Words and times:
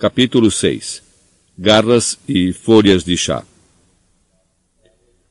Capítulo 0.00 0.50
6 0.50 1.02
Garras 1.58 2.18
e 2.26 2.54
folhas 2.54 3.04
de 3.04 3.18
chá 3.18 3.44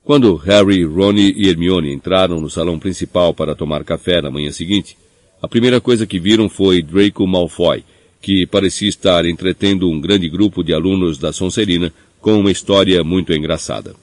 Quando 0.04 0.36
Harry, 0.36 0.86
Ron 0.86 1.14
e 1.14 1.50
Hermione 1.50 1.92
entraram 1.92 2.40
no 2.40 2.52
salão 2.52 2.78
principal 2.78 3.34
para 3.34 3.56
tomar 3.56 3.84
café 3.84 4.22
na 4.22 4.30
manhã 4.30 4.52
seguinte, 4.52 4.96
a 5.42 5.48
primeira 5.48 5.82
coisa 5.82 6.06
que 6.06 6.20
viram 6.20 6.48
foi 6.48 6.84
Draco 6.84 7.26
Malfoy, 7.26 7.84
que 8.22 8.46
parecia 8.46 8.88
estar 8.88 9.26
entretendo 9.26 9.90
um 9.90 10.00
grande 10.00 10.30
grupo 10.30 10.64
de 10.64 10.72
alunos 10.72 11.18
da 11.18 11.34
Sonserina 11.34 11.92
com 12.22 12.40
uma 12.40 12.52
história 12.52 13.04
muito 13.04 13.34
engraçada. 13.34 13.96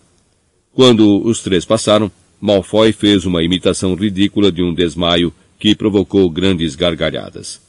Quando 0.74 1.24
os 1.24 1.42
três 1.42 1.64
passaram, 1.64 2.10
Malfoy 2.40 2.90
fez 2.90 3.24
uma 3.24 3.40
imitação 3.40 3.94
ridícula 3.94 4.50
de 4.50 4.64
um 4.64 4.74
desmaio 4.74 5.32
que 5.60 5.76
provocou 5.76 6.28
grandes 6.28 6.74
gargalhadas. 6.74 7.60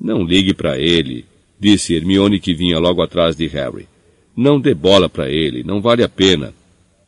Não 0.00 0.24
ligue 0.24 0.54
para 0.54 0.78
ele, 0.78 1.26
disse 1.60 1.94
Hermione 1.94 2.40
que 2.40 2.54
vinha 2.54 2.78
logo 2.78 3.02
atrás 3.02 3.36
de 3.36 3.46
Harry. 3.46 3.86
Não 4.34 4.58
dê 4.58 4.74
bola 4.74 5.08
para 5.08 5.28
ele, 5.28 5.62
não 5.62 5.82
vale 5.82 6.02
a 6.02 6.08
pena. 6.08 6.54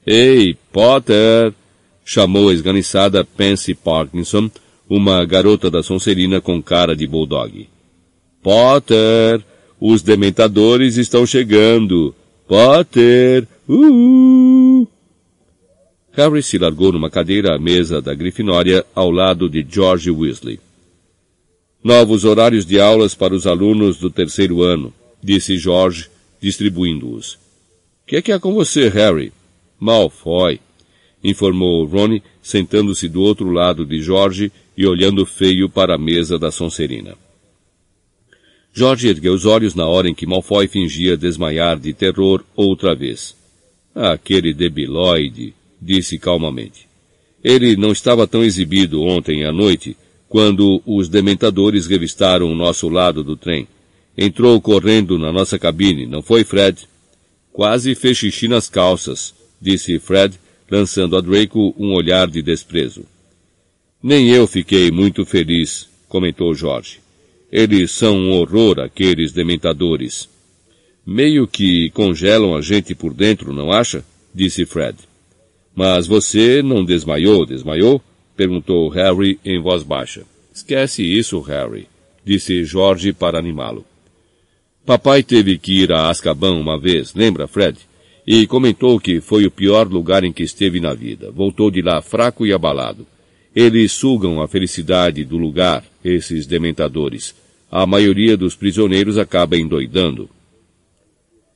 Ei, 0.06 0.55
Potter! 0.70 1.55
chamou 2.05 2.48
a 2.51 2.52
esganiçada 2.52 3.24
Pansy 3.24 3.74
Parkinson, 3.74 4.51
uma 4.91 5.24
garota 5.24 5.70
da 5.70 5.83
Sonserina 5.83 6.41
com 6.41 6.62
cara 6.62 6.95
de 6.95 7.07
bulldog. 7.07 7.69
Potter! 8.43 9.43
Os 9.80 10.02
dementadores 10.02 10.96
estão 10.96 11.24
chegando! 11.24 12.15
Potter! 12.46 13.46
Uh! 13.69 14.87
Harry 16.12 16.43
se 16.43 16.59
largou 16.59 16.93
numa 16.93 17.09
cadeira 17.09 17.55
à 17.55 17.59
mesa 17.59 18.02
da 18.02 18.12
Grifinória 18.12 18.84
ao 18.95 19.10
lado 19.10 19.48
de 19.48 19.66
George 19.66 20.10
Weasley. 20.10 20.60
Novos 21.82 22.24
horários 22.24 22.64
de 22.64 22.78
aulas 22.78 23.14
para 23.14 23.34
os 23.34 23.46
alunos 23.46 23.98
do 23.98 24.09
terceiro 24.09 24.62
ano, 24.62 24.95
disse 25.23 25.56
George, 25.59 26.09
distribuindo-os. 26.40 27.38
Que 28.06 28.16
é 28.16 28.23
que 28.23 28.30
há 28.30 28.38
com 28.38 28.54
você, 28.54 28.88
Harry? 28.88 29.32
Malfoy, 29.80 30.60
informou 31.24 31.84
Ronnie, 31.84 32.23
sentando-se 32.40 33.09
do 33.09 33.20
outro 33.20 33.51
lado 33.51 33.84
de 33.84 34.01
George 34.01 34.52
e 34.76 34.87
olhando 34.87 35.26
feio 35.26 35.68
para 35.68 35.96
a 35.96 35.98
mesa 35.98 36.38
da 36.38 36.52
Sonserina. 36.52 37.16
George 38.73 39.09
ergueu 39.09 39.35
os 39.35 39.45
olhos 39.45 39.74
na 39.74 39.87
hora 39.87 40.09
em 40.09 40.14
que 40.14 40.26
Malfoy 40.26 40.66
fingia 40.66 41.16
desmaiar 41.16 41.79
de 41.79 41.92
terror 41.92 42.45
outra 42.57 42.95
vez. 42.95 43.37
Aquele 43.95 44.54
debilóide, 44.54 45.52
disse 45.80 46.18
calmamente. 46.18 46.88
Ele 47.45 47.76
não 47.76 47.92
estava 47.92 48.26
tão 48.26 48.42
exibido 48.42 49.02
ontem 49.02 49.45
à 49.45 49.52
noite, 49.52 49.96
quando 50.33 50.83
os 50.87 51.11
dementadores 51.11 51.87
revistaram 51.87 52.51
o 52.51 52.55
nosso 52.55 52.88
lado 52.88 53.23
do 53.23 53.37
trem. 53.37 53.69
Entrou 54.16 54.59
correndo 54.63 55.19
na 55.19 55.30
nossa 55.30 55.59
cabine, 55.59 56.07
não 56.07 56.23
foi, 56.23 56.43
Fred? 56.43 56.88
Quase 57.52 57.95
fez 57.95 58.16
xixi 58.16 58.49
nas 58.49 58.66
calças, 58.66 59.35
disse 59.60 59.99
Fred, 59.99 60.41
lançando 60.71 61.19
a 61.19 61.21
Draco 61.21 61.75
um 61.79 61.93
olhar 61.93 62.29
de 62.29 62.41
desprezo. 62.41 63.05
Nem 64.03 64.31
eu 64.31 64.47
fiquei 64.47 64.91
muito 64.91 65.27
feliz, 65.27 65.87
comentou 66.09 66.55
Jorge. 66.55 67.00
Eles 67.53 67.91
são 67.91 68.16
um 68.16 68.31
horror, 68.31 68.81
aqueles 68.81 69.33
dementadores. 69.33 70.31
Meio 71.05 71.47
que 71.47 71.91
congelam 71.91 72.56
a 72.56 72.62
gente 72.62 72.94
por 72.94 73.12
dentro, 73.12 73.53
não 73.53 73.71
acha? 73.71 74.03
disse 74.34 74.65
Fred. 74.65 74.97
Mas 75.75 76.06
você 76.06 76.62
não 76.62 76.83
desmaiou, 76.83 77.44
desmaiou? 77.44 78.03
Perguntou 78.37 78.88
Harry 78.88 79.38
em 79.44 79.61
voz 79.61 79.83
baixa. 79.83 80.25
Esquece 80.55 81.03
isso, 81.03 81.41
Harry, 81.41 81.88
disse 82.25 82.65
Jorge 82.65 83.12
para 83.12 83.38
animá-lo. 83.38 83.84
Papai 84.84 85.22
teve 85.22 85.59
que 85.59 85.83
ir 85.83 85.93
a 85.93 86.09
Azkaban 86.09 86.55
uma 86.55 86.78
vez, 86.78 87.15
lembra, 87.15 87.47
Fred? 87.47 87.78
E 88.27 88.47
comentou 88.47 88.99
que 89.00 89.21
foi 89.21 89.47
o 89.47 89.50
pior 89.50 89.88
lugar 89.88 90.25
em 90.25 90.33
que 90.33 90.43
esteve 90.43 90.81
na 90.81 90.93
vida. 90.93 91.31
Voltou 91.31 91.71
de 91.71 91.81
lá 91.83 92.00
fraco 92.03 92.47
e 92.47 92.53
abalado. 92.53 93.06
Eles 93.54 93.92
sugam 93.92 94.41
a 94.41 94.48
felicidade 94.48 95.25
do 95.25 95.37
lugar, 95.37 95.84
esses 96.04 96.47
dementadores. 96.47 97.34
A 97.71 97.87
maioria 97.87 98.37
dos 98.37 98.54
prisioneiros 98.54 99.19
acaba 99.19 99.56
endoidando. 99.56 100.28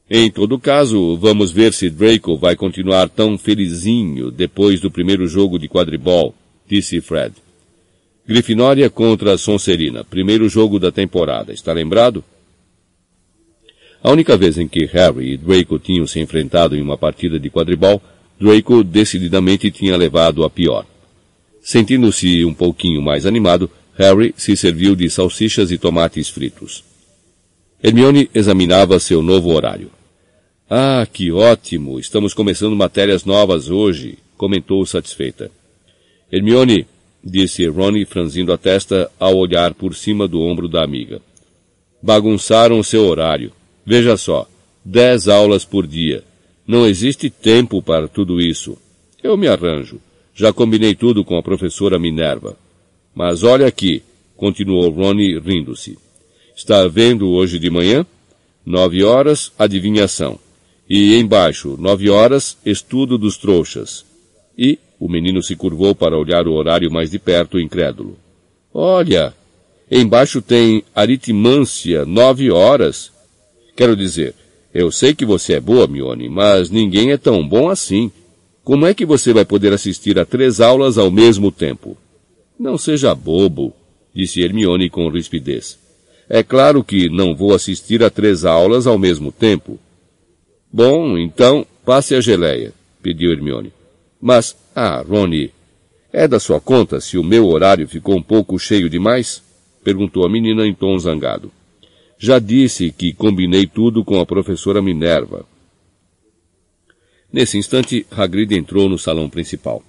Em 0.08 0.30
todo 0.30 0.58
caso, 0.58 1.16
vamos 1.16 1.50
ver 1.50 1.72
se 1.72 1.90
Draco 1.90 2.36
vai 2.36 2.54
continuar 2.54 3.08
tão 3.08 3.36
felizinho 3.36 4.30
depois 4.30 4.80
do 4.80 4.88
primeiro 4.88 5.26
jogo 5.26 5.58
de 5.58 5.68
quadribol, 5.68 6.32
disse 6.68 7.00
Fred. 7.00 7.34
Grifinória 8.26 8.90
contra 8.90 9.38
Sonserina, 9.38 10.02
primeiro 10.02 10.48
jogo 10.48 10.78
da 10.78 10.90
temporada, 10.90 11.52
está 11.52 11.72
lembrado? 11.72 12.24
A 14.02 14.10
única 14.10 14.36
vez 14.36 14.58
em 14.58 14.66
que 14.66 14.84
Harry 14.86 15.32
e 15.32 15.36
Draco 15.36 15.78
tinham 15.78 16.06
se 16.06 16.20
enfrentado 16.20 16.76
em 16.76 16.82
uma 16.82 16.98
partida 16.98 17.38
de 17.38 17.50
quadribol, 17.50 18.02
Draco 18.38 18.82
decididamente 18.82 19.70
tinha 19.70 19.96
levado 19.96 20.44
a 20.44 20.50
pior. 20.50 20.84
Sentindo-se 21.62 22.44
um 22.44 22.54
pouquinho 22.54 23.00
mais 23.00 23.26
animado, 23.26 23.70
Harry 23.96 24.34
se 24.36 24.56
serviu 24.56 24.94
de 24.94 25.08
salsichas 25.08 25.70
e 25.70 25.78
tomates 25.78 26.28
fritos. 26.28 26.84
Hermione 27.82 28.30
examinava 28.34 28.98
seu 29.00 29.22
novo 29.22 29.52
horário. 29.52 29.90
Ah, 30.68 31.06
que 31.10 31.30
ótimo! 31.30 31.98
Estamos 31.98 32.34
começando 32.34 32.74
matérias 32.74 33.24
novas 33.24 33.70
hoje, 33.70 34.18
comentou 34.36 34.84
satisfeita. 34.84 35.50
Hermione, 36.30 36.86
disse 37.22 37.66
Ronnie 37.66 38.04
franzindo 38.04 38.52
a 38.52 38.58
testa 38.58 39.10
ao 39.18 39.36
olhar 39.36 39.74
por 39.74 39.94
cima 39.94 40.26
do 40.26 40.40
ombro 40.40 40.68
da 40.68 40.82
amiga. 40.82 41.20
Bagunçaram 42.02 42.82
seu 42.82 43.04
horário. 43.06 43.52
Veja 43.84 44.16
só, 44.16 44.48
dez 44.84 45.28
aulas 45.28 45.64
por 45.64 45.86
dia. 45.86 46.24
Não 46.66 46.86
existe 46.86 47.30
tempo 47.30 47.80
para 47.80 48.08
tudo 48.08 48.40
isso. 48.40 48.76
Eu 49.22 49.36
me 49.36 49.48
arranjo. 49.48 50.00
Já 50.34 50.52
combinei 50.52 50.94
tudo 50.94 51.24
com 51.24 51.36
a 51.36 51.42
professora 51.42 51.98
Minerva. 51.98 52.56
Mas 53.14 53.42
olha 53.42 53.66
aqui, 53.66 54.02
continuou 54.36 54.90
Ronnie 54.90 55.38
rindo-se. 55.38 55.96
Está 56.54 56.86
vendo 56.88 57.28
hoje 57.30 57.58
de 57.58 57.70
manhã? 57.70 58.04
Nove 58.64 59.02
horas, 59.04 59.52
adivinhação. 59.58 60.38
E 60.88 61.16
embaixo, 61.16 61.76
nove 61.78 62.10
horas, 62.10 62.56
estudo 62.64 63.16
dos 63.16 63.36
trouxas. 63.36 64.04
E 64.58 64.78
o 64.98 65.08
menino 65.08 65.42
se 65.42 65.54
curvou 65.56 65.94
para 65.94 66.18
olhar 66.18 66.46
o 66.48 66.52
horário 66.52 66.90
mais 66.90 67.10
de 67.10 67.18
perto, 67.18 67.60
incrédulo. 67.60 68.16
Olha, 68.72 69.34
embaixo 69.90 70.40
tem 70.40 70.82
aritmância, 70.94 72.04
nove 72.04 72.50
horas. 72.50 73.12
Quero 73.76 73.94
dizer, 73.94 74.34
eu 74.72 74.90
sei 74.90 75.14
que 75.14 75.24
você 75.24 75.54
é 75.54 75.60
boa, 75.60 75.86
Mione, 75.86 76.28
mas 76.28 76.70
ninguém 76.70 77.12
é 77.12 77.16
tão 77.16 77.46
bom 77.46 77.68
assim. 77.68 78.10
Como 78.64 78.84
é 78.84 78.92
que 78.92 79.06
você 79.06 79.32
vai 79.32 79.44
poder 79.44 79.72
assistir 79.72 80.18
a 80.18 80.24
três 80.24 80.60
aulas 80.60 80.98
ao 80.98 81.10
mesmo 81.10 81.52
tempo? 81.52 81.96
Não 82.58 82.76
seja 82.76 83.14
bobo, 83.14 83.72
disse 84.14 84.40
Hermione 84.40 84.90
com 84.90 85.08
rispidez. 85.08 85.78
É 86.28 86.42
claro 86.42 86.82
que 86.82 87.08
não 87.08 87.34
vou 87.34 87.54
assistir 87.54 88.02
a 88.02 88.10
três 88.10 88.44
aulas 88.44 88.86
ao 88.86 88.98
mesmo 88.98 89.30
tempo. 89.30 89.78
Bom, 90.72 91.16
então, 91.16 91.64
passe 91.84 92.14
a 92.14 92.20
geleia, 92.20 92.72
pediu 93.00 93.30
Hermione. 93.30 93.72
Mas, 94.20 94.56
ah, 94.78 95.00
Rony, 95.00 95.50
é 96.12 96.28
da 96.28 96.38
sua 96.38 96.60
conta 96.60 97.00
se 97.00 97.16
o 97.16 97.24
meu 97.24 97.46
horário 97.46 97.88
ficou 97.88 98.14
um 98.14 98.22
pouco 98.22 98.58
cheio 98.58 98.90
demais? 98.90 99.42
Perguntou 99.82 100.26
a 100.26 100.28
menina 100.28 100.66
em 100.66 100.74
tom 100.74 100.98
zangado. 100.98 101.50
Já 102.18 102.38
disse 102.38 102.92
que 102.92 103.14
combinei 103.14 103.66
tudo 103.66 104.04
com 104.04 104.20
a 104.20 104.26
professora 104.26 104.82
Minerva. 104.82 105.46
Nesse 107.32 107.56
instante, 107.56 108.06
Hagrid 108.10 108.54
entrou 108.54 108.86
no 108.86 108.98
salão 108.98 109.30
principal. 109.30 109.82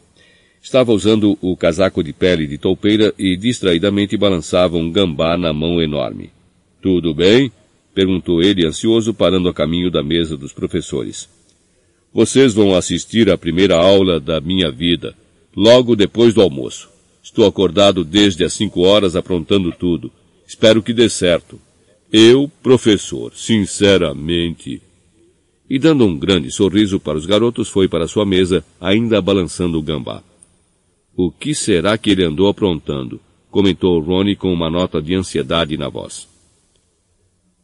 Estava 0.62 0.94
usando 0.94 1.38
o 1.42 1.58
casaco 1.58 2.02
de 2.02 2.14
pele 2.14 2.48
de 2.48 2.58
toupeira 2.58 3.14
e 3.20 3.36
distraidamente 3.36 4.16
balançava 4.16 4.78
um 4.78 4.90
gambá 4.90 5.36
na 5.36 5.52
mão 5.52 5.82
enorme. 5.82 6.30
Tudo 6.82 7.14
bem? 7.14 7.52
Perguntou 7.94 8.42
ele 8.42 8.66
ansioso, 8.66 9.14
parando 9.14 9.50
a 9.50 9.54
caminho 9.54 9.92
da 9.92 10.02
mesa 10.02 10.38
dos 10.38 10.54
professores. 10.54 11.28
Vocês 12.18 12.52
vão 12.52 12.74
assistir 12.74 13.30
à 13.30 13.38
primeira 13.38 13.78
aula 13.78 14.20
da 14.20 14.42
minha 14.42 14.72
vida, 14.72 15.16
logo 15.56 15.96
depois 15.96 16.34
do 16.34 16.42
almoço. 16.42 16.90
Estou 17.22 17.46
acordado 17.46 18.04
desde 18.04 18.44
as 18.44 18.54
cinco 18.54 18.82
horas 18.82 19.16
aprontando 19.16 19.72
tudo. 19.72 20.12
Espero 20.48 20.82
que 20.82 20.94
dê 20.94 21.10
certo. 21.10 21.62
Eu, 22.12 22.52
professor, 22.64 23.32
sinceramente. 23.36 24.82
E 25.70 25.78
dando 25.78 26.08
um 26.08 26.18
grande 26.18 26.50
sorriso 26.50 27.00
para 27.00 27.20
os 27.20 27.28
garotos, 27.28 27.70
foi 27.70 27.88
para 27.88 28.08
sua 28.08 28.26
mesa, 28.26 28.66
ainda 28.82 29.22
balançando 29.22 29.78
o 29.78 29.84
gambá. 29.84 30.24
O 31.16 31.30
que 31.30 31.54
será 31.54 32.00
que 32.00 32.10
ele 32.10 32.24
andou 32.24 32.48
aprontando? 32.48 33.22
comentou 33.52 34.00
Ronnie 34.00 34.36
com 34.36 34.52
uma 34.52 34.72
nota 34.72 35.00
de 35.00 35.14
ansiedade 35.14 35.78
na 35.78 35.88
voz. 35.88 36.28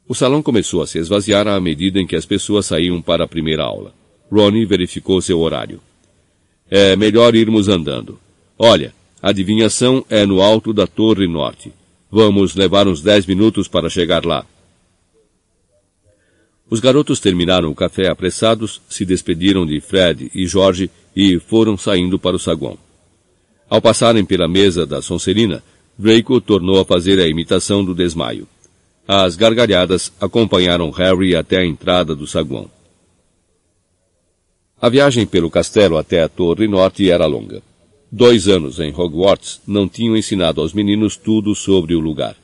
O 0.08 0.14
salão 0.14 0.44
começou 0.44 0.84
a 0.84 0.86
se 0.86 1.00
esvaziar 1.00 1.48
à 1.48 1.60
medida 1.60 2.00
em 2.00 2.06
que 2.06 2.16
as 2.16 2.28
pessoas 2.28 2.68
saíam 2.68 3.02
para 3.02 3.24
a 3.24 3.28
primeira 3.28 3.64
aula. 3.64 4.03
Ronnie 4.32 4.66
verificou 4.66 5.22
seu 5.22 5.40
horário. 5.40 5.80
É 6.70 6.96
melhor 6.96 7.36
irmos 7.36 7.68
andando. 7.68 8.20
Olha, 8.58 8.94
a 9.22 9.30
adivinhação 9.30 10.06
é 10.10 10.26
no 10.26 10.42
alto 10.42 10.74
da 10.74 10.88
Torre 10.88 11.28
Norte. 11.28 11.72
Vamos 12.12 12.56
levar 12.56 12.88
uns 12.88 13.02
dez 13.02 13.26
minutos 13.26 13.68
para 13.68 13.90
chegar 13.90 14.26
lá. 14.26 14.46
Os 16.70 16.80
garotos 16.80 17.20
terminaram 17.20 17.70
o 17.70 17.76
café 17.76 18.10
apressados, 18.10 18.82
se 18.90 19.06
despediram 19.06 19.66
de 19.66 19.80
Fred 19.80 20.32
e 20.34 20.48
Jorge 20.48 20.90
e 21.16 21.40
foram 21.40 21.78
saindo 21.78 22.18
para 22.18 22.36
o 22.36 22.40
saguão. 22.40 22.78
Ao 23.70 23.82
passarem 23.82 24.26
pela 24.26 24.48
mesa 24.48 24.86
da 24.86 25.02
Sonserina, 25.02 25.64
Draco 25.98 26.42
tornou 26.42 26.80
a 26.80 26.86
fazer 26.86 27.20
a 27.20 27.28
imitação 27.28 27.86
do 27.86 27.94
desmaio. 27.94 28.48
As 29.08 29.36
gargalhadas 29.36 30.12
acompanharam 30.20 30.90
Harry 30.90 31.36
até 31.36 31.58
a 31.58 31.66
entrada 31.66 32.16
do 32.16 32.26
saguão. 32.26 32.70
A 34.84 34.90
viagem 34.90 35.26
pelo 35.26 35.50
castelo 35.50 35.98
até 35.98 36.22
a 36.22 36.28
Torre 36.28 36.68
Norte 36.68 37.10
era 37.10 37.26
longa. 37.26 37.64
Dois 38.12 38.50
anos 38.50 38.82
em 38.82 38.94
Hogwarts 38.94 39.62
não 39.66 39.88
tinham 39.88 40.18
ensinado 40.18 40.60
aos 40.60 40.74
meninos 40.74 41.16
tudo 41.16 41.56
sobre 41.56 41.96
o 41.96 42.02
lugar, 42.02 42.36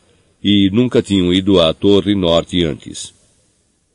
e 0.42 0.70
nunca 0.72 1.02
tinham 1.02 1.34
ido 1.34 1.60
à 1.60 1.74
Torre 1.74 2.16
Norte 2.16 2.64
antes. 2.64 3.14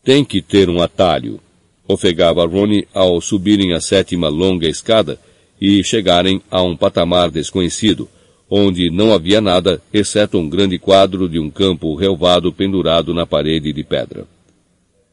Tem 0.04 0.22
que 0.22 0.42
ter 0.42 0.68
um 0.68 0.82
atalho, 0.82 1.40
ofegava 1.88 2.44
Rony 2.44 2.86
ao 2.92 3.18
subirem 3.18 3.72
a 3.72 3.80
sétima 3.80 4.28
longa 4.28 4.68
escada 4.68 5.18
e 5.58 5.82
chegarem 5.82 6.42
a 6.50 6.62
um 6.62 6.76
patamar 6.76 7.30
desconhecido, 7.30 8.10
onde 8.50 8.90
não 8.90 9.14
havia 9.14 9.40
nada 9.40 9.80
exceto 9.90 10.36
um 10.36 10.50
grande 10.50 10.78
quadro 10.78 11.30
de 11.30 11.38
um 11.38 11.48
campo 11.48 11.94
relvado 11.94 12.52
pendurado 12.52 13.14
na 13.14 13.24
parede 13.24 13.72
de 13.72 13.82
pedra. 13.82 14.26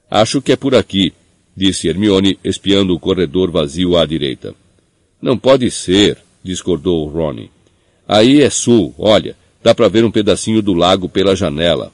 Acho 0.10 0.42
que 0.42 0.52
é 0.52 0.58
por 0.58 0.76
aqui, 0.76 1.14
disse 1.56 1.88
Hermione, 1.88 2.40
espiando 2.44 2.94
o 2.94 3.00
corredor 3.00 3.52
vazio 3.52 3.98
à 3.98 4.06
direita. 4.06 4.54
Não 5.22 5.38
pode 5.38 5.70
ser, 5.70 6.18
discordou 6.44 7.08
Ronnie. 7.08 7.52
Aí 8.08 8.42
é 8.42 8.50
sul, 8.50 8.94
olha, 8.98 9.36
dá 9.64 9.74
para 9.76 9.88
ver 9.88 10.04
um 10.04 10.12
pedacinho 10.12 10.62
do 10.62 10.74
lago 10.74 11.08
pela 11.08 11.36
janela. 11.36 11.92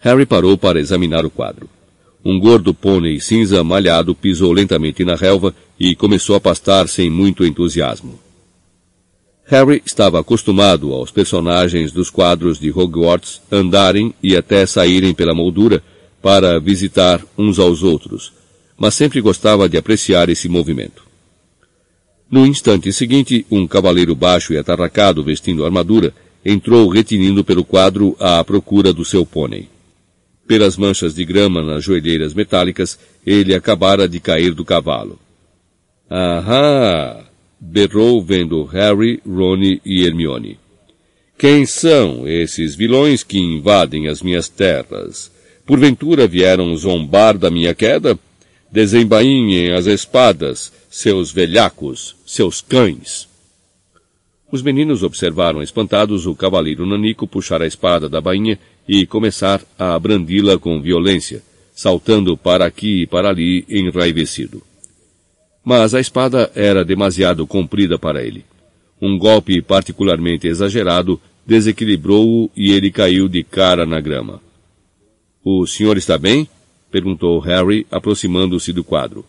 Harry 0.00 0.26
parou 0.26 0.56
para 0.56 0.78
examinar 0.78 1.24
o 1.24 1.30
quadro. 1.30 1.68
Um 2.24 2.38
gordo 2.38 2.74
pônei 2.74 3.20
cinza 3.20 3.64
malhado 3.64 4.14
pisou 4.14 4.52
lentamente 4.52 5.04
na 5.04 5.14
relva 5.14 5.54
e 5.78 5.94
começou 5.94 6.36
a 6.36 6.40
pastar 6.40 6.88
sem 6.88 7.08
muito 7.08 7.44
entusiasmo. 7.44 8.18
Harry 9.46 9.82
estava 9.86 10.20
acostumado 10.20 10.92
aos 10.92 11.10
personagens 11.10 11.90
dos 11.90 12.10
quadros 12.10 12.60
de 12.60 12.70
Hogwarts 12.70 13.40
andarem 13.50 14.12
e 14.22 14.36
até 14.36 14.66
saírem 14.66 15.14
pela 15.14 15.34
moldura 15.34 15.82
para 16.20 16.58
visitar 16.58 17.24
uns 17.36 17.58
aos 17.58 17.82
outros, 17.82 18.32
mas 18.76 18.94
sempre 18.94 19.20
gostava 19.20 19.68
de 19.68 19.76
apreciar 19.76 20.28
esse 20.28 20.48
movimento. 20.48 21.02
No 22.30 22.46
instante 22.46 22.92
seguinte, 22.92 23.46
um 23.50 23.66
cavaleiro 23.66 24.14
baixo 24.14 24.52
e 24.52 24.58
atarracado 24.58 25.24
vestindo 25.24 25.64
armadura 25.64 26.14
entrou 26.44 26.88
retinindo 26.88 27.42
pelo 27.42 27.64
quadro 27.64 28.16
à 28.20 28.42
procura 28.44 28.92
do 28.92 29.04
seu 29.04 29.24
pônei. 29.24 29.68
Pelas 30.46 30.76
manchas 30.76 31.14
de 31.14 31.24
grama 31.24 31.62
nas 31.62 31.84
joelheiras 31.84 32.32
metálicas, 32.32 32.98
ele 33.24 33.54
acabara 33.54 34.08
de 34.08 34.20
cair 34.20 34.54
do 34.54 34.64
cavalo. 34.64 35.18
Ahá! 36.08 37.24
berrou 37.60 38.22
vendo 38.22 38.64
Harry, 38.64 39.20
Rony 39.26 39.80
e 39.84 40.04
Hermione. 40.04 40.58
Quem 41.36 41.66
são 41.66 42.26
esses 42.26 42.74
vilões 42.74 43.22
que 43.22 43.38
invadem 43.38 44.08
as 44.08 44.22
minhas 44.22 44.48
terras? 44.48 45.30
Porventura 45.68 46.26
vieram 46.26 46.74
zombar 46.78 47.36
da 47.36 47.50
minha 47.50 47.74
queda? 47.74 48.18
Desembainhem 48.72 49.74
as 49.74 49.84
espadas, 49.84 50.72
seus 50.88 51.30
velhacos, 51.30 52.16
seus 52.24 52.62
cães. 52.62 53.28
Os 54.50 54.62
meninos 54.62 55.02
observaram 55.02 55.62
espantados 55.62 56.24
o 56.24 56.34
cavaleiro 56.34 56.86
nanico 56.86 57.26
puxar 57.26 57.60
a 57.60 57.66
espada 57.66 58.08
da 58.08 58.18
bainha 58.18 58.58
e 58.88 59.04
começar 59.04 59.60
a 59.78 59.98
brandi-la 59.98 60.58
com 60.58 60.80
violência, 60.80 61.42
saltando 61.74 62.34
para 62.34 62.64
aqui 62.64 63.02
e 63.02 63.06
para 63.06 63.28
ali 63.28 63.66
enraivecido. 63.68 64.62
Mas 65.62 65.94
a 65.94 66.00
espada 66.00 66.50
era 66.54 66.82
demasiado 66.82 67.46
comprida 67.46 67.98
para 67.98 68.24
ele. 68.24 68.42
Um 69.02 69.18
golpe 69.18 69.60
particularmente 69.60 70.48
exagerado 70.48 71.20
desequilibrou-o 71.46 72.50
e 72.56 72.72
ele 72.72 72.90
caiu 72.90 73.28
de 73.28 73.44
cara 73.44 73.84
na 73.84 74.00
grama. 74.00 74.47
O 75.50 75.66
senhor 75.66 75.96
está 75.96 76.18
bem? 76.18 76.46
perguntou 76.90 77.38
Harry, 77.38 77.86
aproximando-se 77.90 78.70
do 78.70 78.84
quadro. 78.84 79.24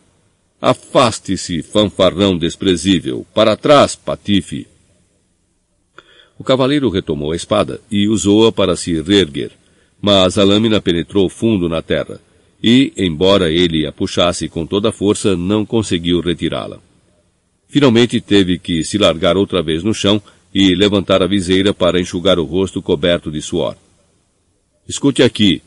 Afaste-se, 0.59 1.61
fanfarrão 1.61 2.37
desprezível! 2.37 3.25
Para 3.33 3.55
trás, 3.55 3.95
patife! 3.95 4.67
O 6.37 6.43
cavaleiro 6.43 6.89
retomou 6.89 7.31
a 7.31 7.37
espada 7.37 7.79
e 7.89 8.09
usou-a 8.09 8.51
para 8.51 8.75
se 8.75 9.01
reerguer, 9.01 9.51
mas 10.01 10.37
a 10.37 10.43
lâmina 10.43 10.81
penetrou 10.81 11.29
fundo 11.29 11.69
na 11.69 11.81
terra 11.81 12.19
e, 12.61 12.91
embora 12.97 13.49
ele 13.49 13.87
a 13.87 13.91
puxasse 13.93 14.49
com 14.49 14.65
toda 14.65 14.89
a 14.89 14.91
força, 14.91 15.37
não 15.37 15.65
conseguiu 15.65 16.19
retirá-la. 16.19 16.81
Finalmente 17.69 18.19
teve 18.19 18.59
que 18.59 18.83
se 18.83 18.97
largar 18.97 19.37
outra 19.37 19.63
vez 19.63 19.85
no 19.85 19.93
chão 19.93 20.21
e 20.53 20.75
levantar 20.75 21.23
a 21.23 21.27
viseira 21.27 21.73
para 21.73 21.97
enxugar 21.97 22.37
o 22.39 22.43
rosto 22.43 22.81
coberto 22.81 23.31
de 23.31 23.41
suor. 23.41 23.77
Escute 24.85 25.23
aqui, 25.23 25.61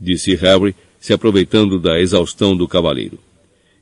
disse 0.00 0.34
Harry, 0.34 0.74
se 1.00 1.12
aproveitando 1.12 1.78
da 1.78 2.00
exaustão 2.00 2.56
do 2.56 2.66
cavaleiro. 2.66 3.18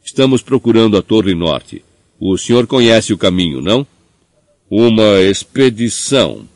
Estamos 0.04 0.42
procurando 0.42 0.96
a 0.96 1.02
Torre 1.02 1.34
Norte. 1.34 1.82
O 2.20 2.36
senhor 2.38 2.66
conhece 2.66 3.12
o 3.12 3.18
caminho, 3.18 3.60
não? 3.60 3.86
Uma 4.70 5.20
expedição. 5.20 6.46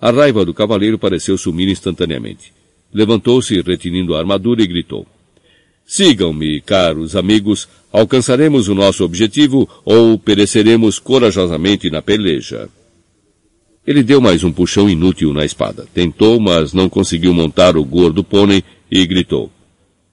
A 0.00 0.10
raiva 0.10 0.44
do 0.44 0.54
cavaleiro 0.54 0.98
pareceu 0.98 1.36
sumir 1.36 1.68
instantaneamente. 1.68 2.52
Levantou-se, 2.92 3.60
retinindo 3.60 4.14
a 4.14 4.18
armadura, 4.18 4.62
e 4.62 4.66
gritou. 4.66 5.06
Sigam-me, 5.86 6.60
caros 6.60 7.16
amigos, 7.16 7.68
alcançaremos 7.92 8.68
o 8.68 8.74
nosso 8.74 9.04
objetivo 9.04 9.68
ou 9.84 10.18
pereceremos 10.18 10.98
corajosamente 10.98 11.90
na 11.90 12.00
peleja. 12.00 12.68
Ele 13.86 14.02
deu 14.02 14.20
mais 14.20 14.44
um 14.44 14.52
puxão 14.52 14.88
inútil 14.88 15.32
na 15.32 15.44
espada. 15.44 15.86
Tentou, 15.92 16.38
mas 16.38 16.72
não 16.72 16.88
conseguiu 16.88 17.34
montar 17.34 17.76
o 17.76 17.84
gordo 17.84 18.22
pônei 18.22 18.62
e 18.90 19.06
gritou. 19.06 19.50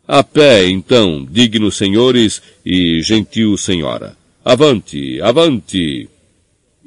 A 0.07 0.24
pé, 0.24 0.68
então, 0.68 1.27
dignos 1.29 1.75
senhores 1.75 2.41
e 2.65 3.01
gentil 3.01 3.57
senhora. 3.57 4.15
Avante, 4.45 5.21
avante! 5.21 6.07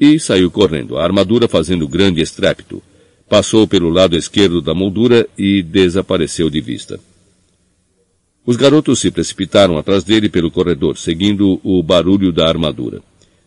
E 0.01 0.19
saiu 0.19 0.51
correndo, 0.51 0.97
a 0.97 1.05
armadura 1.05 1.47
fazendo 1.47 1.87
grande 1.87 2.23
estrépito. 2.23 2.83
Passou 3.29 3.69
pelo 3.69 3.91
lado 3.91 4.17
esquerdo 4.17 4.63
da 4.63 4.73
moldura 4.73 5.29
e 5.37 5.63
desapareceu 5.63 6.49
de 6.49 6.61
vista. 6.61 6.99
Os 8.47 8.57
garotos 8.57 8.99
se 8.99 9.11
precipitaram 9.11 9.77
atrás 9.77 10.03
dele 10.03 10.29
pelo 10.29 10.51
corredor, 10.51 10.97
seguindo 10.97 11.61
o 11.63 11.83
barulho 11.83 12.33
da 12.33 12.49
armadura. 12.49 13.03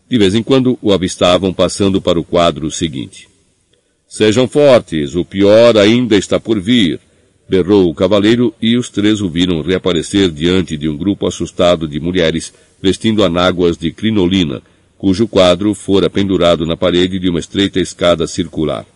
De 0.08 0.16
vez 0.16 0.34
em 0.34 0.42
quando 0.42 0.78
o 0.80 0.92
avistavam 0.92 1.52
passando 1.52 2.00
para 2.00 2.20
o 2.20 2.24
quadro 2.24 2.70
seguinte. 2.70 3.28
Sejam 4.06 4.46
fortes, 4.46 5.16
o 5.16 5.24
pior 5.24 5.76
ainda 5.76 6.16
está 6.16 6.38
por 6.38 6.60
vir, 6.60 7.00
berrou 7.48 7.90
o 7.90 7.94
cavaleiro 7.94 8.54
e 8.60 8.76
os 8.76 8.88
três 8.88 9.20
o 9.20 9.28
viram 9.28 9.60
reaparecer 9.60 10.30
diante 10.30 10.76
de 10.76 10.88
um 10.88 10.96
grupo 10.96 11.26
assustado 11.26 11.86
de 11.86 12.00
mulheres 12.00 12.52
vestindo 12.82 13.22
anáguas 13.22 13.76
de 13.76 13.90
crinolina, 13.92 14.62
cujo 14.96 15.28
quadro 15.28 15.74
fora 15.74 16.08
pendurado 16.08 16.66
na 16.66 16.76
parede 16.76 17.18
de 17.18 17.28
uma 17.28 17.38
estreita 17.40 17.80
escada 17.80 18.26
circular. 18.26 18.86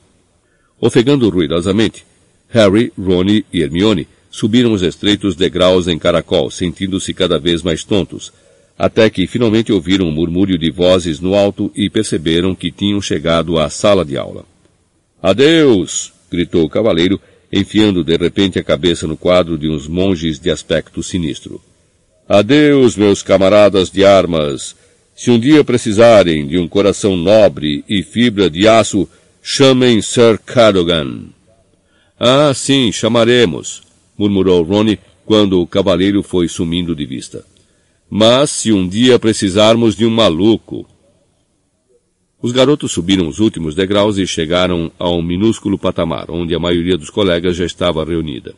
Ofegando 0.81 1.29
ruidosamente, 1.29 2.05
Harry, 2.49 2.93
Ronnie 2.99 3.45
e 3.53 3.63
Hermione 3.63 4.07
subiram 4.31 4.73
os 4.73 4.83
estreitos 4.83 5.35
degraus 5.35 5.89
em 5.89 5.99
caracol, 5.99 6.51
sentindo-se 6.51 7.13
cada 7.13 7.39
vez 7.39 7.63
mais 7.63 7.85
tontos, 7.85 8.33
até 8.79 9.11
que 9.11 9.27
finalmente 9.27 9.73
ouviram 9.73 10.07
um 10.07 10.13
murmúrio 10.13 10.57
de 10.57 10.71
vozes 10.71 11.19
no 11.19 11.35
alto 11.35 11.71
e 11.75 11.91
perceberam 11.91 12.55
que 12.55 12.71
tinham 12.71 13.03
chegado 13.03 13.59
à 13.59 13.69
sala 13.69 14.05
de 14.05 14.17
aula. 14.17 14.45
Adeus! 15.21 16.13
gritou 16.31 16.65
o 16.65 16.69
cavaleiro, 16.69 17.21
enfiando 17.53 18.05
de 18.05 18.17
repente 18.17 18.59
a 18.59 18.65
cabeça 18.65 19.07
no 19.07 19.17
quadro 19.17 19.59
de 19.59 19.69
uns 19.69 19.87
monges 19.89 20.39
de 20.39 20.51
aspecto 20.51 21.03
sinistro. 21.03 21.61
Adeus, 22.29 22.97
meus 22.97 23.23
camaradas 23.23 23.91
de 23.91 24.05
armas! 24.05 24.77
Se 25.17 25.31
um 25.31 25.39
dia 25.39 25.65
precisarem 25.65 26.47
de 26.47 26.59
um 26.59 26.69
coração 26.69 27.17
nobre 27.17 27.85
e 27.89 28.03
fibra 28.03 28.49
de 28.49 28.69
aço, 28.69 29.09
chamem 29.43 30.01
Sir 30.01 30.39
Cadogan. 30.39 31.31
Ah, 32.21 32.53
sim, 32.55 32.93
chamaremos, 32.93 33.83
murmurou 34.17 34.63
Ronnie 34.63 34.99
quando 35.25 35.61
o 35.61 35.67
cavaleiro 35.67 36.23
foi 36.23 36.49
sumindo 36.49 36.95
de 36.95 37.05
vista. 37.05 37.45
Mas 38.09 38.51
se 38.51 38.73
um 38.73 38.87
dia 38.87 39.19
precisarmos 39.19 39.97
de 39.97 40.07
um 40.07 40.11
maluco. 40.11 40.89
Os 42.41 42.53
garotos 42.53 42.93
subiram 42.93 43.27
os 43.27 43.41
últimos 43.41 43.75
degraus 43.75 44.17
e 44.17 44.27
chegaram 44.27 44.93
a 44.99 45.11
um 45.11 45.21
minúsculo 45.21 45.77
patamar, 45.77 46.31
onde 46.31 46.55
a 46.55 46.59
maioria 46.59 46.97
dos 46.97 47.11
colegas 47.11 47.57
já 47.57 47.65
estava 47.65 48.05
reunida. 48.05 48.55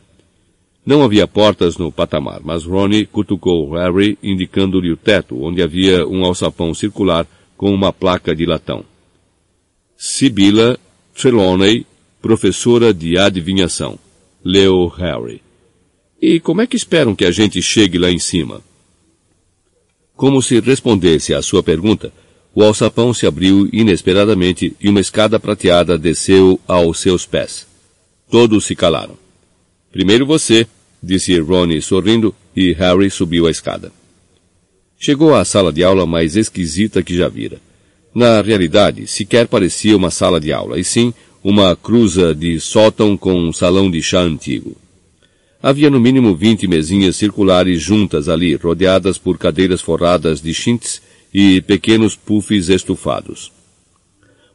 Não 0.85 1.03
havia 1.03 1.27
portas 1.27 1.77
no 1.77 1.91
patamar, 1.91 2.41
mas 2.43 2.63
Ronnie 2.63 3.05
cutucou 3.05 3.71
Harry, 3.73 4.17
indicando-lhe 4.21 4.91
o 4.91 4.97
teto, 4.97 5.41
onde 5.43 5.61
havia 5.61 6.07
um 6.07 6.23
alçapão 6.23 6.73
circular 6.73 7.27
com 7.57 7.71
uma 7.73 7.91
placa 7.91 8.35
de 8.35 8.45
latão. 8.45 8.83
Sibila 9.97 10.79
Trelawney, 11.13 11.85
professora 12.21 12.93
de 12.93 13.17
adivinhação, 13.17 13.99
leu 14.43 14.87
Harry. 14.87 15.41
E 16.21 16.39
como 16.39 16.61
é 16.61 16.67
que 16.67 16.75
esperam 16.75 17.15
que 17.15 17.25
a 17.25 17.31
gente 17.31 17.61
chegue 17.61 17.97
lá 17.97 18.11
em 18.11 18.19
cima? 18.19 18.61
Como 20.15 20.41
se 20.41 20.59
respondesse 20.59 21.33
à 21.33 21.41
sua 21.41 21.63
pergunta, 21.63 22.11
o 22.53 22.63
alçapão 22.63 23.13
se 23.13 23.25
abriu 23.25 23.69
inesperadamente 23.71 24.75
e 24.79 24.89
uma 24.89 24.99
escada 24.99 25.39
prateada 25.39 25.97
desceu 25.97 26.59
aos 26.67 26.99
seus 26.99 27.25
pés. 27.25 27.65
Todos 28.29 28.65
se 28.65 28.75
calaram. 28.75 29.17
Primeiro 29.91 30.25
você, 30.25 30.67
disse 31.01 31.37
Ronnie 31.39 31.81
sorrindo, 31.81 32.35
e 32.55 32.73
Harry 32.73 33.09
subiu 33.09 33.47
a 33.47 33.51
escada. 33.51 33.91
Chegou 34.99 35.33
à 35.33 35.43
sala 35.45 35.71
de 35.71 35.83
aula 35.83 36.05
mais 36.05 36.35
esquisita 36.35 37.01
que 37.01 37.15
já 37.15 37.27
vira. 37.27 37.59
Na 38.13 38.41
realidade, 38.41 39.07
sequer 39.07 39.47
parecia 39.47 39.95
uma 39.95 40.11
sala 40.11 40.39
de 40.39 40.51
aula, 40.51 40.77
e 40.77 40.83
sim 40.83 41.13
uma 41.43 41.75
cruza 41.75 42.35
de 42.35 42.59
sótão 42.59 43.17
com 43.17 43.33
um 43.33 43.53
salão 43.53 43.89
de 43.89 44.01
chá 44.01 44.19
antigo. 44.19 44.75
Havia 45.63 45.89
no 45.89 45.99
mínimo 45.99 46.35
vinte 46.35 46.67
mesinhas 46.67 47.15
circulares 47.15 47.81
juntas 47.81 48.27
ali, 48.27 48.55
rodeadas 48.55 49.17
por 49.17 49.37
cadeiras 49.37 49.79
forradas 49.79 50.41
de 50.41 50.53
chintz 50.53 51.01
e 51.33 51.61
pequenos 51.61 52.15
puffs 52.15 52.69
estufados. 52.69 53.51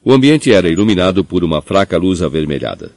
O 0.04 0.12
ambiente 0.12 0.52
era 0.52 0.68
iluminado 0.68 1.24
por 1.24 1.42
uma 1.42 1.60
fraca 1.60 1.96
luz 1.96 2.22
avermelhada. 2.22 2.92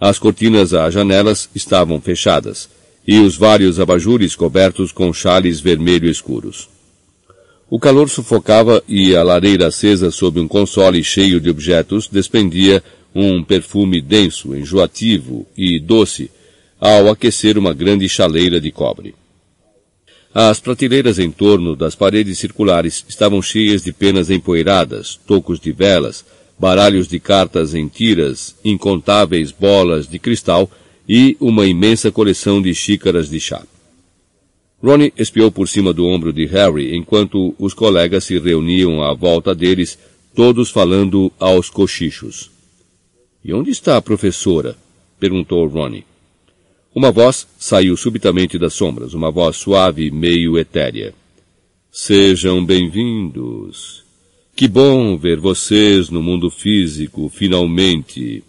As 0.00 0.18
cortinas 0.18 0.74
às 0.74 0.92
janelas 0.92 1.48
estavam 1.54 2.00
fechadas, 2.00 2.68
e 3.06 3.18
os 3.18 3.36
vários 3.36 3.78
abajures 3.78 4.34
cobertos 4.34 4.90
com 4.90 5.12
chales 5.12 5.60
vermelho 5.60 6.08
escuros. 6.08 6.68
O 7.70 7.78
calor 7.78 8.08
sufocava 8.08 8.82
e 8.88 9.14
a 9.14 9.22
lareira 9.22 9.68
acesa 9.68 10.10
sob 10.10 10.40
um 10.40 10.48
console 10.48 11.02
cheio 11.02 11.40
de 11.40 11.50
objetos 11.50 12.08
despendia 12.08 12.82
um 13.14 13.42
perfume 13.44 14.00
denso, 14.00 14.54
enjoativo 14.56 15.46
e 15.56 15.78
doce 15.78 16.30
ao 16.80 17.08
aquecer 17.08 17.56
uma 17.56 17.72
grande 17.72 18.08
chaleira 18.08 18.60
de 18.60 18.70
cobre. 18.70 19.14
As 20.36 20.58
prateleiras 20.58 21.20
em 21.20 21.30
torno 21.30 21.76
das 21.76 21.94
paredes 21.94 22.40
circulares 22.40 23.04
estavam 23.08 23.40
cheias 23.40 23.84
de 23.84 23.92
penas 23.92 24.30
empoeiradas, 24.30 25.14
tocos 25.14 25.60
de 25.60 25.70
velas, 25.70 26.24
baralhos 26.58 27.06
de 27.06 27.20
cartas 27.20 27.72
em 27.72 27.86
tiras, 27.86 28.56
incontáveis 28.64 29.52
bolas 29.52 30.08
de 30.08 30.18
cristal 30.18 30.68
e 31.08 31.36
uma 31.38 31.66
imensa 31.66 32.10
coleção 32.10 32.60
de 32.60 32.74
xícaras 32.74 33.30
de 33.30 33.38
chá. 33.38 33.64
Ronnie 34.82 35.12
espiou 35.16 35.52
por 35.52 35.68
cima 35.68 35.92
do 35.92 36.04
ombro 36.04 36.32
de 36.32 36.46
Harry 36.46 36.96
enquanto 36.96 37.54
os 37.56 37.72
colegas 37.72 38.24
se 38.24 38.36
reuniam 38.36 39.04
à 39.04 39.14
volta 39.14 39.54
deles, 39.54 39.96
todos 40.34 40.68
falando 40.68 41.30
aos 41.38 41.70
cochichos. 41.70 42.50
E 43.44 43.54
onde 43.54 43.70
está 43.70 43.96
a 43.96 44.02
professora? 44.02 44.76
perguntou 45.20 45.64
Ronnie. 45.68 46.04
Uma 46.94 47.10
voz 47.10 47.44
saiu 47.58 47.96
subitamente 47.96 48.56
das 48.56 48.72
sombras, 48.72 49.14
uma 49.14 49.28
voz 49.28 49.56
suave, 49.56 50.12
meio 50.12 50.56
etérea. 50.56 51.12
Sejam 51.90 52.64
bem-vindos. 52.64 54.04
Que 54.54 54.68
bom 54.68 55.18
ver 55.18 55.40
vocês 55.40 56.08
no 56.08 56.22
mundo 56.22 56.48
físico, 56.48 57.28
finalmente. 57.28 58.44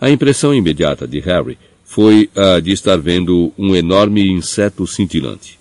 A 0.00 0.10
impressão 0.10 0.52
imediata 0.52 1.06
de 1.06 1.20
Harry 1.20 1.56
foi 1.84 2.28
a 2.34 2.58
de 2.58 2.72
estar 2.72 2.96
vendo 2.96 3.52
um 3.56 3.76
enorme 3.76 4.28
inseto 4.28 4.84
cintilante. 4.84 5.60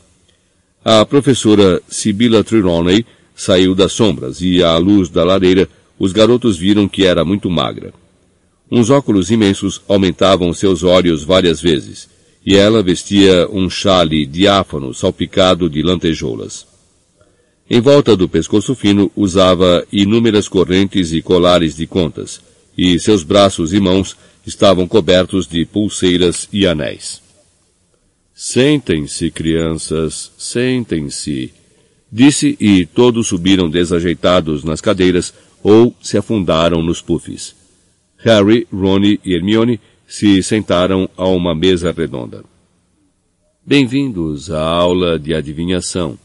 A 0.84 1.06
professora 1.06 1.80
Sibylla 1.88 2.44
Trelawney 2.44 3.06
saiu 3.36 3.76
das 3.76 3.92
sombras 3.94 4.42
e, 4.42 4.64
à 4.64 4.76
luz 4.78 5.10
da 5.10 5.24
lareira, 5.24 5.70
os 6.00 6.12
garotos 6.12 6.58
viram 6.58 6.88
que 6.88 7.06
era 7.06 7.24
muito 7.24 7.52
magra. 7.52 7.94
Uns 8.70 8.90
óculos 8.90 9.32
imensos 9.32 9.82
aumentavam 9.88 10.54
seus 10.54 10.84
olhos 10.84 11.24
várias 11.24 11.62
vezes, 11.62 12.10
e 12.46 12.56
ela 12.56 12.84
vestia 12.84 13.48
um 13.50 13.70
chale 13.70 14.26
diáfano 14.26 14.94
salpicado 14.94 15.70
de 15.70 15.82
lantejoulas. 15.82 16.66
Em 17.70 17.82
volta 17.82 18.16
do 18.16 18.30
pescoço 18.30 18.74
fino 18.76 19.12
usava 19.16 19.86
inúmeras 19.92 20.48
correntes 20.48 21.12
e 21.12 21.22
colares 21.22 21.76
de 21.76 21.86
contas, 21.86 22.42
e 22.78 22.98
seus 23.00 23.24
braços 23.24 23.74
e 23.74 23.80
mãos 23.80 24.16
estavam 24.46 24.88
cobertos 24.88 25.48
de 25.48 25.66
pulseiras 25.66 26.48
e 26.54 26.66
anéis. 26.66 27.22
Sentem-se, 28.34 29.32
crianças, 29.32 30.32
sentem-se, 30.38 31.52
disse 32.12 32.56
e 32.60 32.86
todos 32.86 33.28
subiram 33.28 33.70
desajeitados 33.70 34.64
nas 34.64 34.80
cadeiras 34.80 35.34
ou 35.64 35.94
se 36.02 36.18
afundaram 36.18 36.82
nos 36.82 37.02
puffs. 37.02 37.56
Harry, 38.20 38.68
Ron 38.74 39.04
e 39.04 39.20
Hermione 39.26 39.80
se 40.08 40.42
sentaram 40.42 41.08
a 41.16 41.28
uma 41.28 41.54
mesa 41.54 41.92
redonda. 41.92 42.44
Bem-vindos 43.66 44.50
à 44.50 44.62
aula 44.62 45.20
de 45.20 45.34
adivinhação, 45.34 46.18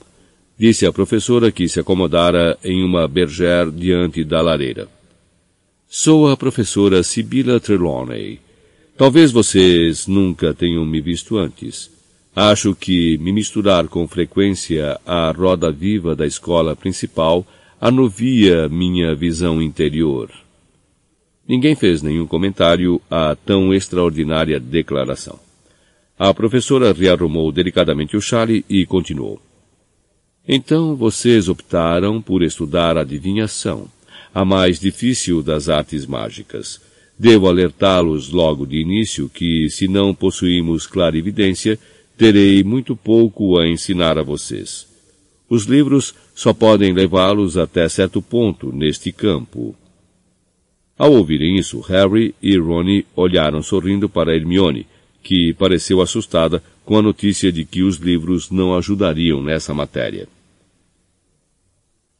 disse 0.58 0.86
a 0.86 0.92
professora 0.92 1.52
que 1.52 1.68
se 1.68 1.80
acomodara 1.80 2.56
em 2.64 2.82
uma 2.82 3.06
berger 3.06 3.70
diante 3.70 4.24
da 4.24 4.40
lareira. 4.40 4.88
Sou 5.88 6.30
a 6.30 6.36
professora 6.36 7.02
Sibylla 7.02 7.60
Trelawney. 7.60 8.40
Talvez 8.96 9.30
vocês 9.30 10.06
nunca 10.06 10.54
tenham 10.54 10.86
me 10.86 11.00
visto 11.00 11.36
antes. 11.36 11.90
Acho 12.34 12.74
que 12.74 13.18
me 13.18 13.32
misturar 13.32 13.88
com 13.88 14.08
frequência 14.08 14.98
à 15.04 15.30
roda 15.32 15.70
viva 15.70 16.16
da 16.16 16.26
escola 16.26 16.74
principal 16.74 17.46
anuvia 17.78 18.68
minha 18.70 19.14
visão 19.14 19.60
interior. 19.60 20.30
Ninguém 21.46 21.74
fez 21.74 22.02
nenhum 22.02 22.26
comentário 22.26 23.00
a 23.10 23.34
tão 23.34 23.74
extraordinária 23.74 24.60
declaração. 24.60 25.38
A 26.18 26.32
professora 26.32 26.92
rearrumou 26.92 27.50
delicadamente 27.50 28.16
o 28.16 28.20
chale 28.20 28.64
e 28.68 28.86
continuou. 28.86 29.40
Então 30.46 30.94
vocês 30.94 31.48
optaram 31.48 32.20
por 32.20 32.42
estudar 32.42 32.96
adivinhação, 32.96 33.88
a 34.34 34.44
mais 34.44 34.78
difícil 34.78 35.42
das 35.42 35.68
artes 35.68 36.06
mágicas. 36.06 36.80
Devo 37.18 37.48
alertá-los 37.48 38.30
logo 38.30 38.66
de 38.66 38.78
início 38.78 39.28
que, 39.28 39.68
se 39.70 39.86
não 39.86 40.14
possuímos 40.14 40.86
clarividência, 40.86 41.78
terei 42.16 42.62
muito 42.62 42.96
pouco 42.96 43.58
a 43.58 43.68
ensinar 43.68 44.18
a 44.18 44.22
vocês. 44.22 44.86
Os 45.48 45.64
livros 45.64 46.14
só 46.34 46.52
podem 46.52 46.92
levá-los 46.92 47.56
até 47.56 47.88
certo 47.88 48.22
ponto 48.22 48.72
neste 48.72 49.12
campo. 49.12 49.76
Ao 51.02 51.12
ouvirem 51.14 51.58
isso, 51.58 51.80
Harry 51.80 52.32
e 52.40 52.56
Ron 52.56 53.02
olharam 53.16 53.60
sorrindo 53.60 54.08
para 54.08 54.36
Hermione, 54.36 54.86
que 55.20 55.52
pareceu 55.52 56.00
assustada 56.00 56.62
com 56.84 56.96
a 56.96 57.02
notícia 57.02 57.50
de 57.50 57.64
que 57.64 57.82
os 57.82 57.96
livros 57.96 58.52
não 58.52 58.72
ajudariam 58.72 59.42
nessa 59.42 59.74
matéria. 59.74 60.28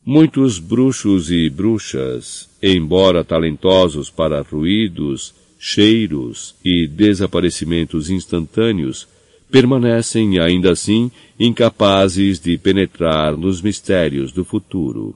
Muitos 0.05 0.59
bruxos 0.59 1.31
e 1.31 1.49
bruxas, 1.49 2.51
embora 2.61 3.23
talentosos 3.23 4.11
para 4.11 4.43
ruídos, 4.43 5.33
cheiros 5.61 6.57
e 6.65 6.89
desaparecimentos 6.89 8.11
instantâneos, 8.11 9.07
permanecem 9.49 10.41
ainda 10.41 10.73
assim 10.73 11.09
incapazes 11.39 12.41
de 12.41 12.59
penetrar 12.59 13.37
nos 13.37 13.63
mistérios 13.63 14.33
do 14.33 14.45
futuro. 14.45 15.15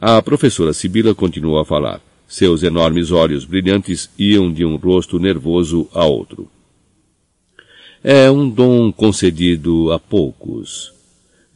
A 0.00 0.22
professora 0.22 0.72
Sibila 0.72 1.16
continuou 1.16 1.58
a 1.58 1.64
falar. 1.64 2.00
Seus 2.28 2.62
enormes 2.62 3.10
olhos 3.10 3.46
brilhantes 3.46 4.10
iam 4.18 4.52
de 4.52 4.62
um 4.62 4.76
rosto 4.76 5.18
nervoso 5.18 5.88
a 5.94 6.04
outro. 6.04 6.46
É 8.04 8.30
um 8.30 8.48
dom 8.48 8.92
concedido 8.92 9.90
a 9.92 9.98
poucos. 9.98 10.92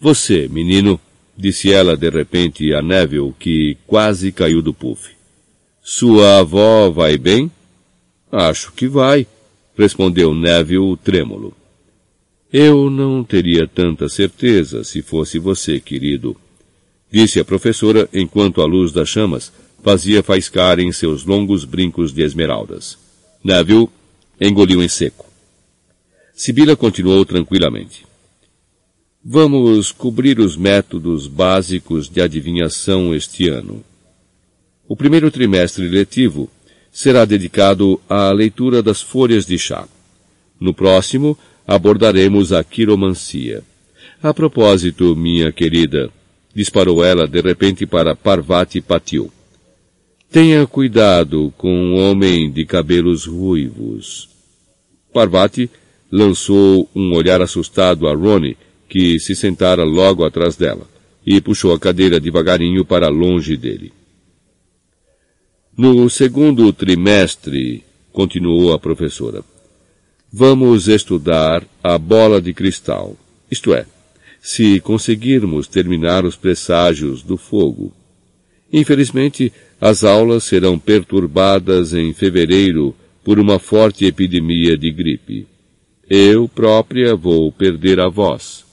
Você, 0.01 0.49
menino, 0.49 0.99
disse 1.37 1.71
ela 1.71 1.95
de 1.95 2.09
repente 2.09 2.73
a 2.73 2.81
Neville, 2.81 3.35
que 3.39 3.77
quase 3.87 4.33
caiu 4.33 4.63
do 4.63 4.73
puff. 4.73 5.11
Sua 5.83 6.39
avó 6.39 6.89
vai 6.89 7.19
bem? 7.19 7.51
Acho 8.31 8.73
que 8.73 8.89
vai, 8.89 9.27
respondeu 9.77 10.35
Neville 10.35 10.97
trêmulo. 10.97 11.55
Eu 12.51 12.89
não 12.89 13.23
teria 13.23 13.67
tanta 13.67 14.09
certeza 14.09 14.85
se 14.85 15.03
fosse 15.03 15.39
você, 15.39 15.79
querido, 15.79 16.35
disse 17.11 17.39
a 17.39 17.45
professora 17.45 18.09
enquanto 18.13 18.63
a 18.63 18.65
luz 18.65 18.91
das 18.91 19.09
chamas 19.09 19.53
fazia 19.83 20.23
faiscar 20.23 20.79
em 20.79 20.93
seus 20.93 21.25
longos 21.25 21.65
brincos 21.65 22.13
de 22.13 22.23
esmeraldas. 22.23 22.97
Neville 23.43 23.89
engoliu 24.41 24.83
em 24.83 24.89
seco. 24.89 25.27
Sibila 26.33 26.77
continuou 26.77 27.25
tranquilamente. 27.25 28.07
Vamos 29.25 29.93
cobrir 29.93 30.41
os 30.41 30.57
métodos 30.57 31.27
básicos 31.27 32.09
de 32.09 32.21
adivinhação 32.21 33.15
este 33.15 33.49
ano. 33.49 33.85
O 34.89 34.97
primeiro 34.97 35.31
trimestre 35.31 35.89
letivo 35.89 36.51
será 36.91 37.25
dedicado 37.25 38.01
à 38.09 38.31
leitura 38.33 38.83
das 38.83 39.01
folhas 39.01 39.47
de 39.47 39.59
chá. 39.59 39.87
No 40.59 40.75
próximo, 40.75 41.39
abordaremos 41.67 42.53
a 42.53 42.63
quiromancia. 42.63 43.63
A 44.23 44.35
propósito, 44.35 45.17
minha 45.17 45.53
querida, 45.53 46.11
disparou 46.55 47.05
ela 47.05 47.27
de 47.27 47.41
repente 47.41 47.87
para 47.87 48.15
Parvati 48.15 48.81
Patil. 48.81 49.33
Tenha 50.33 50.67
cuidado 50.67 51.53
com 51.59 51.71
um 51.71 52.01
homem 52.01 52.51
de 52.51 52.65
cabelos 52.65 53.27
ruivos. 53.27 54.31
Parvati 55.13 55.69
lançou 56.11 56.89
um 56.97 57.15
olhar 57.15 57.43
assustado 57.43 58.09
a 58.09 58.15
Ronnie, 58.15 58.57
que 58.89 59.21
se 59.21 59.37
sentara 59.37 59.85
logo 59.85 60.25
atrás 60.25 60.57
dela, 60.57 60.89
e 61.27 61.39
puxou 61.39 61.75
a 61.75 61.79
cadeira 61.79 62.19
devagarinho 62.19 62.83
para 62.83 63.09
longe 63.09 63.59
dele. 63.59 63.93
No 65.77 66.09
segundo 66.09 66.73
trimestre, 66.73 67.85
continuou 68.11 68.73
a 68.73 68.79
professora, 68.79 69.45
vamos 70.33 70.89
estudar 70.89 71.63
a 71.83 71.99
bola 71.99 72.41
de 72.41 72.55
cristal, 72.55 73.19
isto 73.51 73.75
é, 73.75 73.85
se 74.41 74.81
conseguirmos 74.81 75.69
terminar 75.69 76.25
os 76.25 76.37
presságios 76.37 77.23
do 77.23 77.37
fogo. 77.37 77.93
Infelizmente, 78.73 79.53
as 79.81 80.03
aulas 80.03 80.45
serão 80.45 80.79
perturbadas 80.79 81.93
em 81.93 82.13
fevereiro 82.13 82.95
por 83.23 83.39
uma 83.39 83.59
forte 83.59 84.05
epidemia 84.05 84.77
de 84.77 84.91
gripe. 84.91 85.47
Eu 86.09 86.49
própria 86.49 87.15
vou 87.15 87.53
perder 87.53 88.01
a 88.01 88.09
voz. 88.09 88.65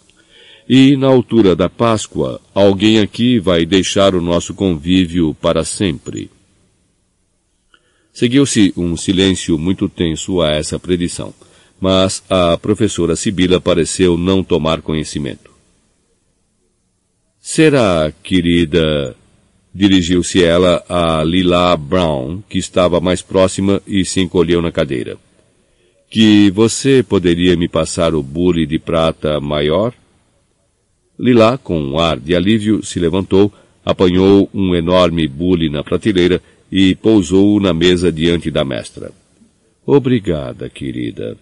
E 0.67 0.95
na 0.95 1.07
altura 1.07 1.55
da 1.55 1.67
Páscoa, 1.67 2.39
alguém 2.53 2.99
aqui 2.99 3.39
vai 3.39 3.65
deixar 3.65 4.13
o 4.13 4.21
nosso 4.21 4.53
convívio 4.53 5.33
para 5.33 5.63
sempre. 5.63 6.29
Seguiu-se 8.13 8.73
um 8.77 8.95
silêncio 8.95 9.57
muito 9.57 9.89
tenso 9.89 10.41
a 10.41 10.51
essa 10.51 10.77
predição, 10.77 11.33
mas 11.79 12.23
a 12.29 12.57
professora 12.57 13.15
Sibila 13.15 13.59
pareceu 13.59 14.17
não 14.17 14.43
tomar 14.43 14.81
conhecimento. 14.81 15.49
Será, 17.39 18.11
querida, 18.21 19.15
dirigiu-se 19.73 20.43
ela 20.43 20.83
a 20.89 21.23
Lila 21.23 21.75
Brown, 21.77 22.41
que 22.49 22.57
estava 22.57 22.99
mais 22.99 23.21
próxima 23.21 23.81
e 23.87 24.03
se 24.03 24.19
encolheu 24.19 24.61
na 24.61 24.71
cadeira. 24.71 25.17
Que 26.09 26.49
você 26.51 27.03
poderia 27.03 27.55
me 27.55 27.67
passar 27.67 28.15
o 28.15 28.23
bule 28.23 28.65
de 28.65 28.79
prata 28.79 29.39
maior? 29.39 29.93
Lila, 31.19 31.57
com 31.57 31.79
um 31.79 31.99
ar 31.99 32.19
de 32.19 32.33
alívio, 32.33 32.83
se 32.83 32.99
levantou, 32.99 33.51
apanhou 33.85 34.49
um 34.53 34.73
enorme 34.73 35.27
bule 35.27 35.69
na 35.69 35.83
prateleira 35.83 36.41
e 36.71 36.95
pousou 36.95 37.59
na 37.59 37.73
mesa 37.73 38.11
diante 38.11 38.49
da 38.49 38.63
mestra. 38.63 39.11
Obrigada, 39.85 40.69
querida. 40.69 41.37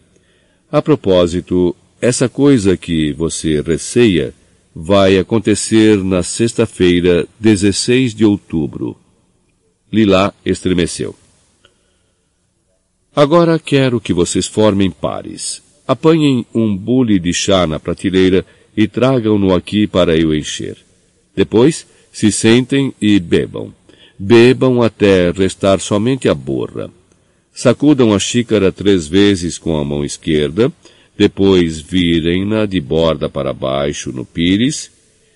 A 0.71 0.81
propósito, 0.81 1.75
essa 2.01 2.27
coisa 2.27 2.75
que 2.75 3.13
você 3.13 3.61
receia 3.61 4.33
vai 4.79 5.17
acontecer 5.17 5.97
na 6.03 6.21
sexta-feira, 6.21 7.27
16 7.39 8.13
de 8.13 8.23
outubro. 8.23 8.95
Lila 9.91 10.31
estremeceu. 10.45 11.15
Agora 13.15 13.57
quero 13.57 13.99
que 13.99 14.13
vocês 14.13 14.45
formem 14.45 14.91
pares. 14.91 15.63
Apanhem 15.87 16.45
um 16.53 16.77
bule 16.77 17.17
de 17.17 17.33
chá 17.33 17.65
na 17.65 17.79
prateleira 17.79 18.45
e 18.75 18.87
tragam-no 18.87 19.55
aqui 19.55 19.87
para 19.87 20.15
eu 20.15 20.35
encher. 20.35 20.77
Depois, 21.35 21.87
se 22.11 22.31
sentem 22.31 22.93
e 23.01 23.19
bebam. 23.19 23.73
Bebam 24.19 24.83
até 24.83 25.31
restar 25.31 25.79
somente 25.79 26.29
a 26.29 26.35
borra. 26.35 26.91
Sacudam 27.51 28.13
a 28.13 28.19
xícara 28.19 28.71
três 28.71 29.07
vezes 29.07 29.57
com 29.57 29.75
a 29.75 29.83
mão 29.83 30.05
esquerda, 30.05 30.71
depois 31.17 31.79
virem-na 31.79 32.65
de 32.65 32.79
borda 32.79 33.27
para 33.27 33.53
baixo 33.53 34.11
no 34.11 34.23
pires, 34.23 34.91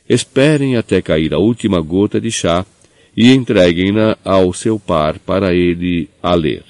esperem 0.07 0.77
até 0.77 1.01
cair 1.01 1.33
a 1.33 1.39
última 1.39 1.81
gota 1.81 2.21
de 2.21 2.29
chá 2.29 2.65
e 3.17 3.31
entreguem-na 3.31 4.17
ao 4.23 4.53
seu 4.53 4.79
par 4.79 5.17
para 5.19 5.53
ele 5.53 6.09
a 6.21 6.35
ler. 6.35 6.63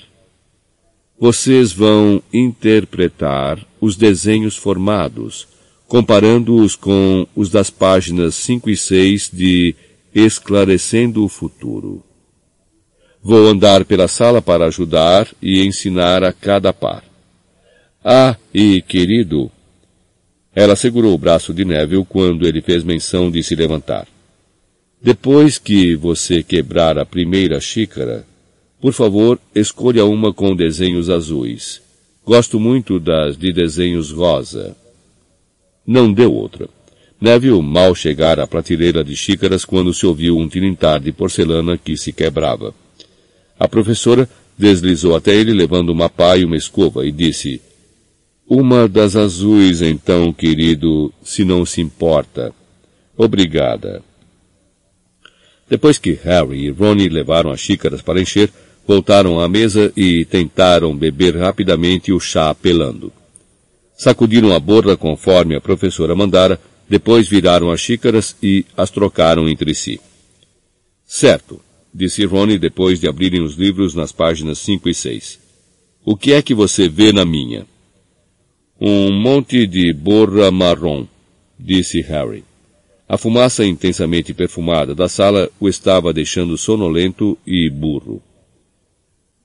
Vocês 1.19 1.71
vão 1.71 2.23
interpretar 2.33 3.59
os 3.79 3.95
desenhos 3.95 4.55
formados, 4.55 5.47
comparando-os 5.87 6.75
com 6.75 7.27
os 7.35 7.49
das 7.49 7.69
páginas 7.69 8.35
5 8.35 8.69
e 8.69 8.77
6 8.77 9.29
de 9.31 9.75
esclarecendo 10.15 11.23
o 11.23 11.29
futuro. 11.29 12.03
Vou 13.21 13.47
andar 13.47 13.85
pela 13.85 14.07
sala 14.07 14.41
para 14.41 14.65
ajudar 14.65 15.27
e 15.41 15.63
ensinar 15.63 16.23
a 16.23 16.33
cada 16.33 16.73
par. 16.73 17.10
Ah, 18.03 18.35
e 18.51 18.81
querido, 18.81 19.51
ela 20.55 20.75
segurou 20.75 21.13
o 21.13 21.17
braço 21.17 21.53
de 21.53 21.63
Neville 21.63 22.05
quando 22.05 22.47
ele 22.47 22.61
fez 22.61 22.83
menção 22.83 23.29
de 23.29 23.43
se 23.43 23.55
levantar. 23.55 24.07
Depois 24.99 25.59
que 25.59 25.95
você 25.95 26.41
quebrar 26.41 26.97
a 26.97 27.05
primeira 27.05 27.59
xícara, 27.59 28.25
por 28.79 28.93
favor, 28.93 29.39
escolha 29.53 30.03
uma 30.03 30.33
com 30.33 30.55
desenhos 30.55 31.09
azuis. 31.11 31.81
Gosto 32.25 32.59
muito 32.59 32.99
das 32.99 33.37
de 33.37 33.53
desenhos 33.53 34.11
rosa. 34.11 34.75
Não 35.85 36.11
deu 36.11 36.33
outra. 36.33 36.67
Neville 37.19 37.61
mal 37.61 37.93
chegara 37.93 38.43
à 38.43 38.47
prateleira 38.47 39.03
de 39.03 39.15
xícaras 39.15 39.63
quando 39.63 39.93
se 39.93 40.07
ouviu 40.07 40.37
um 40.37 40.47
tilintar 40.47 40.99
de 40.99 41.11
porcelana 41.11 41.77
que 41.77 41.95
se 41.95 42.11
quebrava. 42.11 42.73
A 43.59 43.67
professora 43.67 44.27
deslizou 44.57 45.15
até 45.15 45.35
ele 45.35 45.53
levando 45.53 45.89
uma 45.89 46.09
pá 46.09 46.35
e 46.35 46.43
uma 46.43 46.57
escova 46.57 47.05
e 47.05 47.11
disse, 47.11 47.61
Uma 48.53 48.85
das 48.85 49.15
azuis 49.15 49.81
então, 49.81 50.33
querido, 50.33 51.13
se 51.23 51.45
não 51.45 51.65
se 51.65 51.79
importa. 51.79 52.53
Obrigada. 53.15 54.03
Depois 55.69 55.97
que 55.97 56.19
Harry 56.21 56.65
e 56.65 56.69
Ronnie 56.69 57.07
levaram 57.07 57.49
as 57.49 57.61
xícaras 57.61 58.01
para 58.01 58.19
encher, 58.19 58.51
voltaram 58.85 59.39
à 59.39 59.47
mesa 59.47 59.93
e 59.95 60.25
tentaram 60.25 60.93
beber 60.93 61.37
rapidamente 61.37 62.11
o 62.11 62.19
chá 62.19 62.49
apelando. 62.49 63.13
Sacudiram 63.97 64.53
a 64.53 64.59
borda 64.59 64.97
conforme 64.97 65.55
a 65.55 65.61
professora 65.61 66.13
mandara, 66.13 66.59
depois 66.89 67.29
viraram 67.29 67.71
as 67.71 67.79
xícaras 67.79 68.35
e 68.43 68.65
as 68.75 68.91
trocaram 68.91 69.47
entre 69.47 69.73
si. 69.73 69.97
Certo, 71.05 71.61
disse 71.93 72.25
Ronnie 72.25 72.59
depois 72.59 72.99
de 72.99 73.07
abrirem 73.07 73.41
os 73.41 73.55
livros 73.55 73.95
nas 73.95 74.11
páginas 74.11 74.59
5 74.59 74.89
e 74.89 74.93
6. 74.93 75.39
O 76.03 76.17
que 76.17 76.33
é 76.33 76.41
que 76.41 76.53
você 76.53 76.89
vê 76.89 77.13
na 77.13 77.23
minha? 77.23 77.65
Um 78.81 79.11
monte 79.11 79.67
de 79.67 79.93
borra 79.93 80.49
marrom, 80.49 81.05
disse 81.59 82.01
Harry. 82.01 82.43
A 83.07 83.17
fumaça 83.17 83.63
intensamente 83.63 84.33
perfumada 84.33 84.95
da 84.95 85.07
sala 85.07 85.49
o 85.59 85.69
estava 85.69 86.11
deixando 86.11 86.57
sonolento 86.57 87.37
e 87.45 87.69
burro. 87.69 88.21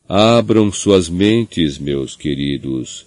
Abram 0.08 0.72
suas 0.72 1.10
mentes, 1.10 1.78
meus 1.78 2.16
queridos, 2.16 3.04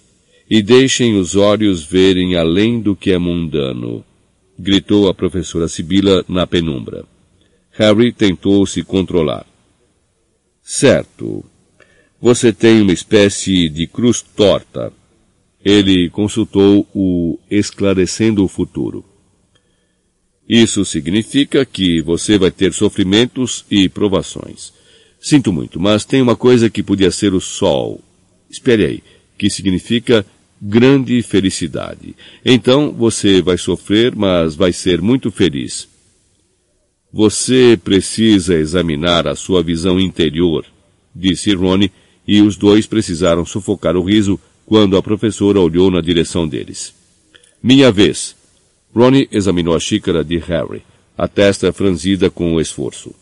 e 0.48 0.62
deixem 0.62 1.18
os 1.18 1.34
olhos 1.34 1.82
verem 1.82 2.36
além 2.36 2.80
do 2.80 2.94
que 2.94 3.10
é 3.10 3.18
mundano 3.18 4.04
gritou 4.60 5.08
a 5.08 5.14
professora 5.14 5.66
Sibila 5.66 6.24
na 6.28 6.46
penumbra. 6.46 7.04
Harry 7.72 8.12
tentou 8.12 8.66
se 8.66 8.84
controlar. 8.84 9.46
Certo. 10.62 11.44
Você 12.20 12.52
tem 12.52 12.82
uma 12.82 12.92
espécie 12.92 13.68
de 13.68 13.86
cruz 13.86 14.20
torta. 14.20 14.92
Ele 15.64 16.08
consultou 16.10 16.86
o 16.94 17.38
Esclarecendo 17.50 18.44
o 18.44 18.48
Futuro. 18.48 19.04
Isso 20.48 20.84
significa 20.84 21.64
que 21.64 22.02
você 22.02 22.36
vai 22.36 22.50
ter 22.50 22.72
sofrimentos 22.72 23.64
e 23.70 23.88
provações. 23.88 24.72
Sinto 25.20 25.52
muito, 25.52 25.78
mas 25.78 26.04
tem 26.04 26.22
uma 26.22 26.34
coisa 26.34 26.70
que 26.70 26.82
podia 26.82 27.10
ser 27.10 27.34
o 27.34 27.40
sol. 27.40 28.00
Espere 28.50 28.84
aí, 28.84 29.02
que 29.38 29.48
significa 29.50 30.26
grande 30.60 31.22
felicidade. 31.22 32.16
Então 32.44 32.92
você 32.92 33.40
vai 33.40 33.56
sofrer, 33.56 34.16
mas 34.16 34.54
vai 34.54 34.72
ser 34.72 35.00
muito 35.00 35.30
feliz. 35.30 35.88
Você 37.12 37.78
precisa 37.82 38.54
examinar 38.54 39.26
a 39.26 39.34
sua 39.34 39.62
visão 39.62 40.00
interior, 40.00 40.64
disse 41.14 41.52
Ronnie, 41.54 41.92
e 42.26 42.40
os 42.40 42.56
dois 42.56 42.86
precisaram 42.86 43.44
sufocar 43.44 43.96
o 43.96 44.02
riso 44.02 44.38
quando 44.70 44.96
a 44.96 45.02
professora 45.02 45.58
olhou 45.58 45.90
na 45.90 46.00
direção 46.00 46.46
deles. 46.46 46.94
Minha 47.60 47.90
vez. 47.90 48.36
Ronnie 48.94 49.28
examinou 49.32 49.74
a 49.74 49.80
xícara 49.80 50.22
de 50.22 50.38
Harry, 50.38 50.84
a 51.18 51.26
testa 51.26 51.72
franzida 51.72 52.30
com 52.30 52.54
o 52.54 52.60
esforço. 52.60 53.12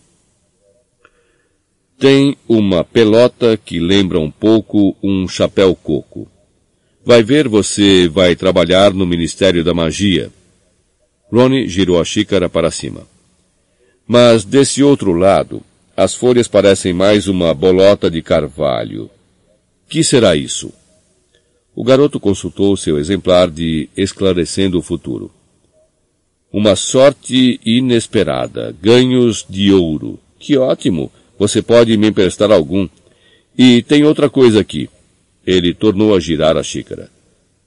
Tem 1.98 2.36
uma 2.46 2.84
pelota 2.84 3.56
que 3.56 3.80
lembra 3.80 4.20
um 4.20 4.30
pouco 4.30 4.94
um 5.02 5.26
chapéu 5.26 5.74
coco. 5.74 6.28
Vai 7.02 7.22
ver, 7.22 7.48
você 7.48 8.06
vai 8.08 8.36
trabalhar 8.36 8.92
no 8.92 9.06
Ministério 9.06 9.64
da 9.64 9.72
Magia. 9.72 10.30
Ronnie 11.32 11.66
girou 11.66 11.98
a 11.98 12.04
xícara 12.04 12.50
para 12.50 12.70
cima. 12.70 13.06
Mas 14.06 14.44
desse 14.44 14.82
outro 14.82 15.14
lado, 15.14 15.62
as 15.96 16.14
folhas 16.14 16.46
parecem 16.46 16.92
mais 16.92 17.26
uma 17.26 17.54
bolota 17.54 18.10
de 18.10 18.20
carvalho. 18.20 19.08
Que 19.88 20.04
será 20.04 20.36
isso? 20.36 20.70
O 21.80 21.84
garoto 21.84 22.18
consultou 22.18 22.76
seu 22.76 22.98
exemplar 22.98 23.48
de 23.48 23.88
Esclarecendo 23.96 24.80
o 24.80 24.82
Futuro. 24.82 25.30
Uma 26.52 26.74
sorte 26.74 27.60
inesperada, 27.64 28.74
ganhos 28.82 29.46
de 29.48 29.72
ouro. 29.72 30.18
Que 30.40 30.56
ótimo! 30.56 31.12
Você 31.38 31.62
pode 31.62 31.96
me 31.96 32.08
emprestar 32.08 32.50
algum. 32.50 32.88
E 33.56 33.80
tem 33.82 34.02
outra 34.02 34.28
coisa 34.28 34.58
aqui. 34.58 34.90
Ele 35.46 35.72
tornou 35.72 36.16
a 36.16 36.18
girar 36.18 36.56
a 36.56 36.64
xícara. 36.64 37.08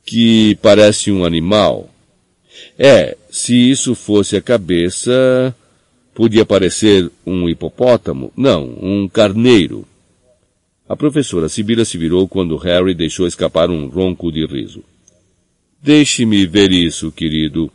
que 0.06 0.58
parece 0.62 1.10
um 1.10 1.24
animal. 1.24 1.90
É, 2.78 3.16
se 3.30 3.56
isso 3.56 3.96
fosse 3.96 4.36
a 4.36 4.42
cabeça, 4.42 5.56
podia 6.14 6.46
parecer 6.46 7.10
um 7.26 7.48
hipopótamo. 7.48 8.30
Não, 8.36 8.78
um 8.82 9.08
carneiro. 9.08 9.88
A 10.92 10.96
professora 10.98 11.48
Sibila 11.48 11.86
se 11.86 11.98
virou 11.98 12.28
quando 12.28 12.58
Harry 12.58 12.94
deixou 12.94 13.26
escapar 13.26 13.70
um 13.70 13.88
ronco 13.88 14.30
de 14.30 14.46
riso. 14.46 14.84
Deixe-me 15.82 16.46
ver 16.46 16.70
isso, 16.74 17.14
querido, 17.14 17.72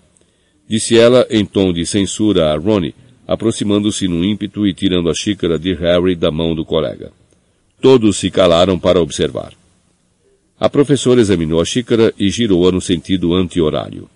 disse 0.68 0.98
ela 0.98 1.26
em 1.31 1.42
tom 1.42 1.72
de 1.72 1.87
censura 1.87 2.52
a 2.52 2.59
Ronnie, 2.59 2.94
aproximando-se 3.26 4.07
num 4.07 4.22
ímpeto 4.22 4.66
e 4.66 4.74
tirando 4.74 5.09
a 5.09 5.14
xícara 5.14 5.59
de 5.59 5.72
Harry 5.72 6.14
da 6.14 6.31
mão 6.31 6.55
do 6.55 6.62
colega. 6.62 7.11
Todos 7.81 8.18
se 8.18 8.31
calaram 8.31 8.79
para 8.79 9.00
observar. 9.00 9.55
A 10.61 10.68
professora 10.68 11.18
examinou 11.18 11.59
a 11.59 11.64
xícara 11.64 12.12
e 12.18 12.29
girou-a 12.29 12.70
no 12.70 12.83
sentido 12.83 13.33
anti-horário. 13.33 14.11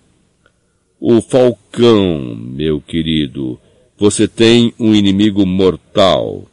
O 0.99 1.23
falcão, 1.23 2.35
meu 2.35 2.79
querido, 2.79 3.59
você 3.97 4.27
tem 4.27 4.75
um 4.79 4.93
inimigo 4.93 5.43
mortal. 5.43 6.50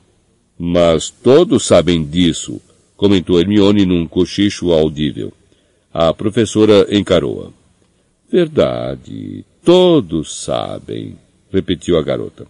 Mas 0.58 1.08
todos 1.10 1.64
sabem 1.64 2.04
disso, 2.04 2.60
comentou 2.96 3.38
Hermione 3.38 3.86
num 3.86 4.06
cochicho 4.08 4.72
audível. 4.72 5.32
A 5.92 6.12
professora 6.12 6.86
encarou-a. 6.90 7.50
Verdade, 8.30 9.44
todos 9.64 10.42
sabem, 10.42 11.16
repetiu 11.52 11.96
a 11.96 12.02
garota. 12.02 12.46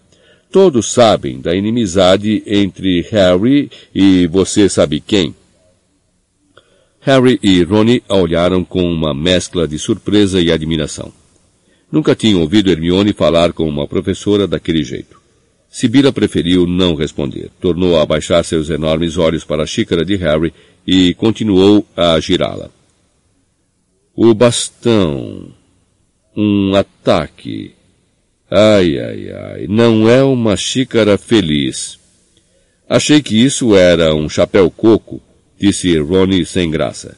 Todos 0.51 0.90
sabem 0.90 1.40
da 1.40 1.55
inimizade 1.55 2.42
entre 2.47 3.03
Harry 3.11 3.71
e 3.94 4.27
você 4.27 4.68
sabe 4.68 4.99
quem. 5.01 5.35
Harry 7.01 7.38
e 7.42 7.62
Ronnie 7.62 8.03
a 8.09 8.16
olharam 8.16 8.64
com 8.64 8.83
uma 8.83 9.12
mescla 9.12 9.68
de 9.68 9.79
surpresa 9.79 10.40
e 10.40 10.51
admiração. 10.51 11.12
Nunca 11.92 12.14
tinham 12.14 12.40
ouvido 12.40 12.71
Hermione 12.71 13.12
falar 13.12 13.53
com 13.53 13.68
uma 13.68 13.87
professora 13.87 14.47
daquele 14.47 14.83
jeito. 14.83 15.18
Sibila 15.71 16.13
preferiu 16.13 16.67
não 16.67 16.95
responder. 16.95 17.51
Tornou 17.61 17.97
a 17.97 18.03
abaixar 18.03 18.45
seus 18.45 18.71
enormes 18.71 19.17
olhos 19.19 19.45
para 19.45 19.63
a 19.63 19.67
xícara 19.67 20.05
de 20.05 20.17
Harry 20.17 20.53
e 20.87 21.15
continuou 21.15 21.87
a 21.97 22.19
girá-la. 22.19 22.71
O 24.17 24.35
bastão. 24.35 25.53
Um 26.37 26.75
ataque. 26.75 27.73
Ai, 28.51 28.99
ai, 28.99 29.31
ai. 29.31 29.67
Não 29.69 30.09
é 30.09 30.23
uma 30.23 30.57
xícara 30.57 31.19
feliz. 31.19 31.99
Achei 32.89 33.21
que 33.21 33.37
isso 33.37 33.77
era 33.77 34.15
um 34.15 34.29
chapéu 34.29 34.71
coco, 34.71 35.21
disse 35.61 35.99
Ronnie 35.99 36.47
sem 36.47 36.71
graça. 36.71 37.17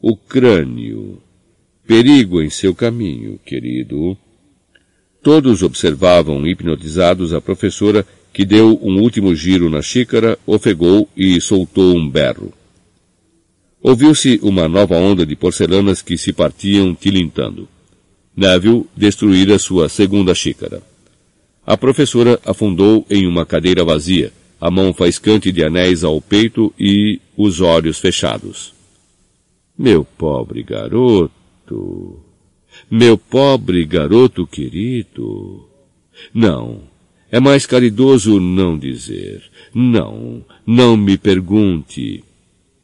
O 0.00 0.16
crânio. 0.16 1.20
Perigo 1.84 2.40
em 2.40 2.48
seu 2.48 2.74
caminho, 2.74 3.40
querido. 3.44 4.16
Todos 5.22 5.62
observavam 5.62 6.46
hipnotizados 6.46 7.32
a 7.32 7.40
professora, 7.40 8.06
que 8.32 8.44
deu 8.44 8.78
um 8.82 9.00
último 9.00 9.34
giro 9.34 9.68
na 9.68 9.82
xícara, 9.82 10.38
ofegou 10.46 11.08
e 11.16 11.40
soltou 11.40 11.96
um 11.96 12.08
berro. 12.08 12.52
Ouviu-se 13.82 14.38
uma 14.42 14.68
nova 14.68 14.96
onda 14.96 15.24
de 15.24 15.36
porcelanas 15.36 16.02
que 16.02 16.18
se 16.18 16.32
partiam 16.32 16.94
tilintando. 16.94 17.68
Neville 18.36 18.86
destruíra 18.96 19.58
sua 19.58 19.88
segunda 19.88 20.34
xícara. 20.34 20.82
A 21.66 21.76
professora 21.76 22.40
afundou 22.46 23.04
em 23.10 23.26
uma 23.26 23.44
cadeira 23.44 23.84
vazia, 23.84 24.32
a 24.60 24.70
mão 24.70 24.92
faiscante 24.92 25.52
de 25.52 25.64
anéis 25.64 26.02
ao 26.02 26.20
peito 26.20 26.72
e 26.78 27.20
os 27.36 27.60
olhos 27.60 27.98
fechados. 27.98 28.72
Meu 29.76 30.04
pobre 30.04 30.62
garoto. 30.62 32.27
Meu 32.90 33.18
pobre 33.18 33.84
garoto 33.84 34.46
querido. 34.46 35.68
Não. 36.32 36.80
É 37.30 37.38
mais 37.38 37.66
caridoso 37.66 38.40
não 38.40 38.78
dizer. 38.78 39.42
Não. 39.74 40.42
Não 40.66 40.96
me 40.96 41.18
pergunte. 41.18 42.24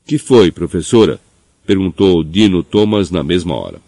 Que 0.06 0.18
foi, 0.18 0.50
professora? 0.50 1.18
Perguntou 1.66 2.22
Dino 2.22 2.62
Thomas 2.62 3.10
na 3.10 3.22
mesma 3.22 3.54
hora. 3.54 3.80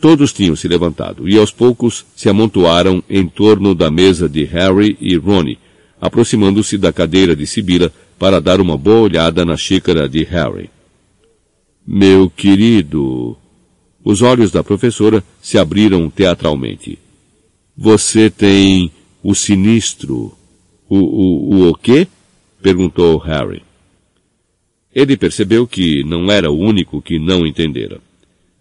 Todos 0.00 0.32
tinham 0.32 0.56
se 0.56 0.68
levantado 0.68 1.28
e 1.28 1.38
aos 1.38 1.50
poucos 1.50 2.06
se 2.14 2.28
amontoaram 2.28 3.02
em 3.08 3.26
torno 3.26 3.74
da 3.74 3.90
mesa 3.90 4.28
de 4.28 4.44
Harry 4.44 4.96
e 5.00 5.16
Ronnie, 5.16 5.58
aproximando-se 6.00 6.78
da 6.78 6.92
cadeira 6.92 7.34
de 7.34 7.46
Sibila 7.46 7.92
para 8.18 8.40
dar 8.40 8.60
uma 8.60 8.76
boa 8.76 9.00
olhada 9.00 9.44
na 9.44 9.56
xícara 9.56 10.08
de 10.08 10.22
Harry. 10.24 10.70
Meu 11.86 12.28
querido, 12.30 13.36
os 14.06 14.22
olhos 14.22 14.52
da 14.52 14.62
professora 14.62 15.20
se 15.42 15.58
abriram 15.58 16.08
teatralmente. 16.08 16.96
Você 17.76 18.30
tem 18.30 18.92
o 19.20 19.34
sinistro. 19.34 20.32
O, 20.88 20.96
o, 20.96 21.54
o, 21.54 21.68
o 21.70 21.74
quê? 21.74 22.06
perguntou 22.62 23.18
Harry. 23.18 23.64
Ele 24.94 25.16
percebeu 25.16 25.66
que 25.66 26.04
não 26.04 26.30
era 26.30 26.48
o 26.52 26.56
único 26.56 27.02
que 27.02 27.18
não 27.18 27.44
entendera. 27.44 28.00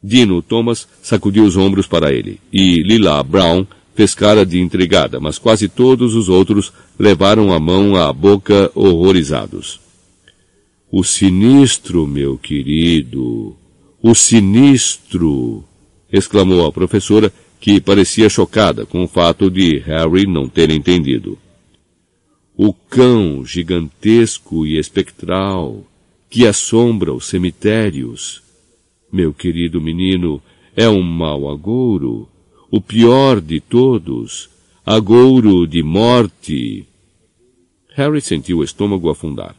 Dino 0.01 0.41
Thomas 0.41 0.87
sacudiu 1.03 1.43
os 1.43 1.55
ombros 1.55 1.85
para 1.85 2.11
ele, 2.11 2.39
e 2.51 2.81
Lila 2.81 3.21
Brown 3.21 3.67
fez 3.93 4.15
cara 4.15 4.43
de 4.43 4.59
intrigada, 4.59 5.19
mas 5.19 5.37
quase 5.37 5.69
todos 5.69 6.15
os 6.15 6.27
outros 6.27 6.73
levaram 6.97 7.53
a 7.53 7.59
mão 7.59 7.95
à 7.95 8.11
boca 8.11 8.71
horrorizados. 8.73 9.79
O 10.91 11.03
sinistro, 11.03 12.07
meu 12.07 12.35
querido, 12.35 13.55
o 14.07 14.13
sinistro! 14.13 15.63
exclamou 16.13 16.63
a 16.63 16.71
professora, 16.71 17.33
que 17.59 17.81
parecia 17.81 18.29
chocada 18.29 18.85
com 18.85 19.03
o 19.03 19.07
fato 19.07 19.49
de 19.49 19.79
Harry 19.79 20.27
não 20.27 20.47
ter 20.47 20.69
entendido. 20.69 21.39
O 22.55 22.71
cão 22.71 23.43
gigantesco 23.43 24.63
e 24.63 24.77
espectral 24.77 25.83
que 26.29 26.45
assombra 26.45 27.11
os 27.11 27.25
cemitérios. 27.25 28.43
Meu 29.11 29.33
querido 29.33 29.81
menino, 29.81 30.39
é 30.75 30.87
um 30.87 31.01
mau 31.01 31.49
agouro, 31.49 32.29
o 32.69 32.79
pior 32.79 33.41
de 33.41 33.59
todos, 33.59 34.51
agouro 34.85 35.65
de 35.65 35.81
morte. 35.81 36.85
Harry 37.95 38.21
sentiu 38.21 38.59
o 38.59 38.63
estômago 38.63 39.09
afundar. 39.09 39.55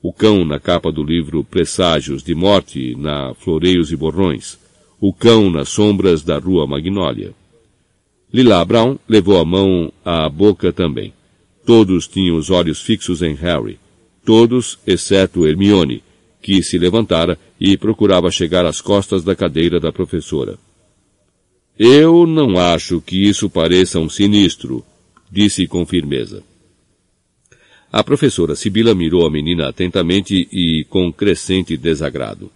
O 0.00 0.12
cão 0.12 0.44
na 0.44 0.60
capa 0.60 0.92
do 0.92 1.02
livro 1.02 1.42
Presságios 1.42 2.22
de 2.22 2.32
Morte, 2.32 2.94
na 2.96 3.34
Floreios 3.34 3.90
e 3.90 3.96
Borrões. 3.96 4.56
O 5.00 5.12
cão 5.12 5.50
nas 5.50 5.68
sombras 5.68 6.22
da 6.22 6.38
Rua 6.38 6.66
Magnólia. 6.68 7.34
Lila 8.32 8.64
Brown 8.64 8.96
levou 9.08 9.40
a 9.40 9.44
mão 9.44 9.92
à 10.04 10.28
boca 10.28 10.72
também. 10.72 11.12
Todos 11.66 12.06
tinham 12.06 12.36
os 12.36 12.48
olhos 12.48 12.80
fixos 12.80 13.22
em 13.22 13.34
Harry. 13.34 13.78
Todos, 14.24 14.78
exceto 14.86 15.46
Hermione, 15.46 16.02
que 16.40 16.62
se 16.62 16.78
levantara 16.78 17.36
e 17.60 17.76
procurava 17.76 18.30
chegar 18.30 18.64
às 18.64 18.80
costas 18.80 19.24
da 19.24 19.34
cadeira 19.34 19.80
da 19.80 19.90
professora. 19.90 20.58
Eu 21.76 22.24
não 22.24 22.56
acho 22.56 23.00
que 23.00 23.16
isso 23.16 23.50
pareça 23.50 23.98
um 23.98 24.08
sinistro, 24.08 24.84
disse 25.30 25.66
com 25.66 25.84
firmeza. 25.84 26.42
A 27.90 28.04
professora 28.04 28.54
Sibila 28.54 28.94
mirou 28.94 29.26
a 29.26 29.30
menina 29.30 29.68
atentamente 29.68 30.46
e 30.52 30.84
com 30.90 31.10
crescente 31.12 31.76
desagrado. 31.76 32.50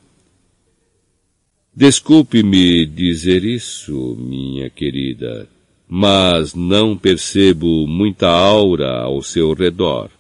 Desculpe-me 1.75 2.85
dizer 2.85 3.43
isso, 3.45 4.15
minha 4.19 4.69
querida, 4.69 5.49
mas 5.89 6.55
não 6.55 6.97
percebo 6.97 7.87
muita 7.87 8.29
aura 8.29 9.01
ao 9.01 9.23
seu 9.23 9.55
redor. 9.55 10.11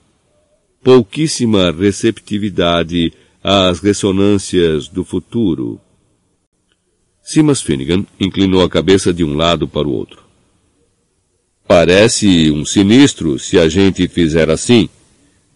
Pouquíssima 0.82 1.70
receptividade 1.70 3.12
às 3.44 3.80
ressonâncias 3.80 4.88
do 4.88 5.04
futuro. 5.04 5.78
Simas 7.22 7.60
Finnegan 7.60 8.06
inclinou 8.18 8.62
a 8.62 8.70
cabeça 8.70 9.12
de 9.12 9.22
um 9.22 9.34
lado 9.36 9.68
para 9.68 9.86
o 9.86 9.92
outro. 9.92 10.22
Parece 11.68 12.50
um 12.50 12.64
sinistro 12.64 13.38
se 13.38 13.58
a 13.58 13.68
gente 13.68 14.08
fizer 14.08 14.48
assim, 14.50 14.88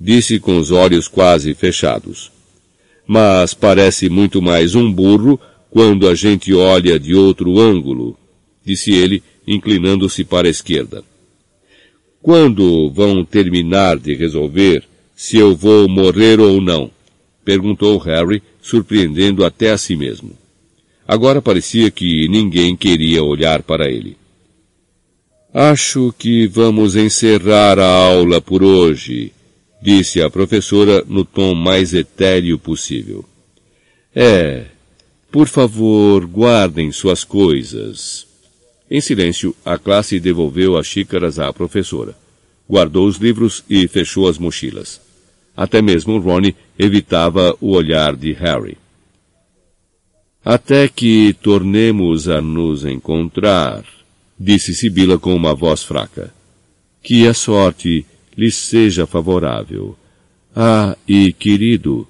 disse 0.00 0.38
com 0.38 0.58
os 0.58 0.70
olhos 0.70 1.08
quase 1.08 1.54
fechados. 1.54 2.30
Mas 3.06 3.54
parece 3.54 4.08
muito 4.08 4.42
mais 4.42 4.74
um 4.74 4.92
burro 4.92 5.40
quando 5.70 6.08
a 6.08 6.14
gente 6.14 6.52
olha 6.54 6.98
de 6.98 7.14
outro 7.14 7.58
ângulo, 7.58 8.18
disse 8.64 8.92
ele, 8.92 9.22
inclinando-se 9.46 10.24
para 10.24 10.48
a 10.48 10.50
esquerda. 10.50 11.04
Quando 12.22 12.90
vão 12.90 13.24
terminar 13.24 13.98
de 13.98 14.14
resolver 14.14 14.82
se 15.14 15.36
eu 15.36 15.54
vou 15.54 15.88
morrer 15.88 16.40
ou 16.40 16.60
não? 16.60 16.90
perguntou 17.44 17.96
Harry, 17.98 18.42
surpreendendo 18.60 19.44
até 19.44 19.70
a 19.70 19.78
si 19.78 19.94
mesmo. 19.94 20.32
Agora 21.06 21.40
parecia 21.40 21.90
que 21.90 22.26
ninguém 22.28 22.76
queria 22.76 23.22
olhar 23.22 23.62
para 23.62 23.88
ele. 23.88 24.16
Acho 25.54 26.12
que 26.18 26.46
vamos 26.48 26.96
encerrar 26.96 27.78
a 27.78 27.86
aula 27.86 28.40
por 28.40 28.64
hoje, 28.64 29.32
disse 29.80 30.22
a 30.22 30.30
professora 30.30 31.04
no 31.06 31.24
tom 31.24 31.54
mais 31.54 31.94
etéreo 31.94 32.58
possível. 32.58 33.24
É, 34.14 34.66
Por 35.30 35.48
favor, 35.48 36.24
guardem 36.24 36.90
suas 36.90 37.22
coisas. 37.22 38.26
Em 38.90 39.00
silêncio, 39.00 39.54
a 39.64 39.76
classe 39.76 40.18
devolveu 40.18 40.76
as 40.76 40.86
xícaras 40.86 41.38
à 41.38 41.52
professora. 41.52 42.16
Guardou 42.68 43.06
os 43.06 43.16
livros 43.16 43.62
e 43.68 43.86
fechou 43.86 44.28
as 44.28 44.38
mochilas. 44.38 45.00
Até 45.56 45.82
mesmo 45.82 46.18
Ronnie 46.18 46.56
evitava 46.78 47.56
o 47.60 47.72
olhar 47.72 48.16
de 48.16 48.32
Harry. 48.32 48.78
Até 50.44 50.88
que 50.88 51.34
tornemos 51.42 52.28
a 52.28 52.40
nos 52.40 52.84
encontrar, 52.84 53.84
disse 54.38 54.74
Sibila 54.74 55.18
com 55.18 55.34
uma 55.34 55.54
voz 55.54 55.82
fraca. 55.82 56.32
Que 57.02 57.26
a 57.26 57.34
sorte 57.34 58.06
lhe 58.36 58.50
seja 58.50 59.06
favorável. 59.06 59.96
Ah, 60.54 60.96
e 61.06 61.32
querido, 61.32 62.06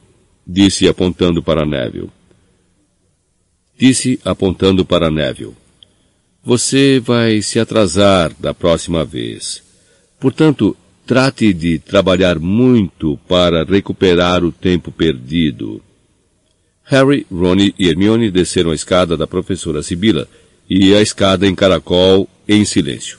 disse 0.46 0.88
apontando 0.88 1.42
para 1.42 1.64
Neville. 1.64 2.10
Disse 3.78 4.18
apontando 4.24 4.84
para 4.84 5.10
Neville. 5.10 5.54
Você 6.44 7.00
vai 7.00 7.42
se 7.42 7.58
atrasar 7.58 8.32
da 8.38 8.54
próxima 8.54 9.04
vez. 9.04 9.62
Portanto, 10.18 10.76
trate 11.04 11.52
de 11.52 11.78
trabalhar 11.78 12.38
muito 12.38 13.18
para 13.28 13.64
recuperar 13.64 14.44
o 14.44 14.52
tempo 14.52 14.90
perdido. 14.90 15.82
Harry, 16.84 17.26
Ron 17.30 17.56
e 17.76 17.88
Hermione 17.88 18.30
desceram 18.30 18.70
a 18.70 18.74
escada 18.74 19.16
da 19.16 19.26
professora 19.26 19.82
Sibila 19.82 20.28
e 20.70 20.94
a 20.94 21.02
escada 21.02 21.46
em 21.46 21.54
caracol 21.54 22.28
em 22.48 22.64
silêncio, 22.64 23.18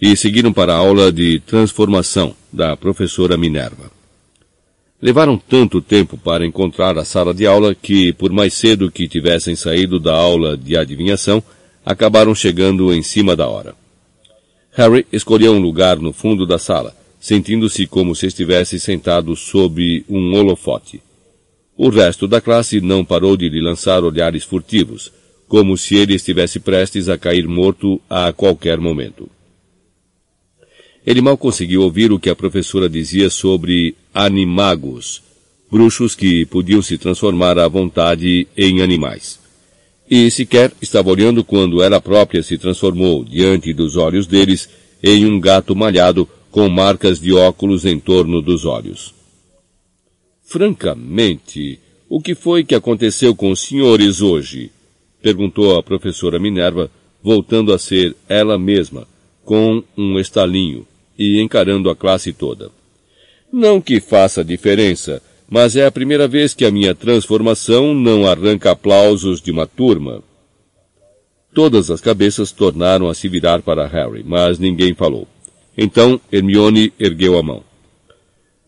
e 0.00 0.16
seguiram 0.16 0.52
para 0.52 0.72
a 0.72 0.76
aula 0.76 1.10
de 1.10 1.40
transformação 1.40 2.34
da 2.52 2.76
professora 2.76 3.36
Minerva. 3.36 3.90
Levaram 5.00 5.38
tanto 5.38 5.80
tempo 5.80 6.16
para 6.16 6.46
encontrar 6.46 6.98
a 6.98 7.04
sala 7.04 7.32
de 7.32 7.46
aula 7.46 7.74
que, 7.74 8.12
por 8.12 8.32
mais 8.32 8.54
cedo 8.54 8.90
que 8.90 9.08
tivessem 9.08 9.54
saído 9.54 10.00
da 10.00 10.14
aula 10.14 10.56
de 10.56 10.76
adivinhação, 10.76 11.42
acabaram 11.84 12.34
chegando 12.34 12.92
em 12.92 13.02
cima 13.02 13.36
da 13.36 13.48
hora. 13.48 13.74
Harry 14.72 15.06
escolheu 15.12 15.52
um 15.52 15.60
lugar 15.60 15.98
no 15.98 16.12
fundo 16.12 16.46
da 16.46 16.58
sala, 16.58 16.96
sentindo-se 17.20 17.86
como 17.86 18.14
se 18.14 18.26
estivesse 18.26 18.78
sentado 18.78 19.34
sob 19.34 20.04
um 20.08 20.34
holofote. 20.34 21.00
O 21.76 21.88
resto 21.90 22.26
da 22.26 22.40
classe 22.40 22.80
não 22.80 23.04
parou 23.04 23.36
de 23.36 23.48
lhe 23.48 23.60
lançar 23.60 24.02
olhares 24.02 24.44
furtivos, 24.44 25.12
como 25.46 25.76
se 25.76 25.96
ele 25.96 26.14
estivesse 26.14 26.58
prestes 26.60 27.08
a 27.08 27.16
cair 27.16 27.46
morto 27.46 28.00
a 28.10 28.32
qualquer 28.32 28.78
momento. 28.78 29.30
Ele 31.08 31.22
mal 31.22 31.38
conseguiu 31.38 31.84
ouvir 31.84 32.12
o 32.12 32.20
que 32.20 32.28
a 32.28 32.36
professora 32.36 32.86
dizia 32.86 33.30
sobre 33.30 33.96
animagos, 34.12 35.22
bruxos 35.70 36.14
que 36.14 36.44
podiam 36.44 36.82
se 36.82 36.98
transformar 36.98 37.58
à 37.58 37.66
vontade 37.66 38.46
em 38.54 38.82
animais. 38.82 39.40
E 40.10 40.30
sequer 40.30 40.70
estava 40.82 41.08
olhando 41.08 41.42
quando 41.42 41.82
ela 41.82 41.98
própria 41.98 42.42
se 42.42 42.58
transformou, 42.58 43.24
diante 43.24 43.72
dos 43.72 43.96
olhos 43.96 44.26
deles, 44.26 44.68
em 45.02 45.24
um 45.24 45.40
gato 45.40 45.74
malhado 45.74 46.28
com 46.50 46.68
marcas 46.68 47.18
de 47.18 47.32
óculos 47.32 47.86
em 47.86 47.98
torno 47.98 48.42
dos 48.42 48.66
olhos. 48.66 49.14
Francamente, 50.44 51.80
o 52.06 52.20
que 52.20 52.34
foi 52.34 52.64
que 52.64 52.74
aconteceu 52.74 53.34
com 53.34 53.50
os 53.50 53.60
senhores 53.60 54.20
hoje? 54.20 54.70
Perguntou 55.22 55.74
a 55.78 55.82
professora 55.82 56.38
Minerva, 56.38 56.90
voltando 57.22 57.72
a 57.72 57.78
ser 57.78 58.14
ela 58.28 58.58
mesma, 58.58 59.08
com 59.42 59.82
um 59.96 60.18
estalinho, 60.18 60.86
e 61.18 61.40
encarando 61.40 61.90
a 61.90 61.96
classe 61.96 62.32
toda. 62.32 62.70
Não 63.52 63.80
que 63.80 64.00
faça 64.00 64.44
diferença, 64.44 65.22
mas 65.48 65.76
é 65.76 65.86
a 65.86 65.90
primeira 65.90 66.28
vez 66.28 66.54
que 66.54 66.64
a 66.64 66.70
minha 66.70 66.94
transformação 66.94 67.94
não 67.94 68.26
arranca 68.26 68.70
aplausos 68.70 69.40
de 69.40 69.50
uma 69.50 69.66
turma. 69.66 70.22
Todas 71.52 71.90
as 71.90 72.00
cabeças 72.00 72.52
tornaram 72.52 73.08
a 73.08 73.14
se 73.14 73.28
virar 73.28 73.62
para 73.62 73.86
Harry, 73.86 74.22
mas 74.24 74.58
ninguém 74.58 74.94
falou. 74.94 75.26
Então 75.76 76.20
Hermione 76.30 76.92
ergueu 76.98 77.38
a 77.38 77.42
mão. 77.42 77.64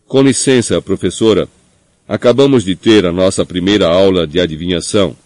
Com 0.07 0.23
licença, 0.23 0.83
professora, 0.83 1.49
Acabamos 2.11 2.65
de 2.65 2.75
ter 2.75 3.07
a 3.07 3.13
nossa 3.13 3.47
primeira 3.47 3.87
aula 3.87 4.27
de 4.27 4.41
adivinhação. 4.41 5.17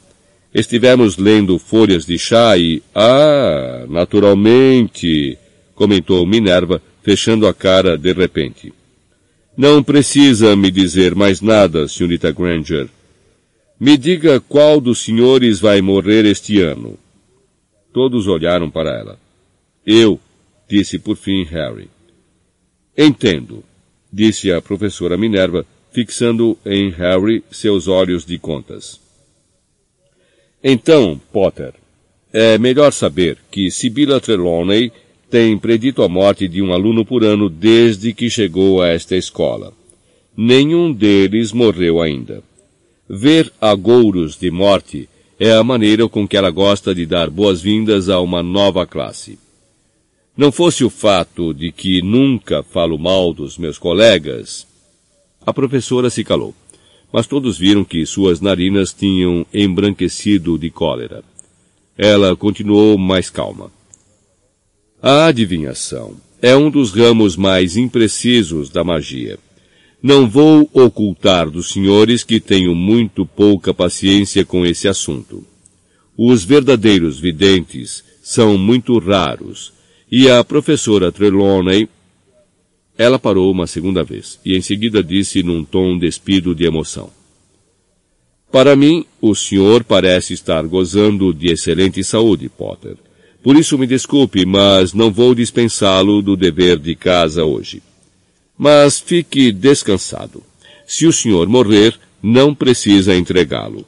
Estivemos 0.53 1.17
lendo 1.17 1.59
folhas 1.59 2.05
de 2.05 2.19
chá 2.19 2.59
e... 2.59 2.83
Ah, 2.95 3.87
naturalmente, 3.89 5.39
comentou 5.75 6.27
Minerva, 6.27 6.83
fechando 7.05 7.47
a 7.47 7.53
cara 7.53 7.99
de 7.99 8.13
repente. 8.13 8.73
Não 9.57 9.83
precisa 9.85 10.57
me 10.57 10.71
dizer 10.71 11.15
mais 11.15 11.41
nada, 11.41 11.87
senhorita 11.87 12.33
Granger. 12.33 12.89
Me 13.79 13.97
diga 13.99 14.41
qual 14.41 14.81
dos 14.81 15.01
senhores 15.01 15.61
vai 15.61 15.83
morrer 15.83 16.25
este 16.25 16.61
ano. 16.61 16.99
Todos 17.93 18.27
olharam 18.27 18.71
para 18.71 18.99
ela. 18.99 19.19
Eu, 19.87 20.19
disse 20.69 20.99
por 20.99 21.17
fim 21.17 21.45
Harry. 21.45 21.89
Entendo, 22.97 23.63
disse 24.11 24.51
a 24.51 24.63
professora 24.63 25.17
Minerva, 25.17 25.67
fixando 25.93 26.59
em 26.65 26.91
Harry 26.91 27.45
seus 27.51 27.87
olhos 27.87 28.25
de 28.25 28.39
contas. 28.39 28.99
Então, 30.63 31.21
Potter, 31.31 31.75
é 32.33 32.57
melhor 32.57 32.93
saber 32.93 33.37
que 33.51 33.71
Sibylla 33.71 34.21
Trelawney 34.21 34.91
tem 35.35 35.59
predito 35.59 36.05
a 36.05 36.09
morte 36.09 36.47
de 36.47 36.63
um 36.63 36.73
aluno 36.73 37.05
por 37.05 37.25
ano 37.25 37.51
desde 37.51 38.15
que 38.15 38.31
chegou 38.31 38.81
a 38.81 38.87
esta 38.87 39.17
escola. 39.17 39.73
Nenhum 40.37 40.93
deles 40.93 41.51
morreu 41.51 42.01
ainda. 42.01 42.41
Ver 43.09 43.53
agouros 43.61 44.39
de 44.39 44.49
morte 44.49 45.09
é 45.37 45.51
a 45.51 45.65
maneira 45.65 46.09
com 46.09 46.29
que 46.29 46.37
ela 46.37 46.53
gosta 46.53 46.95
de 46.95 47.05
dar 47.05 47.31
boas-vindas 47.31 48.09
a 48.09 48.21
uma 48.21 48.45
nova 48.45 48.87
classe. 48.87 49.37
Não 50.37 50.53
fosse 50.53 50.85
o 50.85 50.89
fato 50.89 51.53
de 51.53 51.73
que 51.73 52.01
nunca 52.01 52.63
falo 52.63 52.97
mal 52.97 53.35
dos 53.35 53.59
meus 53.59 53.77
colegas, 53.77 54.65
a 55.45 55.53
professora 55.53 56.11
se 56.11 56.23
calou, 56.23 56.55
mas 57.13 57.27
todos 57.27 57.59
viram 57.59 57.83
que 57.85 58.07
suas 58.07 58.41
narinas 58.41 58.93
tinham 58.93 59.45
embranquecido 59.53 60.57
de 60.57 60.71
cólera. 60.71 61.25
Ela 61.99 62.37
continuou 62.37 62.97
mais 62.97 63.29
calma. 63.29 63.74
A 65.07 65.27
adivinhação 65.27 66.17
é 66.41 66.57
um 66.57 66.71
dos 66.71 66.91
ramos 66.91 67.37
mais 67.37 67.77
imprecisos 67.77 68.71
da 68.71 68.83
magia. 68.83 69.39
Não 70.03 70.27
vou 70.27 70.67
ocultar 70.73 71.51
dos 71.51 71.73
senhores 71.73 72.25
que 72.25 72.41
tenho 72.41 72.75
muito 72.75 73.27
pouca 73.27 73.75
paciência 73.75 74.47
com 74.47 74.65
esse 74.65 74.89
assunto. 74.89 75.45
Os 76.17 76.43
verdadeiros 76.43 77.21
videntes 77.21 78.03
são 78.23 78.57
muito 78.57 78.99
raros, 78.99 79.75
e 80.11 80.31
a 80.31 80.43
professora 80.43 81.13
Trelawney 81.13 81.87
ela 82.97 83.19
parou 83.19 83.53
uma 83.53 83.67
segunda 83.67 84.03
vez 84.03 84.41
e 84.43 84.57
em 84.57 84.63
seguida 84.63 85.05
disse 85.05 85.43
num 85.43 85.67
tom 85.67 85.99
despido 85.99 86.55
de 86.55 86.65
emoção. 86.65 87.11
Para 88.51 88.75
mim, 88.75 89.05
o 89.21 89.35
senhor 89.35 89.85
parece 89.85 90.33
estar 90.33 90.67
gozando 90.67 91.35
de 91.35 91.53
excelente 91.53 92.03
saúde, 92.03 92.49
Potter. 92.49 92.97
Por 93.45 93.57
isso 93.57 93.77
me 93.77 93.87
desculpe, 93.87 94.47
mas 94.47 94.95
não 94.95 95.13
vou 95.13 95.35
dispensá-lo 95.35 96.23
do 96.23 96.35
dever 96.35 96.79
de 96.79 96.95
casa 96.95 97.45
hoje. 97.45 97.83
Mas 98.57 98.99
fique 98.99 99.53
descansado. 99.53 100.43
Se 100.87 101.07
o 101.07 101.13
senhor 101.13 101.47
morrer, 101.47 101.95
não 102.23 102.55
precisa 102.55 103.15
entregá-lo. 103.15 103.85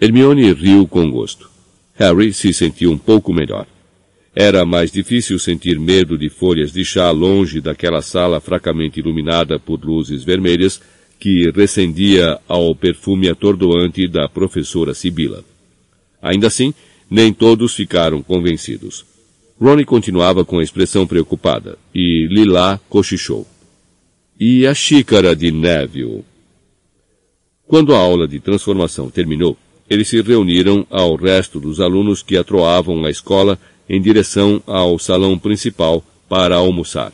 Hermione 0.00 0.54
riu 0.54 0.88
com 0.88 1.10
gosto. 1.10 1.50
Harry 1.96 2.32
se 2.32 2.50
sentiu 2.54 2.90
um 2.90 2.96
pouco 2.96 3.30
melhor. 3.30 3.66
Era 4.34 4.64
mais 4.64 4.90
difícil 4.90 5.38
sentir 5.38 5.78
medo 5.78 6.16
de 6.16 6.30
folhas 6.30 6.72
de 6.72 6.82
chá 6.82 7.10
longe 7.10 7.60
daquela 7.60 8.00
sala 8.00 8.40
fracamente 8.40 9.00
iluminada 9.00 9.58
por 9.58 9.84
luzes 9.84 10.24
vermelhas 10.24 10.80
que 11.20 11.50
recendia 11.54 12.38
ao 12.48 12.74
perfume 12.74 13.28
atordoante 13.28 14.08
da 14.08 14.26
professora 14.30 14.94
Sibila. 14.94 15.44
Ainda 16.22 16.46
assim, 16.46 16.72
nem 17.12 17.30
todos 17.30 17.74
ficaram 17.74 18.22
convencidos. 18.22 19.04
Ronnie 19.60 19.84
continuava 19.84 20.46
com 20.46 20.58
a 20.58 20.62
expressão 20.62 21.06
preocupada, 21.06 21.76
e 21.94 22.26
Lila 22.26 22.80
cochichou. 22.88 23.46
E 24.40 24.66
a 24.66 24.72
xícara 24.72 25.36
de 25.36 25.52
Neville? 25.52 26.24
Quando 27.66 27.94
a 27.94 27.98
aula 27.98 28.26
de 28.26 28.40
transformação 28.40 29.10
terminou, 29.10 29.58
eles 29.90 30.08
se 30.08 30.22
reuniram 30.22 30.86
ao 30.88 31.14
resto 31.14 31.60
dos 31.60 31.80
alunos 31.80 32.22
que 32.22 32.34
atroavam 32.34 33.04
a 33.04 33.10
escola 33.10 33.58
em 33.86 34.00
direção 34.00 34.62
ao 34.66 34.98
salão 34.98 35.38
principal 35.38 36.02
para 36.30 36.56
almoçar. 36.56 37.12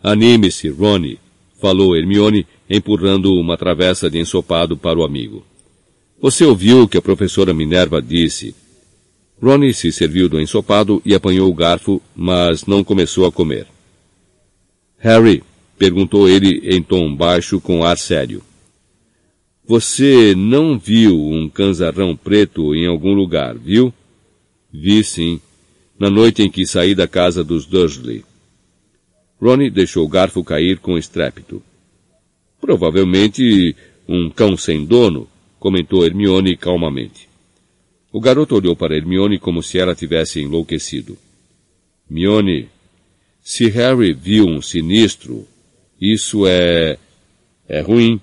Anime-se, 0.00 0.68
Ronnie, 0.68 1.18
falou 1.60 1.96
Hermione, 1.96 2.46
empurrando 2.70 3.34
uma 3.34 3.56
travessa 3.56 4.08
de 4.08 4.20
ensopado 4.20 4.76
para 4.76 5.00
o 5.00 5.04
amigo. 5.04 5.44
Você 6.20 6.44
ouviu 6.44 6.82
o 6.82 6.88
que 6.88 6.96
a 6.96 7.02
professora 7.02 7.52
Minerva 7.52 8.00
disse. 8.00 8.54
Ronnie 9.40 9.74
se 9.74 9.92
serviu 9.92 10.28
do 10.28 10.40
ensopado 10.40 11.02
e 11.04 11.14
apanhou 11.14 11.50
o 11.50 11.54
garfo, 11.54 12.00
mas 12.14 12.64
não 12.64 12.82
começou 12.82 13.26
a 13.26 13.32
comer. 13.32 13.66
Harry, 14.98 15.42
perguntou 15.78 16.28
ele 16.28 16.74
em 16.74 16.82
tom 16.82 17.14
baixo 17.14 17.60
com 17.60 17.84
ar 17.84 17.98
sério. 17.98 18.42
Você 19.66 20.34
não 20.34 20.78
viu 20.78 21.14
um 21.14 21.48
canzarrão 21.48 22.16
preto 22.16 22.74
em 22.74 22.86
algum 22.86 23.12
lugar, 23.12 23.58
viu? 23.58 23.92
Vi 24.72 25.04
sim, 25.04 25.40
na 25.98 26.08
noite 26.08 26.42
em 26.42 26.50
que 26.50 26.66
saí 26.66 26.94
da 26.94 27.06
casa 27.06 27.44
dos 27.44 27.66
Dursley. 27.66 28.24
Ronnie 29.40 29.70
deixou 29.70 30.04
o 30.04 30.08
garfo 30.08 30.42
cair 30.42 30.78
com 30.78 30.96
estrépito. 30.96 31.62
Provavelmente 32.60 33.76
um 34.08 34.30
cão 34.30 34.56
sem 34.56 34.84
dono, 34.84 35.28
comentou 35.66 36.06
Hermione 36.06 36.56
calmamente. 36.56 37.28
O 38.12 38.20
garoto 38.20 38.54
olhou 38.54 38.76
para 38.76 38.96
Hermione 38.96 39.36
como 39.36 39.64
se 39.64 39.80
ela 39.80 39.96
tivesse 39.96 40.40
enlouquecido. 40.40 41.18
Hermione, 42.08 42.68
se 43.42 43.68
Harry 43.70 44.12
viu 44.12 44.46
um 44.46 44.62
sinistro, 44.62 45.44
isso 46.00 46.46
é... 46.46 46.96
é 47.68 47.80
ruim. 47.80 48.20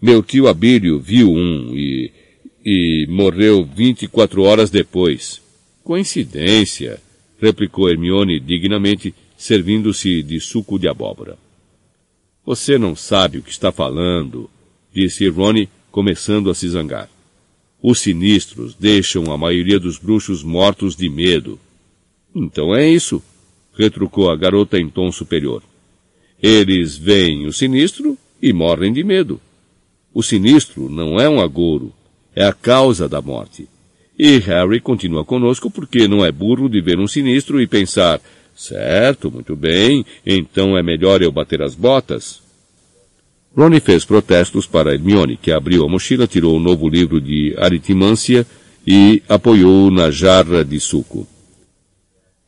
Meu 0.00 0.22
tio 0.22 0.48
Abílio 0.48 0.98
viu 0.98 1.30
um 1.30 1.76
e, 1.76 2.10
e 2.64 3.06
morreu 3.06 3.62
24 3.62 4.42
horas 4.42 4.70
depois. 4.70 5.42
Coincidência, 5.84 7.02
replicou 7.38 7.90
Hermione 7.90 8.40
dignamente, 8.40 9.14
servindo-se 9.36 10.22
de 10.22 10.40
suco 10.40 10.78
de 10.78 10.88
abóbora. 10.88 11.36
Você 12.46 12.78
não 12.78 12.96
sabe 12.96 13.36
o 13.36 13.42
que 13.42 13.50
está 13.50 13.70
falando, 13.70 14.48
disse 14.90 15.28
Ronnie, 15.28 15.68
começando 15.90 16.50
a 16.50 16.54
se 16.54 16.68
zangar. 16.68 17.08
Os 17.82 18.00
sinistros 18.00 18.74
deixam 18.74 19.32
a 19.32 19.38
maioria 19.38 19.80
dos 19.80 19.98
bruxos 19.98 20.42
mortos 20.42 20.94
de 20.94 21.08
medo. 21.08 21.58
Então 22.34 22.74
é 22.74 22.88
isso, 22.88 23.22
retrucou 23.76 24.30
a 24.30 24.36
garota 24.36 24.78
em 24.78 24.88
tom 24.88 25.10
superior. 25.10 25.62
Eles 26.42 26.96
veem 26.96 27.46
o 27.46 27.52
sinistro 27.52 28.16
e 28.40 28.52
morrem 28.52 28.92
de 28.92 29.02
medo. 29.02 29.40
O 30.12 30.22
sinistro 30.22 30.88
não 30.88 31.20
é 31.20 31.28
um 31.28 31.40
agouro, 31.40 31.92
é 32.34 32.44
a 32.44 32.52
causa 32.52 33.08
da 33.08 33.20
morte. 33.20 33.68
E 34.18 34.38
Harry 34.38 34.80
continua 34.80 35.24
conosco 35.24 35.70
porque 35.70 36.06
não 36.06 36.24
é 36.24 36.30
burro 36.30 36.68
de 36.68 36.80
ver 36.80 36.98
um 36.98 37.08
sinistro 37.08 37.60
e 37.60 37.66
pensar, 37.66 38.20
certo, 38.54 39.30
muito 39.30 39.56
bem, 39.56 40.04
então 40.26 40.76
é 40.76 40.82
melhor 40.82 41.22
eu 41.22 41.32
bater 41.32 41.62
as 41.62 41.74
botas. 41.74 42.39
Ronnie 43.56 43.80
fez 43.80 44.04
protestos 44.04 44.66
para 44.66 44.94
Hermione, 44.94 45.36
que 45.36 45.50
abriu 45.50 45.84
a 45.84 45.88
mochila, 45.88 46.26
tirou 46.26 46.56
um 46.56 46.60
novo 46.60 46.88
livro 46.88 47.20
de 47.20 47.54
aritmância 47.58 48.46
e 48.86 49.22
apoiou 49.28 49.90
na 49.90 50.10
jarra 50.10 50.64
de 50.64 50.78
suco. 50.78 51.26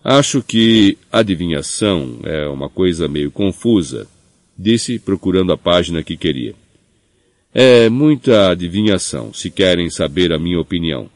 Acho 0.03 0.43
que 0.43 0.97
adivinhação 1.11 2.19
é 2.25 2.47
uma 2.49 2.69
coisa 2.69 3.09
meio 3.09 3.31
confusa, 3.31 4.07
disse, 4.57 4.99
procurando 4.99 5.53
a 5.53 5.57
página 5.57 6.03
que 6.03 6.17
queria. 6.17 6.55
É 7.55 7.89
muita 7.89 8.51
adivinhação, 8.51 9.33
se 9.33 9.51
querem 9.51 9.91
saber 9.91 10.33
a 10.33 10.39
minha 10.39 10.61
opinião. 10.61 11.11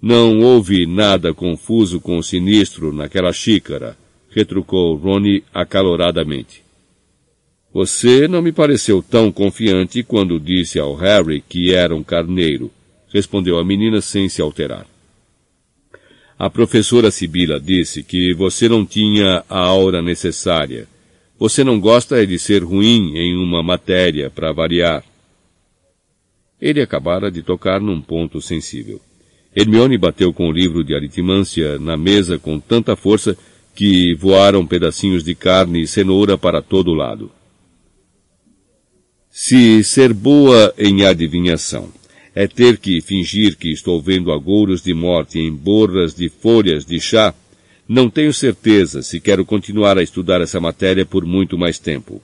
Não 0.00 0.40
houve 0.40 0.86
nada 0.86 1.34
confuso 1.34 2.00
com 2.00 2.16
o 2.16 2.22
sinistro 2.22 2.92
naquela 2.92 3.32
xícara, 3.32 3.98
retrucou 4.30 4.96
Ronnie 4.96 5.44
acaloradamente. 5.52 6.62
Você 7.72 8.26
não 8.26 8.42
me 8.42 8.50
pareceu 8.50 9.00
tão 9.00 9.30
confiante 9.30 10.02
quando 10.02 10.40
disse 10.40 10.78
ao 10.78 10.96
Harry 10.96 11.40
que 11.40 11.72
era 11.72 11.94
um 11.94 12.02
carneiro, 12.02 12.70
respondeu 13.12 13.58
a 13.58 13.64
menina 13.64 14.00
sem 14.00 14.28
se 14.28 14.42
alterar. 14.42 14.86
A 16.36 16.50
professora 16.50 17.10
Sibila 17.10 17.60
disse 17.60 18.02
que 18.02 18.34
você 18.34 18.68
não 18.68 18.84
tinha 18.84 19.44
a 19.48 19.58
aura 19.58 20.00
necessária. 20.00 20.88
Você 21.38 21.62
não 21.62 21.78
gosta 21.78 22.26
de 22.26 22.38
ser 22.38 22.64
ruim 22.64 23.16
em 23.16 23.36
uma 23.36 23.62
matéria, 23.62 24.30
para 24.30 24.50
variar. 24.50 25.04
Ele 26.60 26.80
acabara 26.80 27.30
de 27.30 27.42
tocar 27.42 27.80
num 27.80 28.00
ponto 28.00 28.40
sensível. 28.40 29.00
Hermione 29.54 29.98
bateu 29.98 30.32
com 30.32 30.48
o 30.48 30.52
livro 30.52 30.82
de 30.82 30.94
aritmância 30.94 31.78
na 31.78 31.96
mesa 31.96 32.38
com 32.38 32.58
tanta 32.58 32.96
força 32.96 33.36
que 33.74 34.14
voaram 34.14 34.66
pedacinhos 34.66 35.22
de 35.22 35.34
carne 35.34 35.82
e 35.82 35.86
cenoura 35.86 36.36
para 36.38 36.62
todo 36.62 36.94
lado. 36.94 37.30
Se 39.30 39.84
ser 39.84 40.12
boa 40.12 40.74
em 40.76 41.04
adivinhação 41.04 41.88
é 42.34 42.48
ter 42.48 42.78
que 42.78 43.00
fingir 43.00 43.56
que 43.56 43.70
estou 43.70 44.02
vendo 44.02 44.32
agouros 44.32 44.82
de 44.82 44.92
morte 44.92 45.38
em 45.38 45.52
borras 45.52 46.14
de 46.14 46.28
folhas 46.28 46.84
de 46.84 47.00
chá, 47.00 47.32
não 47.88 48.10
tenho 48.10 48.32
certeza 48.32 49.02
se 49.02 49.20
quero 49.20 49.44
continuar 49.44 49.98
a 49.98 50.02
estudar 50.02 50.40
essa 50.40 50.60
matéria 50.60 51.06
por 51.06 51.24
muito 51.24 51.56
mais 51.56 51.78
tempo. 51.78 52.20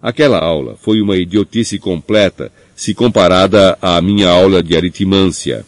Aquela 0.00 0.38
aula 0.38 0.76
foi 0.76 1.00
uma 1.00 1.16
idiotice 1.16 1.78
completa 1.78 2.52
se 2.76 2.94
comparada 2.94 3.76
à 3.80 4.00
minha 4.00 4.28
aula 4.28 4.62
de 4.62 4.76
aritmância. 4.76 5.64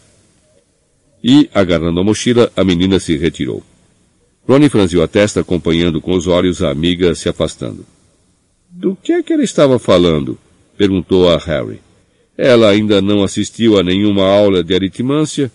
E, 1.23 1.49
agarrando 1.53 1.99
a 1.99 2.03
mochila, 2.03 2.51
a 2.55 2.63
menina 2.63 2.99
se 2.99 3.17
retirou. 3.17 3.63
Ronnie 4.47 4.69
franziu 4.69 5.01
a 5.01 5.07
testa, 5.07 5.41
acompanhando 5.41 5.99
com 5.99 6.13
os 6.13 6.27
olhos 6.27 6.61
a 6.61 6.69
amiga 6.69 7.13
se 7.15 7.27
afastando. 7.27 7.85
Do 8.69 8.95
que 8.95 9.11
é 9.11 9.23
que 9.23 9.33
ela 9.33 9.43
estava 9.43 9.79
falando? 9.79 10.37
Perguntou 10.77 11.29
a 11.29 11.37
Harry. 11.37 11.81
Ela 12.37 12.69
ainda 12.69 13.01
não 13.01 13.23
assistiu 13.23 13.79
a 13.79 13.83
nenhuma 13.83 14.23
aula 14.23 14.63
de 14.63 14.75
aritmância. 14.75 15.51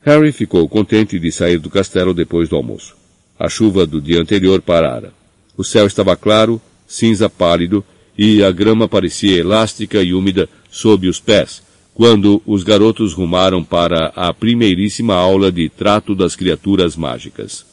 Harry 0.00 0.32
ficou 0.32 0.66
contente 0.68 1.18
de 1.18 1.30
sair 1.30 1.58
do 1.58 1.68
castelo 1.68 2.14
depois 2.14 2.48
do 2.48 2.56
almoço. 2.56 2.96
A 3.38 3.48
chuva 3.48 3.86
do 3.86 4.00
dia 4.00 4.20
anterior 4.20 4.62
parara. 4.62 5.12
O 5.56 5.62
céu 5.62 5.86
estava 5.86 6.16
claro, 6.16 6.60
cinza 6.86 7.28
pálido, 7.28 7.84
e 8.16 8.42
a 8.42 8.50
grama 8.50 8.88
parecia 8.88 9.36
elástica 9.36 10.02
e 10.02 10.14
úmida 10.14 10.48
sob 10.70 11.08
os 11.08 11.20
pés, 11.20 11.62
quando 11.94 12.42
os 12.46 12.62
garotos 12.62 13.12
rumaram 13.12 13.62
para 13.62 14.12
a 14.16 14.32
primeiríssima 14.32 15.14
aula 15.14 15.52
de 15.52 15.68
trato 15.68 16.14
das 16.14 16.34
criaturas 16.34 16.96
mágicas. 16.96 17.66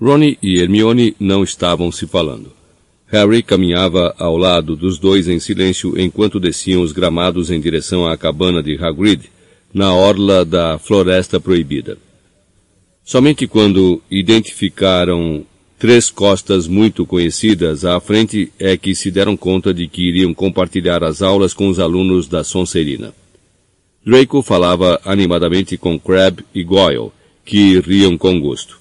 Ronnie 0.00 0.38
e 0.42 0.58
Hermione 0.58 1.16
não 1.18 1.42
estavam 1.42 1.90
se 1.90 2.06
falando. 2.06 2.57
Harry 3.10 3.42
caminhava 3.42 4.14
ao 4.18 4.36
lado 4.36 4.76
dos 4.76 4.98
dois 4.98 5.28
em 5.28 5.38
silêncio 5.38 5.98
enquanto 5.98 6.38
desciam 6.38 6.82
os 6.82 6.92
gramados 6.92 7.50
em 7.50 7.58
direção 7.58 8.06
à 8.06 8.16
cabana 8.16 8.62
de 8.62 8.76
Hagrid, 8.76 9.30
na 9.72 9.94
orla 9.94 10.44
da 10.44 10.78
Floresta 10.78 11.40
Proibida. 11.40 11.96
Somente 13.02 13.46
quando 13.46 14.02
identificaram 14.10 15.44
três 15.78 16.10
costas 16.10 16.68
muito 16.68 17.06
conhecidas 17.06 17.84
à 17.84 17.98
frente 17.98 18.52
é 18.58 18.76
que 18.76 18.94
se 18.94 19.10
deram 19.10 19.36
conta 19.36 19.72
de 19.72 19.88
que 19.88 20.02
iriam 20.02 20.34
compartilhar 20.34 21.02
as 21.02 21.22
aulas 21.22 21.54
com 21.54 21.68
os 21.68 21.78
alunos 21.78 22.28
da 22.28 22.44
Sonserina. 22.44 23.14
Draco 24.04 24.42
falava 24.42 25.00
animadamente 25.04 25.76
com 25.76 25.98
Crabbe 25.98 26.44
e 26.54 26.62
Goyle, 26.62 27.10
que 27.44 27.80
riam 27.80 28.18
com 28.18 28.38
gosto. 28.40 28.77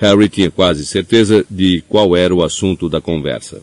Harry 0.00 0.30
tinha 0.30 0.50
quase 0.50 0.86
certeza 0.86 1.44
de 1.50 1.82
qual 1.86 2.16
era 2.16 2.34
o 2.34 2.42
assunto 2.42 2.88
da 2.88 3.02
conversa. 3.02 3.60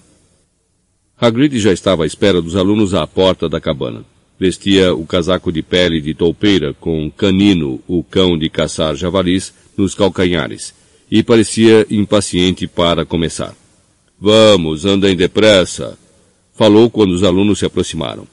Hagrid 1.19 1.59
já 1.59 1.73
estava 1.73 2.03
à 2.03 2.05
espera 2.05 2.39
dos 2.39 2.55
alunos 2.55 2.93
à 2.93 3.07
porta 3.07 3.49
da 3.49 3.59
cabana. 3.59 4.05
Vestia 4.39 4.93
o 4.93 5.03
casaco 5.03 5.51
de 5.51 5.63
pele 5.63 5.99
de 5.99 6.13
toupeira 6.13 6.75
com 6.75 7.09
Canino, 7.09 7.81
o 7.87 8.03
cão 8.03 8.37
de 8.37 8.51
caçar 8.51 8.95
javalis, 8.95 9.51
nos 9.75 9.95
calcanhares, 9.95 10.75
e 11.09 11.23
parecia 11.23 11.87
impaciente 11.89 12.67
para 12.67 13.03
começar. 13.03 13.55
Vamos, 14.21 14.85
andem 14.85 15.15
depressa, 15.15 15.97
falou 16.53 16.87
quando 16.87 17.13
os 17.13 17.23
alunos 17.23 17.57
se 17.57 17.65
aproximaram. 17.65 18.27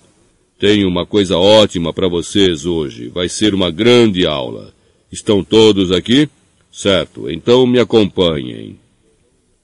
Tenho 0.58 0.86
uma 0.88 1.06
coisa 1.06 1.38
ótima 1.38 1.90
para 1.90 2.06
vocês 2.06 2.66
hoje. 2.66 3.08
Vai 3.08 3.30
ser 3.30 3.54
uma 3.54 3.70
grande 3.70 4.26
aula. 4.26 4.74
Estão 5.10 5.42
todos 5.42 5.90
aqui? 5.90 6.28
Certo, 6.74 7.30
então 7.30 7.64
me 7.68 7.78
acompanhem. 7.78 8.76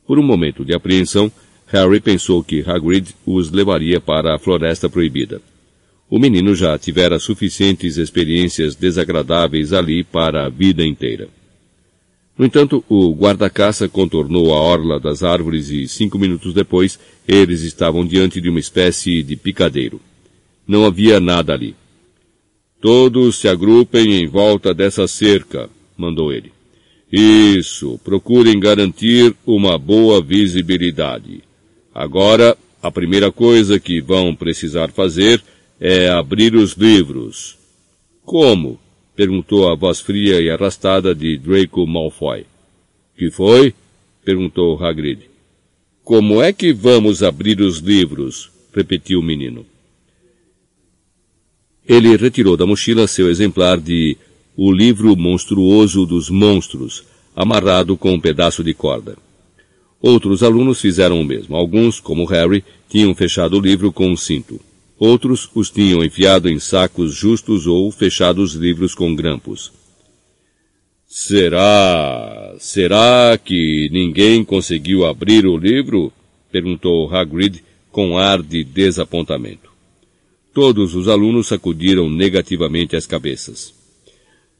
Por 0.06 0.16
um 0.16 0.22
momento 0.22 0.64
de 0.64 0.72
apreensão, 0.72 1.30
Harry 1.66 1.98
pensou 1.98 2.40
que 2.40 2.62
Hagrid 2.64 3.16
os 3.26 3.50
levaria 3.50 4.00
para 4.00 4.32
a 4.32 4.38
Floresta 4.38 4.88
Proibida. 4.88 5.42
O 6.08 6.20
menino 6.20 6.54
já 6.54 6.78
tivera 6.78 7.18
suficientes 7.18 7.96
experiências 7.96 8.76
desagradáveis 8.76 9.72
ali 9.72 10.04
para 10.04 10.46
a 10.46 10.48
vida 10.48 10.86
inteira. 10.86 11.28
No 12.38 12.46
entanto, 12.46 12.84
o 12.88 13.12
guarda-caça 13.12 13.88
contornou 13.88 14.54
a 14.54 14.60
orla 14.60 15.00
das 15.00 15.24
árvores 15.24 15.68
e 15.68 15.88
cinco 15.88 16.16
minutos 16.16 16.54
depois 16.54 16.96
eles 17.26 17.62
estavam 17.62 18.06
diante 18.06 18.40
de 18.40 18.48
uma 18.48 18.60
espécie 18.60 19.24
de 19.24 19.34
picadeiro. 19.34 20.00
Não 20.64 20.84
havia 20.84 21.18
nada 21.18 21.54
ali. 21.54 21.74
Todos 22.80 23.34
se 23.34 23.48
agrupem 23.48 24.14
em 24.14 24.28
volta 24.28 24.72
dessa 24.72 25.08
cerca, 25.08 25.68
mandou 25.98 26.32
ele. 26.32 26.59
Isso, 27.12 27.98
procurem 28.04 28.60
garantir 28.60 29.34
uma 29.44 29.76
boa 29.76 30.22
visibilidade. 30.22 31.42
Agora, 31.92 32.56
a 32.80 32.90
primeira 32.90 33.32
coisa 33.32 33.80
que 33.80 34.00
vão 34.00 34.34
precisar 34.34 34.90
fazer 34.92 35.42
é 35.80 36.08
abrir 36.08 36.54
os 36.54 36.74
livros. 36.74 37.58
Como? 38.24 38.78
perguntou 39.16 39.70
a 39.70 39.74
voz 39.74 40.00
fria 40.00 40.40
e 40.40 40.48
arrastada 40.48 41.14
de 41.14 41.36
Draco 41.36 41.86
Malfoy. 41.86 42.46
Que 43.16 43.30
foi? 43.30 43.74
perguntou 44.24 44.82
Hagrid. 44.82 45.22
Como 46.04 46.40
é 46.40 46.52
que 46.52 46.72
vamos 46.72 47.22
abrir 47.22 47.60
os 47.60 47.78
livros? 47.78 48.50
repetiu 48.72 49.18
o 49.18 49.22
menino. 49.22 49.66
Ele 51.86 52.16
retirou 52.16 52.56
da 52.56 52.64
mochila 52.64 53.08
seu 53.08 53.28
exemplar 53.28 53.78
de 53.80 54.16
O 54.62 54.70
Livro 54.70 55.16
Monstruoso 55.16 56.04
dos 56.04 56.28
Monstros, 56.28 57.02
amarrado 57.34 57.96
com 57.96 58.12
um 58.12 58.20
pedaço 58.20 58.62
de 58.62 58.74
corda. 58.74 59.16
Outros 60.02 60.42
alunos 60.42 60.78
fizeram 60.78 61.18
o 61.18 61.24
mesmo. 61.24 61.56
Alguns, 61.56 61.98
como 61.98 62.26
Harry, 62.26 62.62
tinham 62.86 63.14
fechado 63.14 63.56
o 63.56 63.58
livro 63.58 63.90
com 63.90 64.10
um 64.10 64.16
cinto. 64.18 64.60
Outros 64.98 65.48
os 65.54 65.70
tinham 65.70 66.04
enfiado 66.04 66.46
em 66.46 66.58
sacos 66.58 67.14
justos 67.14 67.66
ou 67.66 67.90
fechado 67.90 68.42
os 68.42 68.52
livros 68.52 68.94
com 68.94 69.14
grampos. 69.14 69.72
Será, 71.06 72.54
será 72.58 73.40
que 73.42 73.88
ninguém 73.90 74.44
conseguiu 74.44 75.06
abrir 75.06 75.46
o 75.46 75.56
livro? 75.56 76.12
perguntou 76.52 77.08
Hagrid 77.10 77.64
com 77.90 78.18
ar 78.18 78.42
de 78.42 78.62
desapontamento. 78.62 79.70
Todos 80.52 80.94
os 80.94 81.08
alunos 81.08 81.46
sacudiram 81.46 82.10
negativamente 82.10 82.94
as 82.94 83.06
cabeças. 83.06 83.79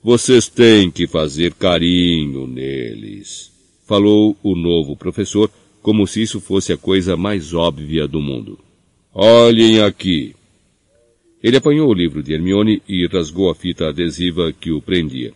Vocês 0.02 0.48
têm 0.48 0.90
que 0.90 1.06
fazer 1.06 1.52
carinho 1.52 2.46
neles, 2.46 3.52
falou 3.86 4.34
o 4.42 4.56
novo 4.56 4.96
professor, 4.96 5.50
como 5.82 6.06
se 6.06 6.22
isso 6.22 6.40
fosse 6.40 6.72
a 6.72 6.76
coisa 6.78 7.18
mais 7.18 7.52
óbvia 7.52 8.08
do 8.08 8.18
mundo. 8.18 8.58
Olhem 9.12 9.80
aqui. 9.80 10.34
Ele 11.42 11.58
apanhou 11.58 11.90
o 11.90 11.94
livro 11.94 12.22
de 12.22 12.32
Hermione 12.32 12.82
e 12.88 13.06
rasgou 13.06 13.50
a 13.50 13.54
fita 13.54 13.88
adesiva 13.88 14.52
que 14.52 14.70
o 14.72 14.80
prendia. 14.80 15.34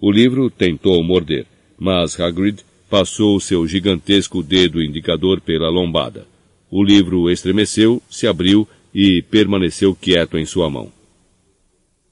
O 0.00 0.12
livro 0.12 0.50
tentou 0.50 1.02
morder, 1.02 1.44
mas 1.76 2.18
Hagrid 2.20 2.60
passou 2.88 3.40
seu 3.40 3.66
gigantesco 3.66 4.40
dedo 4.40 4.80
indicador 4.80 5.40
pela 5.40 5.68
lombada. 5.68 6.26
O 6.70 6.82
livro 6.82 7.28
estremeceu, 7.28 8.00
se 8.08 8.28
abriu 8.28 8.68
e 8.94 9.20
permaneceu 9.22 9.94
quieto 9.94 10.38
em 10.38 10.46
sua 10.46 10.70
mão. 10.70 10.92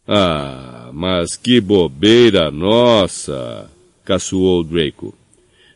Ah, 0.07 0.74
mas 0.95 1.36
que 1.36 1.61
bobeira 1.61 2.51
nossa! 2.53 3.68
caçoou 4.05 4.62
Draco. 4.62 5.12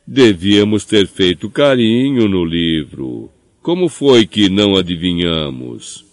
Devíamos 0.06 0.84
ter 0.84 1.08
feito 1.08 1.50
carinho 1.50 2.28
no 2.28 2.44
livro. 2.44 3.28
Como 3.60 3.88
foi 3.88 4.26
que 4.26 4.48
não 4.48 4.76
adivinhamos? 4.76 6.04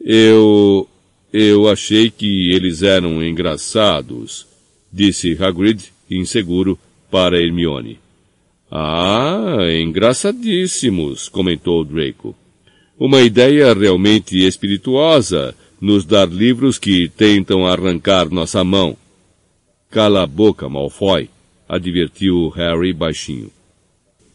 Eu... 0.00 0.88
eu 1.32 1.68
achei 1.68 2.08
que 2.10 2.52
eles 2.52 2.82
eram 2.82 3.22
engraçados, 3.22 4.46
disse 4.92 5.36
Hagrid, 5.40 5.82
inseguro, 6.08 6.78
para 7.10 7.42
Hermione. 7.42 7.98
Ah, 8.70 9.58
engraçadíssimos, 9.80 11.28
comentou 11.28 11.84
Draco. 11.84 12.34
Uma 12.98 13.22
ideia 13.22 13.74
realmente 13.74 14.38
espirituosa, 14.38 15.54
nos 15.80 16.04
dar 16.04 16.28
livros 16.28 16.78
que 16.78 17.08
tentam 17.08 17.66
arrancar 17.66 18.30
nossa 18.30 18.62
mão. 18.64 18.96
Cala 19.90 20.22
a 20.22 20.26
boca, 20.26 20.68
Malfoy, 20.68 21.28
advertiu 21.68 22.48
Harry 22.50 22.92
baixinho. 22.92 23.50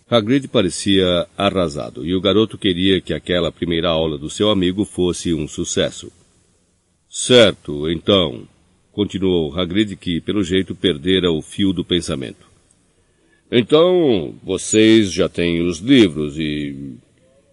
Hagrid 0.10 0.48
parecia 0.48 1.28
arrasado, 1.38 2.04
e 2.04 2.16
o 2.16 2.22
garoto 2.22 2.58
queria 2.58 3.00
que 3.00 3.14
aquela 3.14 3.52
primeira 3.52 3.90
aula 3.90 4.18
do 4.18 4.30
seu 4.30 4.50
amigo 4.50 4.84
fosse 4.84 5.34
um 5.34 5.48
sucesso. 5.48 6.12
Certo, 7.08 7.90
então, 7.90 8.48
continuou 8.92 9.54
Hagrid, 9.54 9.96
que 9.96 10.20
pelo 10.20 10.44
jeito 10.44 10.74
perdera 10.74 11.32
o 11.32 11.42
fio 11.42 11.72
do 11.72 11.86
pensamento. 11.86 12.48
Então, 13.52 14.36
vocês 14.44 15.12
já 15.12 15.30
têm 15.30 15.62
os 15.62 15.80
livros 15.80 16.38
e... 16.38 16.96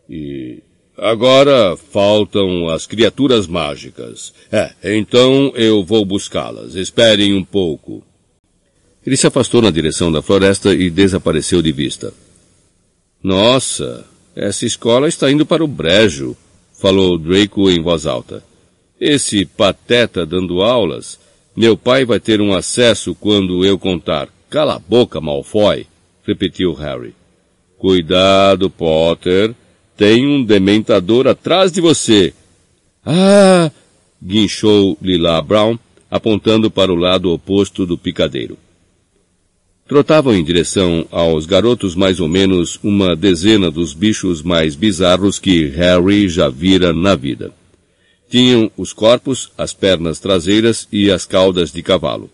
e... 0.08 0.62
Agora 0.98 1.76
faltam 1.76 2.68
as 2.68 2.86
criaturas 2.86 3.46
mágicas. 3.46 4.32
É, 4.50 4.72
então 4.82 5.52
eu 5.54 5.84
vou 5.84 6.04
buscá-las. 6.04 6.74
Esperem 6.74 7.34
um 7.34 7.44
pouco. 7.44 8.02
Ele 9.04 9.16
se 9.16 9.26
afastou 9.26 9.62
na 9.62 9.70
direção 9.70 10.10
da 10.10 10.22
floresta 10.22 10.74
e 10.74 10.90
desapareceu 10.90 11.62
de 11.62 11.70
vista. 11.70 12.12
Nossa, 13.22 14.04
essa 14.34 14.64
escola 14.64 15.08
está 15.08 15.30
indo 15.30 15.46
para 15.46 15.64
o 15.64 15.68
brejo, 15.68 16.36
falou 16.80 17.18
Draco 17.18 17.70
em 17.70 17.82
voz 17.82 18.06
alta. 18.06 18.42
Esse 19.00 19.44
pateta 19.44 20.24
dando 20.24 20.62
aulas 20.62 21.18
meu 21.56 21.74
pai 21.74 22.04
vai 22.04 22.20
ter 22.20 22.38
um 22.38 22.52
acesso 22.52 23.14
quando 23.14 23.64
eu 23.64 23.78
contar. 23.78 24.28
Cala 24.50 24.76
a 24.76 24.78
boca, 24.78 25.22
Malfoy, 25.22 25.86
repetiu 26.22 26.74
Harry. 26.74 27.14
Cuidado, 27.78 28.68
Potter. 28.68 29.54
Tem 29.96 30.26
um 30.26 30.44
dementador 30.44 31.26
atrás 31.26 31.72
de 31.72 31.80
você. 31.80 32.34
Ah! 33.04 33.70
guinchou 34.22 34.98
Lila 35.00 35.40
Brown, 35.40 35.78
apontando 36.10 36.70
para 36.70 36.92
o 36.92 36.96
lado 36.96 37.30
oposto 37.30 37.86
do 37.86 37.96
picadeiro. 37.96 38.58
Trotavam 39.88 40.34
em 40.34 40.42
direção 40.42 41.06
aos 41.12 41.46
garotos 41.46 41.94
mais 41.94 42.18
ou 42.18 42.26
menos 42.26 42.78
uma 42.82 43.14
dezena 43.14 43.70
dos 43.70 43.94
bichos 43.94 44.42
mais 44.42 44.74
bizarros 44.74 45.38
que 45.38 45.66
Harry 45.66 46.28
já 46.28 46.48
vira 46.48 46.92
na 46.92 47.14
vida. 47.14 47.52
Tinham 48.28 48.70
os 48.76 48.92
corpos, 48.92 49.52
as 49.56 49.72
pernas 49.72 50.18
traseiras 50.18 50.88
e 50.90 51.10
as 51.10 51.24
caudas 51.24 51.70
de 51.70 51.82
cavalo. 51.82 52.28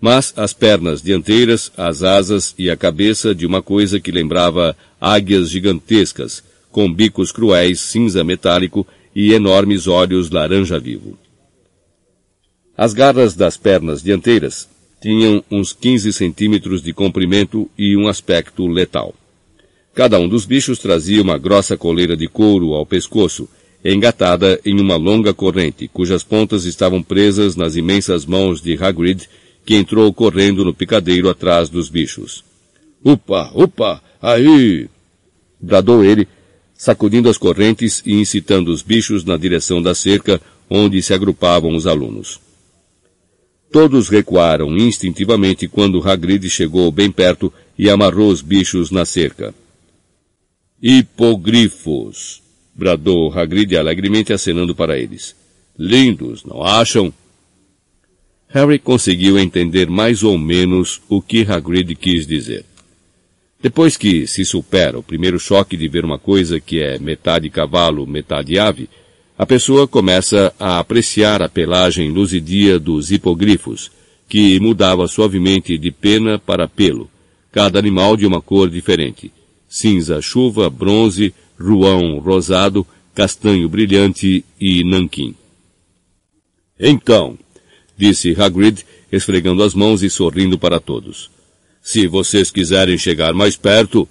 Mas 0.00 0.34
as 0.36 0.52
pernas 0.52 1.00
dianteiras, 1.00 1.70
as 1.76 2.02
asas 2.02 2.54
e 2.58 2.68
a 2.68 2.76
cabeça 2.76 3.32
de 3.32 3.46
uma 3.46 3.62
coisa 3.62 4.00
que 4.00 4.10
lembrava 4.10 4.76
águias 5.00 5.48
gigantescas, 5.48 6.42
com 6.76 6.92
bicos 6.92 7.32
cruéis 7.32 7.80
cinza 7.80 8.22
metálico 8.22 8.86
e 9.14 9.32
enormes 9.32 9.86
olhos 9.86 10.28
laranja 10.28 10.78
vivo. 10.78 11.18
As 12.76 12.92
garras 12.92 13.34
das 13.34 13.56
pernas 13.56 14.02
dianteiras 14.02 14.68
tinham 15.00 15.42
uns 15.50 15.72
15 15.72 16.12
centímetros 16.12 16.82
de 16.82 16.92
comprimento 16.92 17.66
e 17.78 17.96
um 17.96 18.08
aspecto 18.08 18.66
letal. 18.66 19.14
Cada 19.94 20.18
um 20.20 20.28
dos 20.28 20.44
bichos 20.44 20.78
trazia 20.78 21.22
uma 21.22 21.38
grossa 21.38 21.78
coleira 21.78 22.14
de 22.14 22.28
couro 22.28 22.74
ao 22.74 22.84
pescoço 22.84 23.48
engatada 23.82 24.60
em 24.62 24.78
uma 24.78 24.96
longa 24.96 25.32
corrente, 25.32 25.88
cujas 25.88 26.22
pontas 26.22 26.66
estavam 26.66 27.02
presas 27.02 27.56
nas 27.56 27.74
imensas 27.74 28.26
mãos 28.26 28.60
de 28.60 28.76
Hagrid, 28.76 29.26
que 29.64 29.76
entrou 29.76 30.12
correndo 30.12 30.62
no 30.62 30.74
picadeiro 30.74 31.30
atrás 31.30 31.70
dos 31.70 31.88
bichos. 31.88 32.44
Upa, 33.02 33.50
upa, 33.54 34.02
aí! 34.20 34.90
bradou 35.58 36.04
ele, 36.04 36.28
sacudindo 36.76 37.28
as 37.28 37.38
correntes 37.38 38.02
e 38.04 38.14
incitando 38.14 38.68
os 38.68 38.82
bichos 38.82 39.24
na 39.24 39.36
direção 39.36 39.80
da 39.80 39.94
cerca 39.94 40.40
onde 40.68 41.00
se 41.02 41.14
agrupavam 41.14 41.74
os 41.74 41.86
alunos. 41.86 42.40
Todos 43.72 44.08
recuaram 44.08 44.76
instintivamente 44.76 45.68
quando 45.68 46.06
Hagrid 46.06 46.48
chegou 46.48 46.90
bem 46.90 47.10
perto 47.10 47.52
e 47.78 47.90
amarrou 47.90 48.30
os 48.30 48.40
bichos 48.40 48.90
na 48.90 49.04
cerca. 49.04 49.54
Hipogrifos! 50.82 52.42
bradou 52.74 53.32
Hagrid 53.32 53.76
alegremente 53.76 54.32
acenando 54.32 54.74
para 54.74 54.98
eles. 54.98 55.34
Lindos, 55.78 56.44
não 56.44 56.62
acham? 56.62 57.12
Harry 58.48 58.78
conseguiu 58.78 59.38
entender 59.38 59.88
mais 59.88 60.22
ou 60.22 60.38
menos 60.38 61.00
o 61.08 61.20
que 61.20 61.42
Hagrid 61.42 61.94
quis 61.96 62.26
dizer. 62.26 62.64
Depois 63.60 63.96
que 63.96 64.26
se 64.26 64.44
supera 64.44 64.98
o 64.98 65.02
primeiro 65.02 65.38
choque 65.38 65.76
de 65.76 65.88
ver 65.88 66.04
uma 66.04 66.18
coisa 66.18 66.60
que 66.60 66.80
é 66.80 66.98
metade 66.98 67.48
cavalo, 67.48 68.06
metade 68.06 68.58
ave, 68.58 68.88
a 69.38 69.44
pessoa 69.44 69.86
começa 69.86 70.52
a 70.58 70.78
apreciar 70.78 71.42
a 71.42 71.48
pelagem 71.48 72.10
luzidia 72.10 72.78
dos 72.78 73.10
hipogrifos, 73.10 73.90
que 74.28 74.58
mudava 74.60 75.06
suavemente 75.06 75.76
de 75.78 75.90
pena 75.90 76.38
para 76.38 76.66
pelo, 76.66 77.08
cada 77.52 77.78
animal 77.78 78.16
de 78.16 78.26
uma 78.26 78.40
cor 78.40 78.68
diferente, 78.68 79.32
cinza 79.68 80.20
chuva, 80.20 80.68
bronze, 80.68 81.34
ruão 81.58 82.18
rosado, 82.18 82.86
castanho 83.14 83.68
brilhante 83.68 84.44
e 84.60 84.84
nanquim. 84.84 85.34
Então, 86.78 87.38
disse 87.96 88.34
Hagrid, 88.38 88.84
esfregando 89.10 89.62
as 89.62 89.74
mãos 89.74 90.02
e 90.02 90.10
sorrindo 90.10 90.58
para 90.58 90.78
todos. 90.78 91.30
Se 91.86 92.08
vocês 92.08 92.50
quiserem 92.50 92.98
chegar 92.98 93.32
mais 93.32 93.56
perto... 93.56 94.08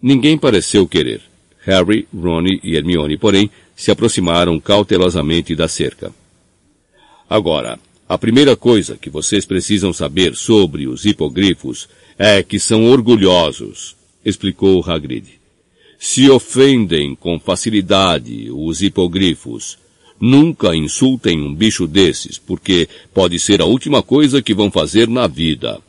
Ninguém 0.00 0.38
pareceu 0.38 0.86
querer. 0.86 1.20
Harry, 1.64 2.06
Ron 2.14 2.44
e 2.62 2.76
Hermione, 2.76 3.16
porém, 3.16 3.50
se 3.74 3.90
aproximaram 3.90 4.58
cautelosamente 4.60 5.54
da 5.56 5.66
cerca. 5.66 6.12
Agora, 7.28 7.78
a 8.08 8.16
primeira 8.16 8.54
coisa 8.54 8.96
que 8.96 9.10
vocês 9.10 9.44
precisam 9.44 9.92
saber 9.92 10.36
sobre 10.36 10.86
os 10.86 11.04
hipogrifos 11.04 11.88
é 12.16 12.42
que 12.42 12.58
são 12.58 12.86
orgulhosos, 12.86 13.96
explicou 14.24 14.82
Hagrid 14.88 15.42
se 16.04 16.28
ofendem 16.28 17.14
com 17.14 17.38
facilidade 17.38 18.50
os 18.50 18.82
hipogrifos. 18.82 19.78
Nunca 20.20 20.74
insultem 20.74 21.40
um 21.40 21.54
bicho 21.54 21.86
desses, 21.86 22.38
porque 22.38 22.88
pode 23.14 23.38
ser 23.38 23.62
a 23.62 23.66
última 23.66 24.02
coisa 24.02 24.42
que 24.42 24.52
vão 24.52 24.68
fazer 24.68 25.06
na 25.06 25.28
vida. 25.28 25.80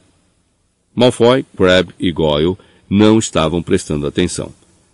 Malfoy, 0.96 1.46
Crab 1.56 1.92
e 2.00 2.12
Goyle 2.12 2.58
não 2.90 3.18
estavam 3.18 3.62
prestando 3.62 4.06
atenção. 4.06 4.52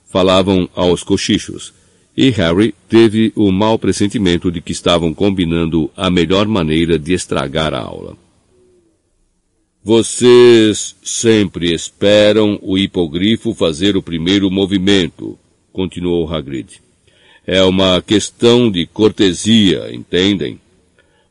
Falavam 0.08 0.70
aos 0.74 1.04
cochichos. 1.04 1.74
E 2.16 2.30
Harry 2.32 2.74
teve 2.88 3.32
o 3.36 3.52
mau 3.52 3.78
pressentimento 3.78 4.52
de 4.52 4.62
que 4.62 4.72
estavam 4.72 5.14
combinando 5.14 5.89
a 5.95 6.10
melhor 6.10 6.47
maneira 6.47 6.97
de 6.97 7.14
estragar 7.14 7.74
a 7.74 7.80
aula. 7.80 8.18
Vocês 9.84 10.95
sempre 11.02 11.74
esperam 11.74 12.60
o 12.62 12.78
hipogrifo 12.78 13.54
fazer 13.54 13.95
o 13.95 14.04
primeiro 14.04 14.52
movimento, 14.52 15.39
continuou 15.72 16.32
Hagrid. 16.32 16.82
É 17.47 17.64
uma 17.64 18.02
questão 18.02 18.70
de 18.70 18.86
cortesia, 18.86 19.89
entendem? 19.93 20.60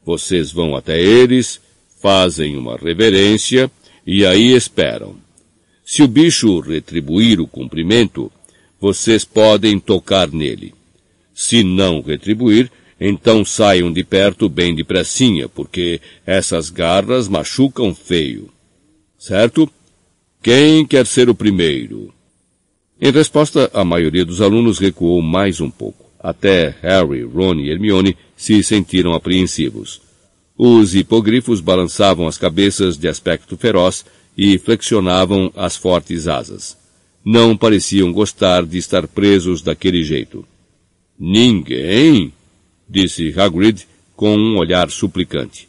Vocês 0.04 0.50
vão 0.50 0.74
até 0.74 0.98
eles, 0.98 1.60
fazem 2.00 2.56
uma 2.56 2.76
reverência 2.76 3.70
e 4.10 4.24
aí 4.24 4.52
esperam. 4.52 5.16
Se 5.84 6.02
o 6.02 6.08
bicho 6.08 6.60
retribuir 6.60 7.42
o 7.42 7.46
cumprimento, 7.46 8.32
vocês 8.80 9.22
podem 9.22 9.78
tocar 9.78 10.32
nele. 10.32 10.72
Se 11.34 11.62
não 11.62 12.00
retribuir, 12.00 12.72
então 12.98 13.44
saiam 13.44 13.92
de 13.92 14.02
perto 14.02 14.48
bem 14.48 14.74
depressinha, 14.74 15.46
porque 15.46 16.00
essas 16.24 16.70
garras 16.70 17.28
machucam 17.28 17.94
feio. 17.94 18.48
Certo? 19.18 19.70
Quem 20.42 20.86
quer 20.86 21.04
ser 21.04 21.28
o 21.28 21.34
primeiro? 21.34 22.10
Em 22.98 23.12
resposta, 23.12 23.70
a 23.74 23.84
maioria 23.84 24.24
dos 24.24 24.40
alunos 24.40 24.78
recuou 24.78 25.20
mais 25.20 25.60
um 25.60 25.70
pouco. 25.70 26.10
Até 26.18 26.74
Harry, 26.80 27.24
Ron 27.24 27.56
e 27.56 27.70
Hermione 27.70 28.16
se 28.34 28.62
sentiram 28.62 29.12
apreensivos. 29.12 30.07
Os 30.58 30.96
hipogrifos 30.96 31.60
balançavam 31.60 32.26
as 32.26 32.36
cabeças 32.36 32.98
de 32.98 33.06
aspecto 33.06 33.56
feroz 33.56 34.04
e 34.36 34.58
flexionavam 34.58 35.52
as 35.54 35.76
fortes 35.76 36.26
asas. 36.26 36.76
Não 37.24 37.56
pareciam 37.56 38.12
gostar 38.12 38.66
de 38.66 38.76
estar 38.76 39.06
presos 39.06 39.62
daquele 39.62 40.02
jeito. 40.02 40.44
Ninguém? 41.16 42.32
disse 42.88 43.32
Hagrid 43.38 43.86
com 44.16 44.36
um 44.36 44.56
olhar 44.56 44.90
suplicante. 44.90 45.68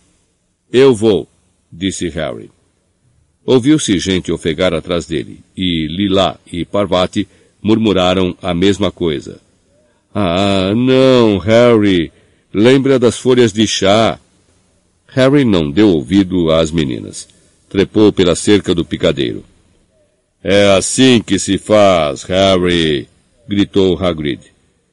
Eu 0.72 0.96
vou, 0.96 1.28
disse 1.72 2.10
Harry. 2.10 2.50
Ouviu-se 3.46 4.00
gente 4.00 4.32
ofegar 4.32 4.74
atrás 4.74 5.06
dele, 5.06 5.40
e 5.56 5.88
Lila 5.88 6.40
e 6.52 6.66
Parvati 6.66 7.28
murmuraram 7.62 8.36
a 8.42 8.54
mesma 8.54 8.92
coisa. 8.92 9.40
Ah, 10.14 10.74
não, 10.76 11.38
Harry. 11.38 12.12
Lembra 12.54 12.98
das 12.98 13.18
folhas 13.20 13.54
de 13.54 13.68
chá. 13.68 14.20
Harry 15.12 15.44
não 15.44 15.72
deu 15.72 15.90
ouvido 15.90 16.52
às 16.52 16.72
meninas. 16.72 17.28
Trepou 17.68 18.12
pela 18.12 18.36
cerca 18.36 18.74
do 18.74 18.86
picadeiro. 18.86 19.44
É 20.44 20.72
assim 20.78 21.22
que 21.22 21.38
se 21.38 21.58
faz, 21.58 22.24
Harry, 22.24 23.08
gritou 23.48 23.98
Hagrid. 23.98 24.40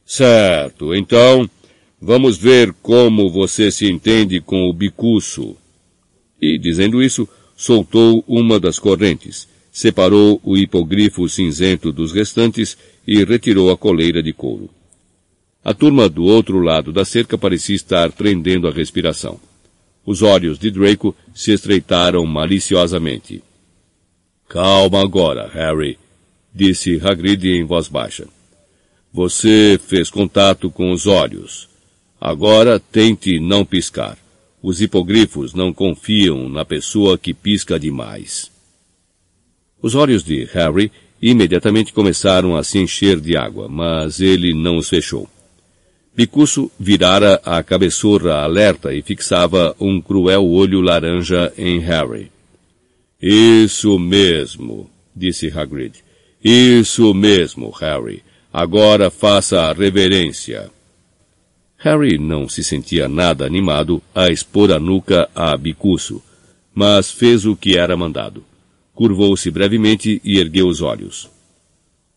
Certo, 0.05 0.95
então 0.95 1.49
vamos 2.01 2.37
ver 2.37 2.73
como 2.83 3.31
você 3.31 3.71
se 3.71 3.87
entende 3.91 4.41
com 4.41 4.69
o 4.69 4.73
bicuço. 4.73 5.57
E, 6.41 6.59
dizendo 6.59 7.03
isso, 7.03 7.29
soltou 7.57 8.25
uma 8.27 8.61
das 8.61 8.79
correntes, 8.79 9.49
separou 9.73 10.41
o 10.45 10.57
hipogrifo 10.57 11.29
cinzento 11.29 11.93
dos 11.93 12.13
restantes 12.13 12.77
e 13.07 13.25
retirou 13.25 13.71
a 13.71 13.77
coleira 13.77 14.23
de 14.23 14.33
couro. 14.33 14.69
A 15.65 15.75
turma 15.75 16.09
do 16.09 16.25
outro 16.25 16.61
lado 16.61 16.93
da 16.93 17.05
cerca 17.05 17.37
parecia 17.37 17.75
estar 17.75 18.13
prendendo 18.13 18.69
a 18.69 18.71
respiração. 18.71 19.41
Os 20.07 20.23
olhos 20.23 20.57
de 20.57 20.71
Draco 20.71 21.17
se 21.35 21.53
estreitaram 21.53 22.25
maliciosamente. 22.25 23.43
Calma 24.49 25.01
agora, 25.01 25.51
Harry, 25.53 25.99
disse 26.55 27.01
Hagrid 27.03 27.45
em 27.49 27.65
voz 27.65 27.89
baixa. 27.89 28.29
Você 29.13 29.81
fez 29.85 30.09
contato 30.09 30.71
com 30.71 30.93
os 30.93 31.07
olhos. 31.09 31.69
Agora 32.21 32.79
tente 32.79 33.41
não 33.41 33.65
piscar. 33.65 34.17
Os 34.63 34.81
hipogrifos 34.81 35.53
não 35.53 35.73
confiam 35.73 36.49
na 36.49 36.65
pessoa 36.65 37.19
que 37.19 37.35
pisca 37.35 37.79
demais. 37.79 38.51
Os 39.83 39.95
olhos 39.95 40.23
de 40.23 40.45
Harry 40.45 40.91
imediatamente 41.21 41.93
começaram 41.93 42.57
a 42.57 42.63
se 42.63 42.79
encher 42.79 43.21
de 43.21 43.37
água, 43.37 43.69
mas 43.69 44.21
ele 44.21 44.55
não 44.55 44.77
os 44.77 44.89
fechou. 44.89 45.29
Bicuço 46.17 46.71
virara 46.81 47.43
a 47.45 47.63
cabeçorra 47.63 48.37
alerta 48.43 48.95
e 48.95 49.03
fixava 49.03 49.77
um 49.79 50.01
cruel 50.01 50.47
olho 50.47 50.81
laranja 50.81 51.53
em 51.59 51.79
Harry. 51.81 52.33
Isso 53.21 53.99
mesmo, 53.99 54.89
disse 55.15 55.53
Hagrid. 55.55 56.03
Isso 56.43 57.13
mesmo, 57.13 57.69
Harry. 57.69 58.23
Agora 58.51 59.11
faça 59.11 59.65
a 59.65 59.75
reverência. 59.75 60.71
Harry 61.77 62.17
não 62.17 62.49
se 62.49 62.65
sentia 62.65 63.11
nada 63.11 63.45
animado 63.45 64.03
a 64.15 64.31
expor 64.31 64.73
a 64.73 64.79
nuca 64.79 65.29
a 65.35 65.55
Bicuço, 65.55 66.23
mas 66.75 67.11
fez 67.11 67.45
o 67.45 67.55
que 67.55 67.77
era 67.77 67.95
mandado. 67.95 68.43
Curvou-se 68.95 69.51
brevemente 69.51 70.19
e 70.25 70.39
ergueu 70.39 70.67
os 70.67 70.81
olhos. 70.81 71.29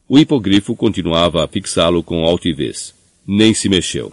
O 0.08 0.18
hipogrifo 0.18 0.74
continuava 0.74 1.44
a 1.44 1.48
fixá-lo 1.50 2.02
com 2.02 2.24
altivez 2.24 2.98
nem 3.32 3.54
se 3.54 3.70
mexeu. 3.70 4.12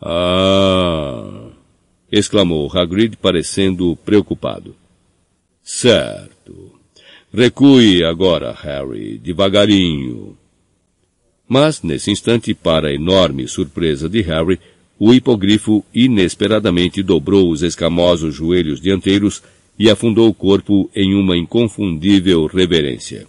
Ah! 0.00 1.50
exclamou 2.10 2.70
Hagrid, 2.72 3.16
parecendo 3.16 3.96
preocupado. 4.04 4.76
Certo. 5.60 6.72
Recue 7.34 8.04
agora, 8.04 8.52
Harry, 8.52 9.18
devagarinho. 9.18 10.38
Mas, 11.48 11.82
nesse 11.82 12.12
instante, 12.12 12.54
para 12.54 12.94
enorme 12.94 13.48
surpresa 13.48 14.08
de 14.08 14.22
Harry, 14.22 14.60
o 15.00 15.12
hipogrifo 15.12 15.84
inesperadamente 15.92 17.02
dobrou 17.02 17.50
os 17.50 17.62
escamosos 17.62 18.36
joelhos 18.36 18.80
dianteiros 18.80 19.42
e 19.76 19.90
afundou 19.90 20.28
o 20.28 20.34
corpo 20.34 20.88
em 20.94 21.12
uma 21.12 21.36
inconfundível 21.36 22.46
reverência. 22.46 23.26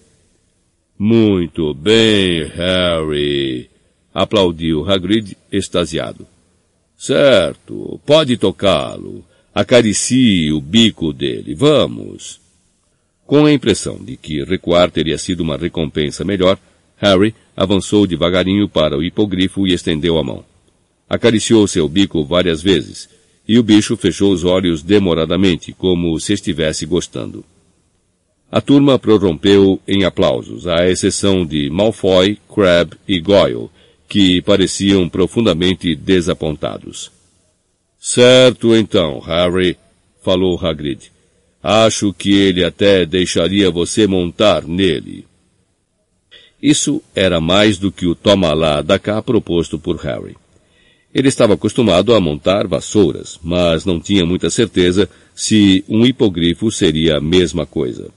Muito 1.00 1.74
bem, 1.74 2.46
Harry, 2.46 3.70
aplaudiu 4.18 4.84
Hagrid 4.90 5.38
extasiado. 5.52 6.26
Certo, 6.98 8.02
pode 8.04 8.36
tocá-lo. 8.36 9.24
Acaricie 9.54 10.52
o 10.52 10.60
bico 10.60 11.14
dele. 11.14 11.54
Vamos. 11.54 12.42
Com 13.28 13.46
a 13.46 13.54
impressão 13.54 14.04
de 14.04 14.18
que 14.18 14.44
recuar 14.44 14.90
teria 14.90 15.20
sido 15.20 15.42
uma 15.42 15.56
recompensa 15.56 16.26
melhor, 16.26 16.58
Harry 16.98 17.36
avançou 17.56 18.08
devagarinho 18.08 18.68
para 18.68 18.98
o 18.98 19.04
hipogrifo 19.04 19.68
e 19.68 19.74
estendeu 19.74 20.18
a 20.18 20.24
mão. 20.24 20.44
Acariciou 21.08 21.68
seu 21.68 21.88
bico 21.88 22.26
várias 22.26 22.60
vezes, 22.60 23.08
e 23.48 23.60
o 23.60 23.64
bicho 23.64 23.96
fechou 23.96 24.34
os 24.34 24.44
olhos 24.44 24.82
demoradamente, 24.82 25.74
como 25.74 26.20
se 26.20 26.34
estivesse 26.34 26.88
gostando. 26.88 27.46
A 28.52 28.62
turma 28.62 28.98
prorrompeu 28.98 29.80
em 29.88 30.06
aplausos, 30.06 30.66
à 30.66 30.90
exceção 30.90 31.46
de 31.46 31.70
Malfoy, 31.70 32.40
Crabbe 32.52 32.98
e 33.08 33.20
Goyle, 33.20 33.70
que 34.08 34.42
pareciam 34.42 35.08
profundamente 35.10 35.96
desapontados. 35.96 37.12
Certo 38.00 38.76
então, 38.76 39.20
Harry, 39.20 39.78
falou 40.24 40.58
Hagrid. 40.58 41.12
Acho 41.62 42.14
que 42.14 42.34
ele 42.34 42.64
até 42.64 43.06
deixaria 43.06 43.70
você 43.70 44.08
montar 44.08 44.64
nele. 44.66 45.26
Isso 46.62 47.02
era 47.14 47.42
mais 47.42 47.78
do 47.78 47.92
que 47.92 48.08
o 48.08 48.16
toma 48.16 48.54
lá 48.54 48.82
da 48.82 48.98
cá 48.98 49.22
proposto 49.22 49.78
por 49.78 49.98
Harry. 49.98 50.36
Ele 51.14 51.28
estava 51.28 51.54
acostumado 51.54 52.14
a 52.14 52.20
montar 52.20 52.68
vassouras, 52.68 53.40
mas 53.44 53.86
não 53.86 54.00
tinha 54.00 54.26
muita 54.26 54.50
certeza 54.50 55.10
se 55.36 55.84
um 55.88 56.06
hipogrifo 56.06 56.72
seria 56.72 57.18
a 57.18 57.22
mesma 57.22 57.66
coisa. 57.66 58.10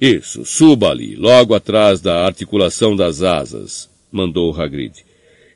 Isso, 0.00 0.44
suba 0.44 0.90
ali, 0.90 1.16
logo 1.16 1.54
atrás 1.54 2.00
da 2.00 2.24
articulação 2.24 2.94
das 2.96 3.22
asas, 3.22 3.88
mandou 4.14 4.54
Hagrid. 4.54 5.04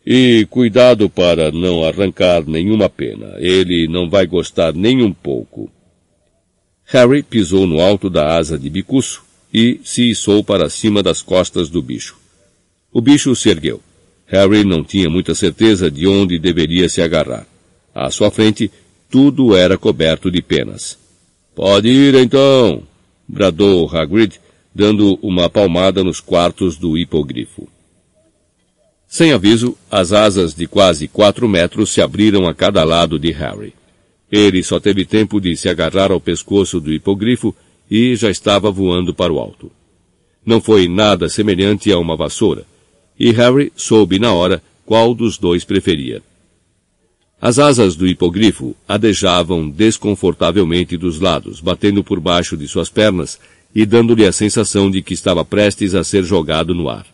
E 0.04 0.46
cuidado 0.50 1.08
para 1.08 1.52
não 1.52 1.84
arrancar 1.84 2.44
nenhuma 2.46 2.88
pena. 2.88 3.36
Ele 3.38 3.86
não 3.86 4.08
vai 4.08 4.26
gostar 4.26 4.74
nem 4.74 5.02
um 5.02 5.12
pouco. 5.12 5.70
Harry 6.86 7.22
pisou 7.22 7.66
no 7.66 7.80
alto 7.80 8.08
da 8.10 8.36
asa 8.36 8.58
de 8.58 8.68
bicuço 8.68 9.22
e 9.52 9.80
se 9.84 10.10
içou 10.10 10.42
para 10.42 10.68
cima 10.68 11.02
das 11.02 11.22
costas 11.22 11.68
do 11.68 11.82
bicho. 11.82 12.16
O 12.92 13.00
bicho 13.00 13.34
se 13.36 13.50
ergueu. 13.50 13.80
Harry 14.26 14.64
não 14.64 14.82
tinha 14.82 15.08
muita 15.08 15.34
certeza 15.34 15.90
de 15.90 16.06
onde 16.06 16.38
deveria 16.38 16.88
se 16.88 17.00
agarrar. 17.00 17.46
À 17.94 18.10
sua 18.10 18.30
frente, 18.30 18.70
tudo 19.10 19.54
era 19.54 19.78
coberto 19.78 20.30
de 20.30 20.42
penas. 20.42 20.98
Pode 21.54 21.88
ir 21.88 22.14
então, 22.14 22.82
bradou 23.26 23.88
Hagrid, 23.88 24.40
dando 24.74 25.18
uma 25.22 25.50
palmada 25.50 26.04
nos 26.04 26.20
quartos 26.20 26.76
do 26.76 26.96
hipogrifo. 26.96 27.68
Sem 29.08 29.32
aviso, 29.32 29.74
as 29.90 30.12
asas 30.12 30.54
de 30.54 30.66
quase 30.66 31.08
quatro 31.08 31.48
metros 31.48 31.90
se 31.90 32.02
abriram 32.02 32.46
a 32.46 32.54
cada 32.54 32.84
lado 32.84 33.18
de 33.18 33.32
Harry. 33.32 33.72
Ele 34.30 34.62
só 34.62 34.78
teve 34.78 35.06
tempo 35.06 35.40
de 35.40 35.56
se 35.56 35.66
agarrar 35.66 36.12
ao 36.12 36.20
pescoço 36.20 36.78
do 36.78 36.92
hipogrifo 36.92 37.56
e 37.90 38.14
já 38.14 38.30
estava 38.30 38.70
voando 38.70 39.14
para 39.14 39.32
o 39.32 39.38
alto. 39.38 39.72
Não 40.44 40.60
foi 40.60 40.88
nada 40.88 41.26
semelhante 41.30 41.90
a 41.90 41.98
uma 41.98 42.16
vassoura, 42.16 42.66
e 43.18 43.30
Harry 43.32 43.72
soube 43.74 44.18
na 44.18 44.32
hora 44.32 44.62
qual 44.84 45.14
dos 45.14 45.38
dois 45.38 45.64
preferia. 45.64 46.22
As 47.40 47.58
asas 47.58 47.96
do 47.96 48.06
hipogrifo 48.06 48.76
adejavam 48.86 49.70
desconfortavelmente 49.70 50.98
dos 50.98 51.18
lados, 51.18 51.60
batendo 51.60 52.04
por 52.04 52.20
baixo 52.20 52.58
de 52.58 52.68
suas 52.68 52.90
pernas 52.90 53.40
e 53.74 53.86
dando-lhe 53.86 54.26
a 54.26 54.32
sensação 54.32 54.90
de 54.90 55.00
que 55.00 55.14
estava 55.14 55.44
prestes 55.44 55.94
a 55.94 56.04
ser 56.04 56.24
jogado 56.24 56.74
no 56.74 56.90
ar. 56.90 57.06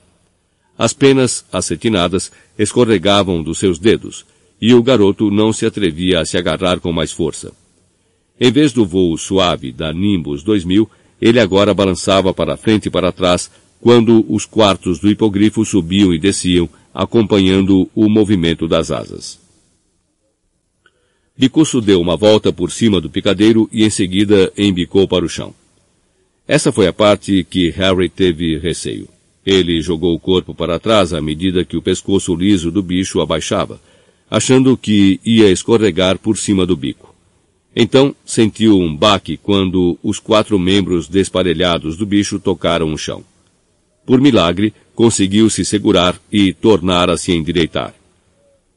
As 0.76 0.92
penas 0.92 1.44
acetinadas 1.52 2.32
escorregavam 2.58 3.42
dos 3.42 3.58
seus 3.58 3.78
dedos, 3.78 4.26
e 4.60 4.74
o 4.74 4.82
garoto 4.82 5.30
não 5.30 5.52
se 5.52 5.66
atrevia 5.66 6.20
a 6.20 6.24
se 6.24 6.36
agarrar 6.36 6.80
com 6.80 6.92
mais 6.92 7.12
força. 7.12 7.52
Em 8.40 8.50
vez 8.50 8.72
do 8.72 8.84
voo 8.84 9.16
suave 9.16 9.70
da 9.70 9.92
Nimbus 9.92 10.42
2000, 10.42 10.90
ele 11.20 11.38
agora 11.38 11.72
balançava 11.72 12.34
para 12.34 12.56
frente 12.56 12.86
e 12.86 12.90
para 12.90 13.12
trás 13.12 13.50
quando 13.80 14.24
os 14.28 14.46
quartos 14.46 14.98
do 14.98 15.10
hipogrifo 15.10 15.64
subiam 15.64 16.12
e 16.12 16.18
desciam, 16.18 16.68
acompanhando 16.92 17.88
o 17.94 18.08
movimento 18.08 18.66
das 18.66 18.90
asas. 18.90 19.38
Bicuço 21.36 21.80
deu 21.80 22.00
uma 22.00 22.16
volta 22.16 22.52
por 22.52 22.70
cima 22.70 23.00
do 23.00 23.10
picadeiro 23.10 23.68
e 23.72 23.84
em 23.84 23.90
seguida 23.90 24.52
embicou 24.56 25.06
para 25.06 25.24
o 25.24 25.28
chão. 25.28 25.54
Essa 26.46 26.70
foi 26.70 26.86
a 26.86 26.92
parte 26.92 27.44
que 27.44 27.70
Harry 27.70 28.08
teve 28.08 28.58
receio. 28.58 29.08
Ele 29.44 29.80
jogou 29.80 30.14
o 30.14 30.20
corpo 30.20 30.54
para 30.54 30.78
trás 30.78 31.12
à 31.12 31.20
medida 31.20 31.64
que 31.64 31.76
o 31.76 31.82
pescoço 31.82 32.34
liso 32.34 32.70
do 32.70 32.82
bicho 32.82 33.20
abaixava, 33.20 33.80
achando 34.30 34.76
que 34.76 35.20
ia 35.24 35.50
escorregar 35.50 36.18
por 36.18 36.38
cima 36.38 36.64
do 36.64 36.76
bico. 36.76 37.14
Então 37.76 38.14
sentiu 38.24 38.78
um 38.78 38.94
baque 38.94 39.36
quando 39.36 39.98
os 40.02 40.18
quatro 40.18 40.58
membros 40.58 41.08
desparelhados 41.08 41.96
do 41.96 42.06
bicho 42.06 42.38
tocaram 42.38 42.92
o 42.92 42.98
chão. 42.98 43.24
Por 44.06 44.20
milagre, 44.20 44.72
conseguiu 44.94 45.50
se 45.50 45.64
segurar 45.64 46.18
e 46.30 46.52
tornar 46.52 47.10
a 47.10 47.16
se 47.16 47.32
endireitar. 47.32 47.94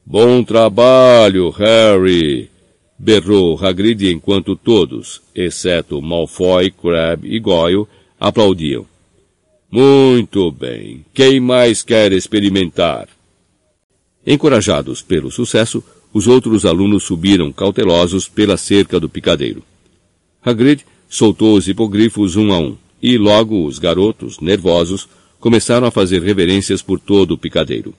Bom 0.04 0.42
trabalho, 0.42 1.50
Harry! 1.50 2.50
berrou 2.98 3.56
Hagrid 3.56 4.10
enquanto 4.10 4.56
todos, 4.56 5.22
exceto 5.32 6.02
Malfoy, 6.02 6.70
Crabbe 6.70 7.28
e 7.32 7.38
Goyle, 7.38 7.86
aplaudiam. 8.18 8.84
Muito 9.70 10.50
bem. 10.50 11.04
Quem 11.12 11.40
mais 11.40 11.82
quer 11.82 12.12
experimentar? 12.12 13.08
Encorajados 14.26 15.02
pelo 15.02 15.30
sucesso, 15.30 15.84
os 16.12 16.26
outros 16.26 16.64
alunos 16.64 17.04
subiram 17.04 17.52
cautelosos 17.52 18.28
pela 18.28 18.56
cerca 18.56 18.98
do 18.98 19.08
picadeiro. 19.08 19.62
Hagrid 20.42 20.84
soltou 21.08 21.54
os 21.54 21.68
hipogrifos 21.68 22.36
um 22.36 22.52
a 22.52 22.58
um, 22.58 22.76
e 23.02 23.18
logo 23.18 23.66
os 23.66 23.78
garotos, 23.78 24.40
nervosos, 24.40 25.06
começaram 25.38 25.86
a 25.86 25.90
fazer 25.90 26.22
reverências 26.22 26.80
por 26.80 26.98
todo 26.98 27.32
o 27.32 27.38
picadeiro. 27.38 27.94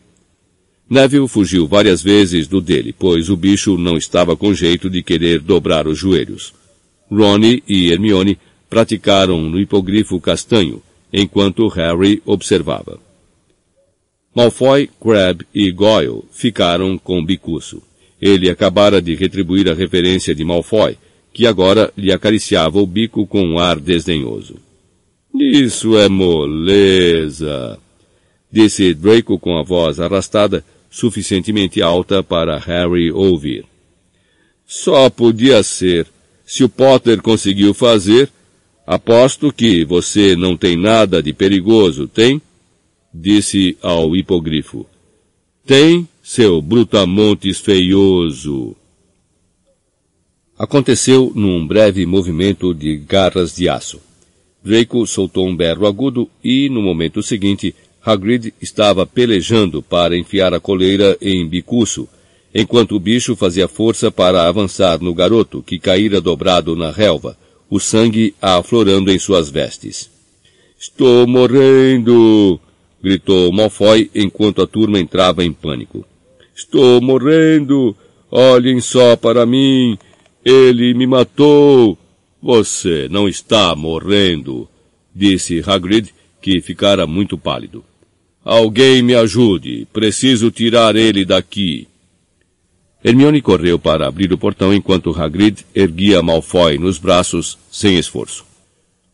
Neville 0.90 1.28
fugiu 1.28 1.68
várias 1.68 2.02
vezes 2.02 2.48
do 2.48 2.60
dele, 2.60 2.94
pois 2.98 3.30
o 3.30 3.38
bicho 3.38 3.78
não 3.78 3.96
estava 3.96 4.36
com 4.36 4.56
jeito 4.56 4.90
de 4.90 5.04
querer 5.04 5.40
dobrar 5.40 5.88
os 5.88 6.00
joelhos. 6.00 6.52
Ronnie 7.12 7.64
e 7.68 7.92
Hermione 7.92 8.40
praticaram 8.68 9.40
no 9.42 9.60
hipogrifo 9.60 10.20
castanho, 10.20 10.82
enquanto 11.12 11.68
Harry 11.68 12.22
observava. 12.26 13.00
Malfoy, 14.36 14.90
Crabbe 15.02 15.46
e 15.54 15.72
Goyle 15.72 16.24
ficaram 16.32 16.98
com 16.98 17.24
bicuço. 17.24 17.82
Ele 18.22 18.50
acabara 18.50 19.02
de 19.02 19.16
retribuir 19.16 19.70
a 19.70 19.74
referência 19.74 20.36
de 20.36 20.44
Malfoy, 20.44 20.98
que 21.34 21.48
agora 21.48 21.92
lhe 21.98 22.12
acariciava 22.12 22.80
o 22.80 22.86
bico 22.86 23.26
com 23.26 23.42
um 23.42 23.60
ar 23.60 23.80
desdenhoso. 23.80 24.56
Isso 25.34 25.98
é 25.98 26.10
moleza, 26.10 27.78
disse 28.52 28.94
Draco 28.94 29.38
com 29.38 29.58
a 29.58 29.64
voz 29.64 30.00
arrastada, 30.00 30.64
suficientemente 30.90 31.82
alta 31.82 32.24
para 32.24 32.58
Harry 32.58 33.12
ouvir. 33.12 33.66
Só 34.66 35.10
podia 35.10 35.64
ser. 35.64 36.08
Se 36.46 36.64
o 36.64 36.70
Potter 36.70 37.22
conseguiu 37.22 37.76
fazer, 37.76 38.30
aposto 38.90 39.54
que 39.54 39.86
você 39.86 40.36
não 40.36 40.58
tem 40.58 40.76
nada 40.76 41.22
de 41.22 41.32
perigoso, 41.32 42.08
tem? 42.08 42.42
Disse 43.14 43.78
ao 43.84 44.16
hipogrifo. 44.16 44.84
Tem, 45.64 46.08
seu 46.24 46.60
brutamontes 46.60 47.60
feioso. 47.60 48.76
Aconteceu 50.58 51.32
num 51.36 51.68
breve 51.68 52.04
movimento 52.08 52.74
de 52.74 52.98
garras 52.98 53.56
de 53.56 53.70
aço. 53.70 54.00
Draco 54.64 55.06
soltou 55.06 55.48
um 55.48 55.56
berro 55.56 55.86
agudo 55.86 56.28
e, 56.44 56.68
no 56.68 56.82
momento 56.82 57.22
seguinte, 57.22 57.76
Hagrid 58.04 58.56
estava 58.60 59.06
pelejando 59.06 59.84
para 59.84 60.18
enfiar 60.18 60.52
a 60.52 60.60
coleira 60.60 61.16
em 61.22 61.48
bicuço, 61.48 62.08
enquanto 62.56 62.96
o 62.96 63.00
bicho 63.00 63.36
fazia 63.36 63.68
força 63.68 64.10
para 64.10 64.48
avançar 64.48 65.00
no 65.00 65.14
garoto, 65.14 65.62
que 65.62 65.78
caíra 65.78 66.20
dobrado 66.20 66.76
na 66.76 66.90
relva, 66.90 67.38
o 67.70 67.80
sangue 67.80 68.34
aflorando 68.42 69.12
em 69.12 69.20
suas 69.20 69.50
vestes. 69.50 70.10
Estou 70.80 71.28
morrendo! 71.28 72.60
gritou 73.02 73.52
Malfoy 73.52 74.10
enquanto 74.14 74.62
a 74.62 74.68
turma 74.68 75.00
entrava 75.00 75.44
em 75.44 75.52
pânico. 75.52 76.06
Estou 76.56 77.02
morrendo! 77.02 77.96
Olhem 78.32 78.80
só 78.82 79.16
para 79.16 79.46
mim! 79.46 79.98
Ele 80.44 80.94
me 80.94 81.06
matou! 81.06 81.98
Você 82.42 83.08
não 83.10 83.28
está 83.28 83.76
morrendo, 83.76 84.68
disse 85.14 85.62
Hagrid, 85.66 86.14
que 86.42 86.62
ficara 86.62 87.06
muito 87.06 87.38
pálido. 87.38 87.84
Alguém 88.44 89.02
me 89.02 89.14
ajude. 89.14 89.86
Preciso 89.92 90.50
tirar 90.50 90.96
ele 90.96 91.26
daqui. 91.26 91.88
Hermione 93.04 93.42
correu 93.42 93.80
para 93.80 94.08
abrir 94.08 94.32
o 94.34 94.38
portão 94.38 94.74
enquanto 94.74 95.12
Hagrid 95.12 95.66
erguia 95.74 96.22
Malfoy 96.22 96.78
nos 96.78 96.98
braços 96.98 97.58
sem 97.72 97.98
esforço. 97.98 98.46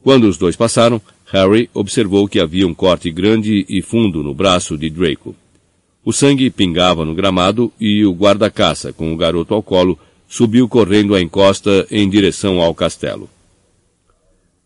Quando 0.04 0.24
os 0.28 0.38
dois 0.38 0.56
passaram, 0.56 1.00
Harry 1.32 1.70
observou 1.74 2.28
que 2.28 2.40
havia 2.40 2.68
um 2.68 2.74
corte 2.74 3.12
grande 3.12 3.66
e 3.70 3.82
fundo 3.82 4.24
no 4.24 4.34
braço 4.34 4.78
de 4.78 4.90
Draco. 4.90 5.36
O 6.04 6.12
sangue 6.12 6.50
pingava 6.50 7.06
no 7.06 7.16
gramado 7.16 7.72
e 7.80 8.06
o 8.06 8.14
guarda-caça, 8.14 8.92
com 8.92 9.14
o 9.14 9.18
garoto 9.18 9.54
ao 9.54 9.62
colo, 9.62 9.98
subiu 10.28 10.68
correndo 10.68 11.14
a 11.14 11.22
encosta 11.22 11.88
em 11.90 12.10
direção 12.10 12.62
ao 12.62 12.74
castelo. 12.74 13.30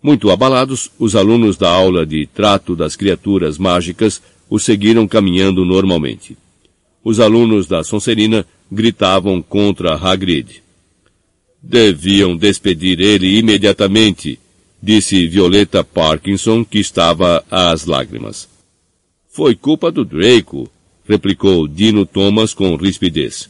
Muito 0.01 0.31
abalados, 0.31 0.89
os 0.97 1.15
alunos 1.15 1.57
da 1.57 1.69
aula 1.69 2.05
de 2.05 2.25
trato 2.25 2.73
das 2.73 2.95
criaturas 2.95 3.57
mágicas 3.57 4.21
o 4.49 4.57
seguiram 4.57 5.05
caminhando 5.07 5.65
normalmente. 5.65 6.37
Os 7.03 7.19
alunos 7.19 7.67
da 7.67 7.83
Sonserina 7.83 8.45
gritavam 8.71 9.41
contra 9.41 9.95
Hagrid. 9.95 10.61
Deviam 11.61 12.37
despedir 12.37 12.99
ele 12.99 13.37
imediatamente, 13.37 14.39
disse 14.81 15.27
Violeta 15.27 15.83
Parkinson, 15.83 16.63
que 16.63 16.79
estava 16.79 17.43
às 17.49 17.85
lágrimas. 17.85 18.47
Foi 19.29 19.55
culpa 19.55 19.91
do 19.91 20.05
Draco, 20.05 20.69
replicou 21.07 21.67
Dino 21.67 22.05
Thomas 22.05 22.53
com 22.53 22.75
rispidez. 22.75 23.49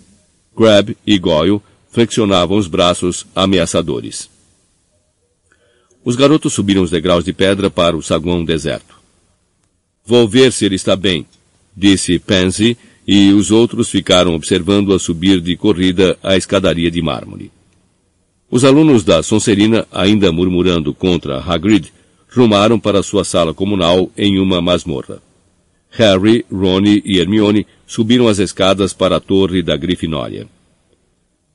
Crab 0.55 0.95
e 1.05 1.17
Goyle 1.17 1.61
flexionavam 1.91 2.57
os 2.57 2.67
braços 2.67 3.25
ameaçadores. 3.35 4.29
Os 6.03 6.15
garotos 6.15 6.53
subiram 6.53 6.81
os 6.81 6.91
degraus 6.91 7.25
de 7.25 7.33
pedra 7.33 7.69
para 7.69 7.95
o 7.95 8.01
saguão 8.01 8.43
deserto. 8.43 8.99
Vou 10.05 10.27
ver 10.27 10.51
se 10.51 10.65
ele 10.65 10.75
está 10.75 10.95
bem, 10.95 11.25
disse 11.75 12.17
Pansy, 12.17 12.77
e 13.11 13.33
os 13.33 13.49
outros 13.49 13.89
ficaram 13.89 14.35
observando-a 14.35 14.99
subir 14.99 15.41
de 15.41 15.57
corrida 15.57 16.15
a 16.21 16.37
escadaria 16.37 16.91
de 16.91 17.01
mármore. 17.01 17.51
Os 18.51 18.63
alunos 18.63 19.03
da 19.03 19.23
Sonserina, 19.23 19.87
ainda 19.91 20.31
murmurando 20.31 20.93
contra 20.93 21.39
Hagrid, 21.39 21.91
rumaram 22.29 22.79
para 22.79 23.01
sua 23.01 23.23
sala 23.23 23.51
comunal 23.51 24.11
em 24.15 24.37
uma 24.37 24.61
masmorra. 24.61 25.23
Harry, 25.89 26.45
Ron 26.51 26.83
e 27.03 27.17
Hermione 27.17 27.65
subiram 27.87 28.27
as 28.27 28.37
escadas 28.37 28.93
para 28.93 29.15
a 29.15 29.19
torre 29.19 29.63
da 29.63 29.75
Grifinória. 29.75 30.45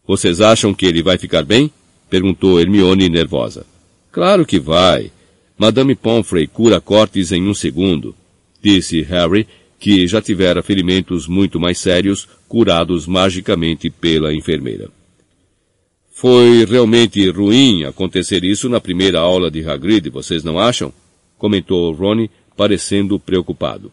Vocês 0.05 0.41
acham 0.41 0.75
que 0.75 0.85
ele 0.85 1.05
vai 1.05 1.19
ficar 1.19 1.45
bem? 1.45 1.71
perguntou 2.11 2.61
Hermione 2.61 3.09
nervosa. 3.09 3.65
Claro 4.11 4.45
que 4.45 4.59
vai. 4.59 5.13
Madame 5.57 5.95
Pomfrey 5.95 6.49
cura 6.49 6.81
cortes 6.81 7.31
em 7.31 7.47
um 7.47 7.55
segundo 7.55 8.13
disse 8.65 9.03
Harry, 9.03 9.47
que 9.85 10.09
já 10.09 10.23
tivera 10.23 10.63
ferimentos 10.63 11.29
muito 11.29 11.61
mais 11.61 11.77
sérios 11.77 12.27
curados 12.49 13.07
magicamente 13.07 13.91
pela 13.91 14.33
enfermeira. 14.33 14.89
Foi 16.11 16.65
realmente 16.65 17.29
ruim 17.29 17.85
acontecer 17.85 18.45
isso 18.45 18.67
na 18.71 18.81
primeira 18.81 19.21
aula 19.21 19.51
de 19.51 19.63
Hagrid, 19.63 20.09
vocês 20.09 20.43
não 20.43 20.59
acham? 20.59 20.91
Comentou 21.37 21.93
Ronnie, 21.93 22.31
parecendo 22.57 23.21
preocupado. 23.21 23.93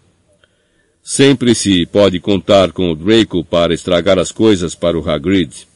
Sempre 1.04 1.54
se 1.54 1.86
pode 1.86 2.22
contar 2.22 2.72
com 2.72 2.90
o 2.90 2.96
Draco 2.96 3.44
para 3.44 3.74
estragar 3.74 4.18
as 4.18 4.32
coisas 4.32 4.74
para 4.74 4.98
o 4.98 5.10
Hagrid. 5.10 5.68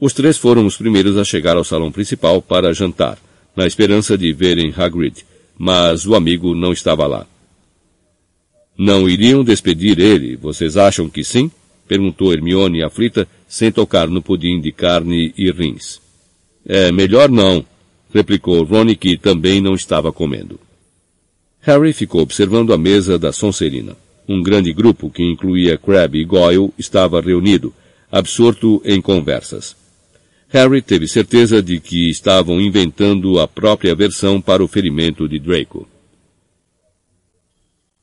Os 0.00 0.12
três 0.12 0.36
foram 0.36 0.66
os 0.66 0.76
primeiros 0.76 1.16
a 1.16 1.22
chegar 1.22 1.56
ao 1.56 1.62
salão 1.62 1.92
principal 1.92 2.42
para 2.42 2.74
jantar, 2.74 3.16
na 3.54 3.64
esperança 3.64 4.18
de 4.18 4.32
verem 4.32 4.74
Hagrid, 4.76 5.24
mas 5.56 6.04
o 6.04 6.16
amigo 6.16 6.52
não 6.52 6.72
estava 6.72 7.06
lá. 7.06 7.24
Não 8.78 9.08
iriam 9.08 9.42
despedir 9.42 9.98
ele, 9.98 10.36
vocês 10.36 10.76
acham 10.76 11.10
que 11.10 11.24
sim? 11.24 11.50
Perguntou 11.88 12.32
Hermione 12.32 12.84
aflita, 12.84 13.26
sem 13.48 13.72
tocar 13.72 14.06
no 14.06 14.22
pudim 14.22 14.60
de 14.60 14.70
carne 14.70 15.34
e 15.36 15.50
rins. 15.50 16.00
É 16.64 16.92
melhor 16.92 17.28
não, 17.28 17.64
replicou 18.14 18.62
Ron, 18.62 18.94
que 18.94 19.16
também 19.16 19.60
não 19.60 19.74
estava 19.74 20.12
comendo. 20.12 20.60
Harry 21.60 21.92
ficou 21.92 22.20
observando 22.20 22.72
a 22.72 22.78
mesa 22.78 23.18
da 23.18 23.32
Sonserina. 23.32 23.96
Um 24.28 24.42
grande 24.42 24.72
grupo, 24.72 25.10
que 25.10 25.24
incluía 25.24 25.76
Crabbe 25.76 26.20
e 26.20 26.24
Goyle, 26.24 26.70
estava 26.78 27.20
reunido, 27.20 27.74
absorto 28.12 28.80
em 28.84 29.00
conversas. 29.00 29.74
Harry 30.50 30.80
teve 30.80 31.08
certeza 31.08 31.62
de 31.62 31.80
que 31.80 32.08
estavam 32.08 32.60
inventando 32.60 33.40
a 33.40 33.48
própria 33.48 33.94
versão 33.94 34.40
para 34.40 34.62
o 34.62 34.68
ferimento 34.68 35.28
de 35.28 35.38
Draco. 35.38 35.88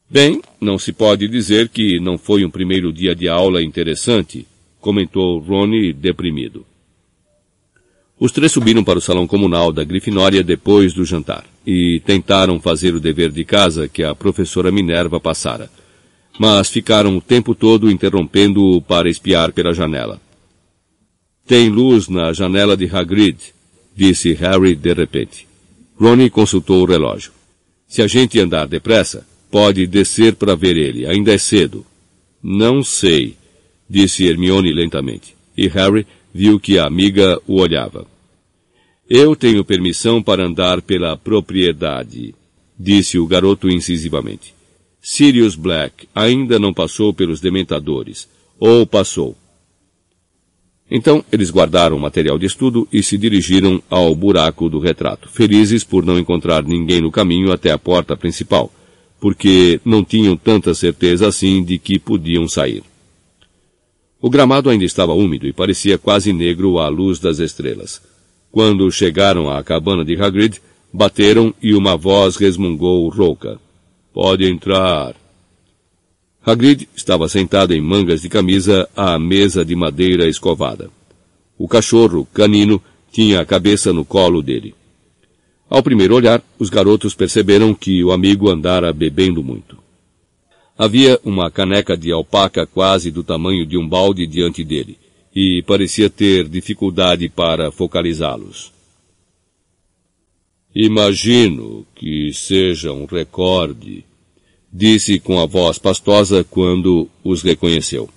Bem, 0.10 0.42
não 0.62 0.78
se 0.78 0.94
pode 0.94 1.28
dizer 1.28 1.68
que 1.70 2.00
não 2.00 2.18
foi 2.18 2.46
um 2.46 2.50
primeiro 2.50 2.94
dia 2.94 3.16
de 3.16 3.28
aula 3.28 3.62
interessante, 3.62 4.46
comentou 4.80 5.40
Ronnie 5.40 5.92
deprimido. 5.92 6.66
Os 8.20 8.32
três 8.32 8.52
subiram 8.52 8.84
para 8.84 9.00
o 9.00 9.02
salão 9.02 9.28
comunal 9.28 9.74
da 9.74 9.84
Grifinória 9.84 10.44
depois 10.44 10.94
do 10.94 11.04
jantar 11.04 11.44
e 11.66 12.02
tentaram 12.06 12.60
fazer 12.60 12.94
o 12.94 13.00
dever 13.00 13.32
de 13.32 13.44
casa 13.44 13.90
que 13.90 14.04
a 14.04 14.16
professora 14.16 14.72
Minerva 14.72 15.20
passara, 15.20 15.70
mas 16.40 16.70
ficaram 16.70 17.18
o 17.18 17.22
tempo 17.22 17.56
todo 17.56 17.90
interrompendo-o 17.90 18.82
para 18.82 19.10
espiar 19.10 19.52
pela 19.52 19.74
janela. 19.74 20.22
Tem 21.48 21.68
luz 21.68 22.08
na 22.08 22.32
janela 22.32 22.78
de 22.78 22.86
Hagrid, 22.86 23.38
disse 23.96 24.34
Harry 24.34 24.76
de 24.76 24.94
repente. 24.94 25.48
Ronnie 26.00 26.30
consultou 26.30 26.84
o 26.84 26.86
relógio. 26.86 27.32
Se 27.88 28.02
a 28.02 28.08
gente 28.08 28.40
andar 28.40 28.68
depressa, 28.68 29.26
pode 29.56 29.88
descer 29.88 30.36
para 30.36 30.54
ver 30.54 30.76
ele. 30.76 31.06
Ainda 31.06 31.34
é 31.34 31.38
cedo. 31.38 31.86
Não 32.44 32.84
sei, 32.84 33.38
disse 33.90 34.26
Hermione 34.26 34.74
lentamente. 34.74 35.34
E 35.56 35.70
Harry 35.70 36.06
viu 36.34 36.60
que 36.60 36.78
a 36.78 36.86
amiga 36.86 37.42
o 37.48 37.62
olhava. 37.62 38.06
Eu 39.10 39.34
tenho 39.34 39.64
permissão 39.64 40.22
para 40.22 40.46
andar 40.46 40.82
pela 40.82 41.16
propriedade, 41.16 42.36
disse 42.78 43.18
o 43.18 43.26
garoto 43.26 43.70
incisivamente. 43.70 44.54
Sirius 45.02 45.56
Black 45.56 46.06
ainda 46.14 46.60
não 46.60 46.74
passou 46.74 47.14
pelos 47.14 47.40
dementadores. 47.40 48.28
Ou 48.60 48.86
passou. 48.86 49.38
Então, 50.92 51.24
eles 51.32 51.50
guardaram 51.50 51.96
o 51.96 52.00
material 52.02 52.38
de 52.38 52.46
estudo 52.46 52.90
e 52.92 53.02
se 53.02 53.18
dirigiram 53.18 53.82
ao 53.90 54.14
buraco 54.14 54.70
do 54.70 54.80
retrato, 54.80 55.30
felizes 55.30 55.86
por 55.86 56.06
não 56.06 56.20
encontrar 56.20 56.62
ninguém 56.62 57.00
no 57.00 57.10
caminho 57.10 57.54
até 57.54 57.72
a 57.72 57.78
porta 57.78 58.18
principal, 58.18 58.70
porque 59.26 59.82
não 59.84 60.06
tinham 60.06 60.38
tanta 60.38 60.76
certeza 60.76 61.28
assim 61.28 61.64
de 61.64 61.80
que 61.80 61.98
podiam 61.98 62.48
sair. 62.48 62.84
O 64.22 64.30
gramado 64.30 64.70
ainda 64.70 64.86
estava 64.86 65.14
úmido 65.14 65.48
e 65.48 65.52
parecia 65.52 65.98
quase 65.98 66.32
negro 66.32 66.78
à 66.78 66.90
luz 66.90 67.18
das 67.18 67.40
estrelas. 67.40 68.00
Quando 68.52 68.92
chegaram 68.92 69.50
à 69.50 69.64
cabana 69.64 70.06
de 70.06 70.16
Hagrid, 70.16 70.62
bateram 70.94 71.52
e 71.60 71.74
uma 71.74 71.98
voz 71.98 72.36
resmungou 72.36 73.10
rouca. 73.10 73.60
Pode 74.14 74.46
entrar. 74.46 75.16
Hagrid 76.46 76.88
estava 76.96 77.28
sentado 77.28 77.74
em 77.74 77.82
mangas 77.82 78.22
de 78.22 78.30
camisa 78.30 78.88
à 78.96 79.18
mesa 79.18 79.66
de 79.66 79.76
madeira 79.76 80.30
escovada. 80.30 80.92
O 81.58 81.68
cachorro, 81.68 82.28
canino, 82.32 82.80
tinha 83.12 83.42
a 83.42 83.46
cabeça 83.46 83.92
no 83.92 84.06
colo 84.06 84.44
dele. 84.44 84.76
Ao 85.70 85.82
primeiro 85.82 86.16
olhar, 86.16 86.44
os 86.60 86.70
garotos 86.70 87.16
perceberam 87.16 87.74
que 87.74 88.04
o 88.04 88.12
amigo 88.12 88.50
andara 88.50 88.94
bebendo 88.94 89.44
muito. 89.44 89.78
Havia 90.78 91.20
uma 91.24 91.50
caneca 91.50 91.98
de 91.98 92.12
alpaca 92.12 92.68
quase 92.68 93.10
do 93.10 93.24
tamanho 93.24 93.66
de 93.66 93.78
um 93.78 93.88
balde 93.88 94.28
diante 94.28 94.64
dele, 94.64 94.98
e 95.34 95.64
parecia 95.64 96.10
ter 96.10 96.48
dificuldade 96.48 97.28
para 97.30 97.72
focalizá-los. 97.72 98.72
Imagino 100.74 101.86
que 101.96 102.34
seja 102.34 102.92
um 102.92 103.06
recorde, 103.06 104.04
disse 104.72 105.20
com 105.20 105.40
a 105.40 105.46
voz 105.46 105.80
pastosa 105.80 106.44
quando 106.44 107.10
os 107.24 107.42
reconheceu. 107.42 108.10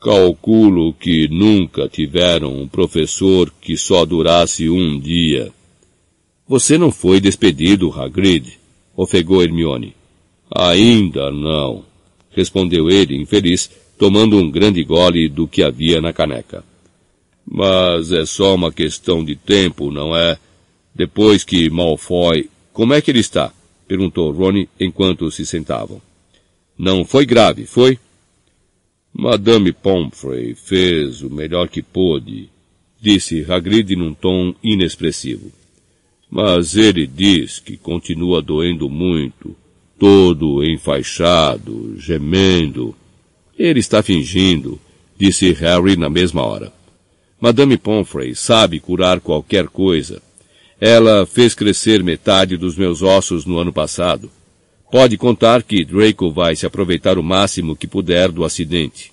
Calculo 0.00 0.92
que 0.94 1.28
nunca 1.28 1.88
tiveram 1.88 2.60
um 2.60 2.66
professor 2.66 3.52
que 3.60 3.76
só 3.76 4.04
durasse 4.04 4.68
um 4.68 4.98
dia. 4.98 5.52
Você 6.50 6.76
não 6.76 6.90
foi 6.90 7.20
despedido, 7.20 7.92
Hagrid, 7.92 8.58
ofegou 8.96 9.40
Hermione. 9.40 9.94
Ainda 10.52 11.30
não, 11.30 11.84
respondeu 12.32 12.90
ele, 12.90 13.14
infeliz, 13.16 13.70
tomando 13.96 14.36
um 14.36 14.50
grande 14.50 14.82
gole 14.82 15.28
do 15.28 15.46
que 15.46 15.62
havia 15.62 16.00
na 16.00 16.12
caneca. 16.12 16.64
Mas 17.46 18.10
é 18.10 18.26
só 18.26 18.56
uma 18.56 18.72
questão 18.72 19.24
de 19.24 19.36
tempo, 19.36 19.92
não 19.92 20.16
é? 20.16 20.36
Depois 20.92 21.44
que 21.44 21.70
Malfoy... 21.70 22.50
Como 22.72 22.94
é 22.94 23.00
que 23.00 23.12
ele 23.12 23.20
está? 23.20 23.52
perguntou 23.86 24.32
Rony 24.32 24.68
enquanto 24.80 25.30
se 25.30 25.46
sentavam. 25.46 26.02
Não 26.76 27.04
foi 27.04 27.24
grave, 27.26 27.64
foi? 27.64 27.96
Madame 29.14 29.72
Pomfrey 29.72 30.56
fez 30.56 31.22
o 31.22 31.30
melhor 31.30 31.68
que 31.68 31.80
pôde, 31.80 32.50
disse 33.00 33.46
Hagrid 33.48 33.94
num 33.94 34.12
tom 34.12 34.52
inexpressivo. 34.64 35.59
Mas 36.30 36.76
ele 36.76 37.06
diz 37.06 37.58
que 37.58 37.76
continua 37.76 38.40
doendo 38.40 38.88
muito, 38.88 39.56
todo 39.98 40.64
enfaixado, 40.64 41.96
gemendo. 41.98 42.94
Ele 43.58 43.80
está 43.80 44.02
fingindo, 44.02 44.80
disse 45.18 45.52
Harry 45.52 45.96
na 45.96 46.08
mesma 46.08 46.42
hora. 46.42 46.72
Madame 47.40 47.76
Pomfrey 47.76 48.34
sabe 48.34 48.78
curar 48.78 49.20
qualquer 49.20 49.66
coisa. 49.66 50.22
Ela 50.80 51.26
fez 51.26 51.54
crescer 51.54 52.02
metade 52.02 52.56
dos 52.56 52.76
meus 52.76 53.02
ossos 53.02 53.44
no 53.44 53.58
ano 53.58 53.72
passado. 53.72 54.30
Pode 54.90 55.16
contar 55.16 55.62
que 55.62 55.84
Draco 55.84 56.30
vai 56.30 56.54
se 56.54 56.66
aproveitar 56.66 57.18
o 57.18 57.22
máximo 57.22 57.76
que 57.76 57.86
puder 57.86 58.30
do 58.30 58.44
acidente. 58.44 59.12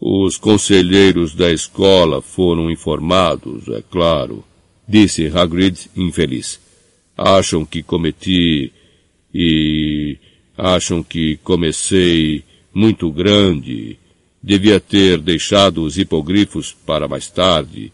Os 0.00 0.36
conselheiros 0.36 1.34
da 1.34 1.50
escola 1.50 2.20
foram 2.20 2.70
informados, 2.70 3.68
é 3.68 3.82
claro, 3.90 4.44
disse 4.86 5.26
Hagrid 5.26 5.90
infeliz. 5.96 6.60
Acham 7.16 7.64
que 7.64 7.82
cometi 7.82 8.72
e 9.32 10.16
acham 10.56 11.02
que 11.02 11.36
comecei 11.38 12.44
muito 12.72 13.10
grande. 13.10 13.98
Devia 14.42 14.78
ter 14.78 15.18
deixado 15.18 15.82
os 15.82 15.96
hipogrifos 15.96 16.72
para 16.72 17.08
mais 17.08 17.28
tarde 17.28 17.92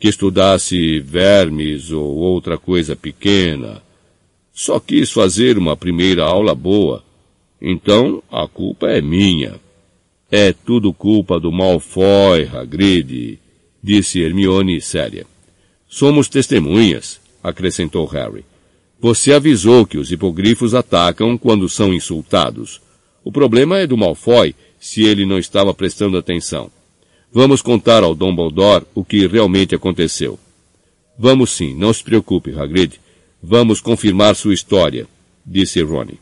que 0.00 0.08
estudasse 0.08 0.98
vermes 0.98 1.92
ou 1.92 2.16
outra 2.16 2.58
coisa 2.58 2.96
pequena. 2.96 3.80
Só 4.52 4.80
quis 4.80 5.12
fazer 5.12 5.56
uma 5.56 5.76
primeira 5.76 6.24
aula 6.24 6.54
boa. 6.54 7.04
Então 7.60 8.22
a 8.30 8.48
culpa 8.48 8.88
é 8.88 9.00
minha. 9.00 9.60
É 10.28 10.52
tudo 10.52 10.92
culpa 10.92 11.38
do 11.38 11.52
Malfoy, 11.52 12.48
Hagrid, 12.52 13.38
disse 13.82 14.20
Hermione 14.20 14.80
séria. 14.80 15.31
Somos 15.94 16.26
testemunhas, 16.26 17.20
acrescentou 17.44 18.06
Harry. 18.06 18.46
Você 18.98 19.30
avisou 19.30 19.84
que 19.84 19.98
os 19.98 20.10
hipogrifos 20.10 20.74
atacam 20.74 21.36
quando 21.36 21.68
são 21.68 21.92
insultados. 21.92 22.80
O 23.22 23.30
problema 23.30 23.78
é 23.78 23.86
do 23.86 23.94
Malfoy, 23.94 24.54
se 24.80 25.02
ele 25.02 25.26
não 25.26 25.38
estava 25.38 25.74
prestando 25.74 26.16
atenção. 26.16 26.70
Vamos 27.30 27.60
contar 27.60 28.02
ao 28.02 28.14
Dumbledore 28.14 28.86
o 28.94 29.04
que 29.04 29.26
realmente 29.26 29.74
aconteceu. 29.74 30.40
Vamos 31.18 31.50
sim, 31.50 31.74
não 31.74 31.92
se 31.92 32.02
preocupe, 32.02 32.58
Hagrid. 32.58 32.98
Vamos 33.42 33.78
confirmar 33.78 34.34
sua 34.34 34.54
história, 34.54 35.06
disse 35.44 35.82
Ronnie. 35.82 36.18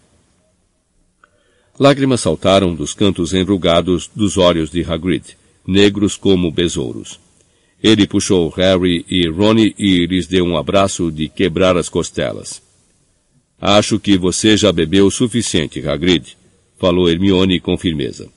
Lágrimas 1.78 2.22
saltaram 2.22 2.74
dos 2.74 2.92
cantos 2.92 3.32
enrugados 3.32 4.10
dos 4.16 4.36
olhos 4.36 4.68
de 4.68 4.82
Hagrid, 4.82 5.36
negros 5.64 6.16
como 6.16 6.50
besouros. 6.50 7.20
Ele 7.82 8.06
puxou 8.06 8.48
Harry 8.50 9.04
e 9.08 9.28
Ronnie 9.28 9.74
e 9.78 10.06
lhes 10.06 10.26
deu 10.26 10.44
um 10.44 10.56
abraço 10.56 11.10
de 11.10 11.28
quebrar 11.28 11.76
as 11.76 11.88
costelas. 11.88 12.62
Acho 13.60 13.98
que 13.98 14.16
você 14.16 14.56
já 14.56 14.72
bebeu 14.72 15.06
o 15.06 15.10
suficiente, 15.10 15.86
Hagrid, 15.86 16.36
falou 16.78 17.08
Hermione 17.08 17.60
com 17.60 17.76
firmeza 17.76 18.28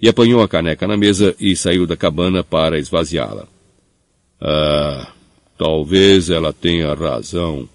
e 0.00 0.08
apanhou 0.08 0.42
a 0.42 0.48
caneca 0.48 0.86
na 0.88 0.96
mesa 0.96 1.34
e 1.38 1.54
saiu 1.54 1.86
da 1.86 1.96
cabana 1.96 2.42
para 2.42 2.78
esvaziá-la. 2.78 3.46
Ah, 4.40 5.12
talvez 5.58 6.30
ela 6.30 6.52
tenha 6.52 6.94
razão, 6.94 7.68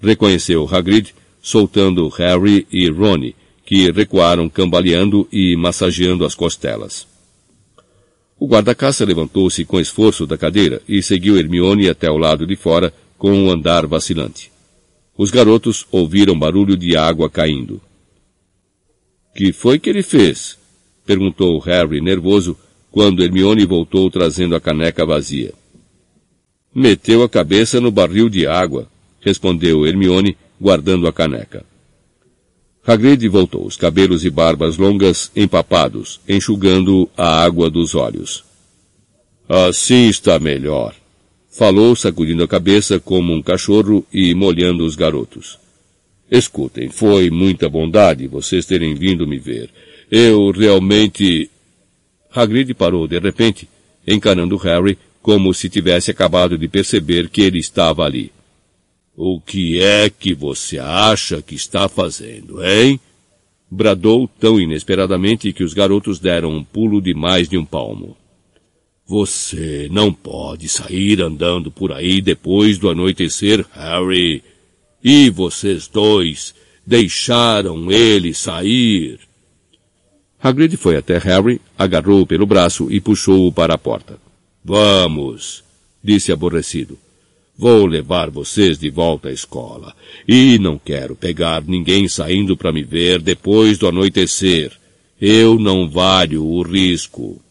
reconheceu 0.00 0.68
Hagrid, 0.70 1.14
soltando 1.42 2.08
Harry 2.08 2.66
e 2.70 2.88
Ronnie, 2.88 3.34
que 3.64 3.90
recuaram 3.90 4.48
cambaleando 4.48 5.26
e 5.32 5.56
massageando 5.56 6.24
as 6.24 6.34
costelas. 6.34 7.06
O 8.40 8.46
guarda-caça 8.46 9.04
levantou-se 9.04 9.64
com 9.64 9.80
esforço 9.80 10.26
da 10.26 10.38
cadeira 10.38 10.80
e 10.88 11.02
seguiu 11.02 11.36
Hermione 11.36 11.88
até 11.88 12.08
o 12.08 12.16
lado 12.16 12.46
de 12.46 12.54
fora 12.54 12.94
com 13.16 13.32
um 13.32 13.50
andar 13.50 13.86
vacilante. 13.86 14.52
Os 15.16 15.30
garotos 15.30 15.84
ouviram 15.90 16.38
barulho 16.38 16.76
de 16.76 16.96
água 16.96 17.28
caindo. 17.28 17.80
Que 19.34 19.52
foi 19.52 19.78
que 19.80 19.90
ele 19.90 20.04
fez? 20.04 20.56
Perguntou 21.04 21.58
Harry, 21.58 22.00
nervoso, 22.00 22.56
quando 22.92 23.24
Hermione 23.24 23.66
voltou 23.66 24.08
trazendo 24.08 24.54
a 24.54 24.60
caneca 24.60 25.04
vazia. 25.04 25.52
Meteu 26.72 27.24
a 27.24 27.28
cabeça 27.28 27.80
no 27.80 27.90
barril 27.90 28.28
de 28.28 28.46
água, 28.46 28.88
respondeu 29.20 29.84
Hermione, 29.84 30.36
guardando 30.60 31.08
a 31.08 31.12
caneca. 31.12 31.64
Hagrid 32.90 33.28
voltou, 33.28 33.66
os 33.66 33.76
cabelos 33.76 34.24
e 34.24 34.30
barbas 34.30 34.78
longas 34.78 35.30
empapados, 35.36 36.22
enxugando 36.26 37.06
a 37.18 37.44
água 37.44 37.68
dos 37.68 37.94
olhos. 37.94 38.42
Assim 39.46 40.08
está 40.08 40.38
melhor, 40.38 40.94
falou 41.50 41.94
sacudindo 41.94 42.42
a 42.42 42.48
cabeça 42.48 42.98
como 42.98 43.34
um 43.34 43.42
cachorro 43.42 44.06
e 44.10 44.34
molhando 44.34 44.86
os 44.86 44.96
garotos. 44.96 45.58
Escutem, 46.30 46.88
foi 46.88 47.28
muita 47.28 47.68
bondade 47.68 48.26
vocês 48.26 48.64
terem 48.64 48.94
vindo 48.94 49.28
me 49.28 49.38
ver. 49.38 49.68
Eu 50.10 50.50
realmente... 50.50 51.50
Hagrid 52.34 52.72
parou 52.72 53.06
de 53.06 53.18
repente, 53.18 53.68
encarando 54.06 54.56
Harry 54.56 54.96
como 55.20 55.52
se 55.52 55.68
tivesse 55.68 56.10
acabado 56.10 56.56
de 56.56 56.66
perceber 56.68 57.28
que 57.28 57.42
ele 57.42 57.58
estava 57.58 58.04
ali. 58.04 58.32
O 59.20 59.40
que 59.40 59.82
é 59.82 60.08
que 60.08 60.32
você 60.32 60.78
acha 60.78 61.42
que 61.42 61.56
está 61.56 61.88
fazendo, 61.88 62.64
hein? 62.64 63.00
Bradou 63.68 64.30
tão 64.38 64.60
inesperadamente 64.60 65.52
que 65.52 65.64
os 65.64 65.74
garotos 65.74 66.20
deram 66.20 66.52
um 66.52 66.62
pulo 66.62 67.02
de 67.02 67.14
mais 67.14 67.48
de 67.48 67.58
um 67.58 67.64
palmo. 67.64 68.16
Você 69.04 69.88
não 69.90 70.12
pode 70.12 70.68
sair 70.68 71.20
andando 71.20 71.68
por 71.68 71.90
aí 71.90 72.20
depois 72.20 72.78
do 72.78 72.88
anoitecer, 72.88 73.66
Harry. 73.72 74.40
E 75.02 75.28
vocês 75.30 75.88
dois 75.88 76.54
deixaram 76.86 77.90
ele 77.90 78.32
sair. 78.32 79.18
Hagrid 80.40 80.76
foi 80.76 80.96
até 80.96 81.18
Harry, 81.18 81.60
agarrou-o 81.76 82.24
pelo 82.24 82.46
braço 82.46 82.86
e 82.88 83.00
puxou-o 83.00 83.50
para 83.50 83.74
a 83.74 83.78
porta. 83.78 84.16
Vamos, 84.64 85.64
disse 86.04 86.30
aborrecido. 86.30 86.96
Vou 87.58 87.86
levar 87.86 88.30
vocês 88.30 88.78
de 88.78 88.88
volta 88.88 89.30
à 89.30 89.32
escola. 89.32 89.92
E 90.28 90.60
não 90.60 90.78
quero 90.78 91.16
pegar 91.16 91.64
ninguém 91.66 92.08
saindo 92.08 92.56
para 92.56 92.72
me 92.72 92.84
ver 92.84 93.20
depois 93.20 93.76
do 93.76 93.88
anoitecer. 93.88 94.70
Eu 95.20 95.58
não 95.58 95.90
valho 95.90 96.46
o 96.46 96.62
risco. 96.62 97.42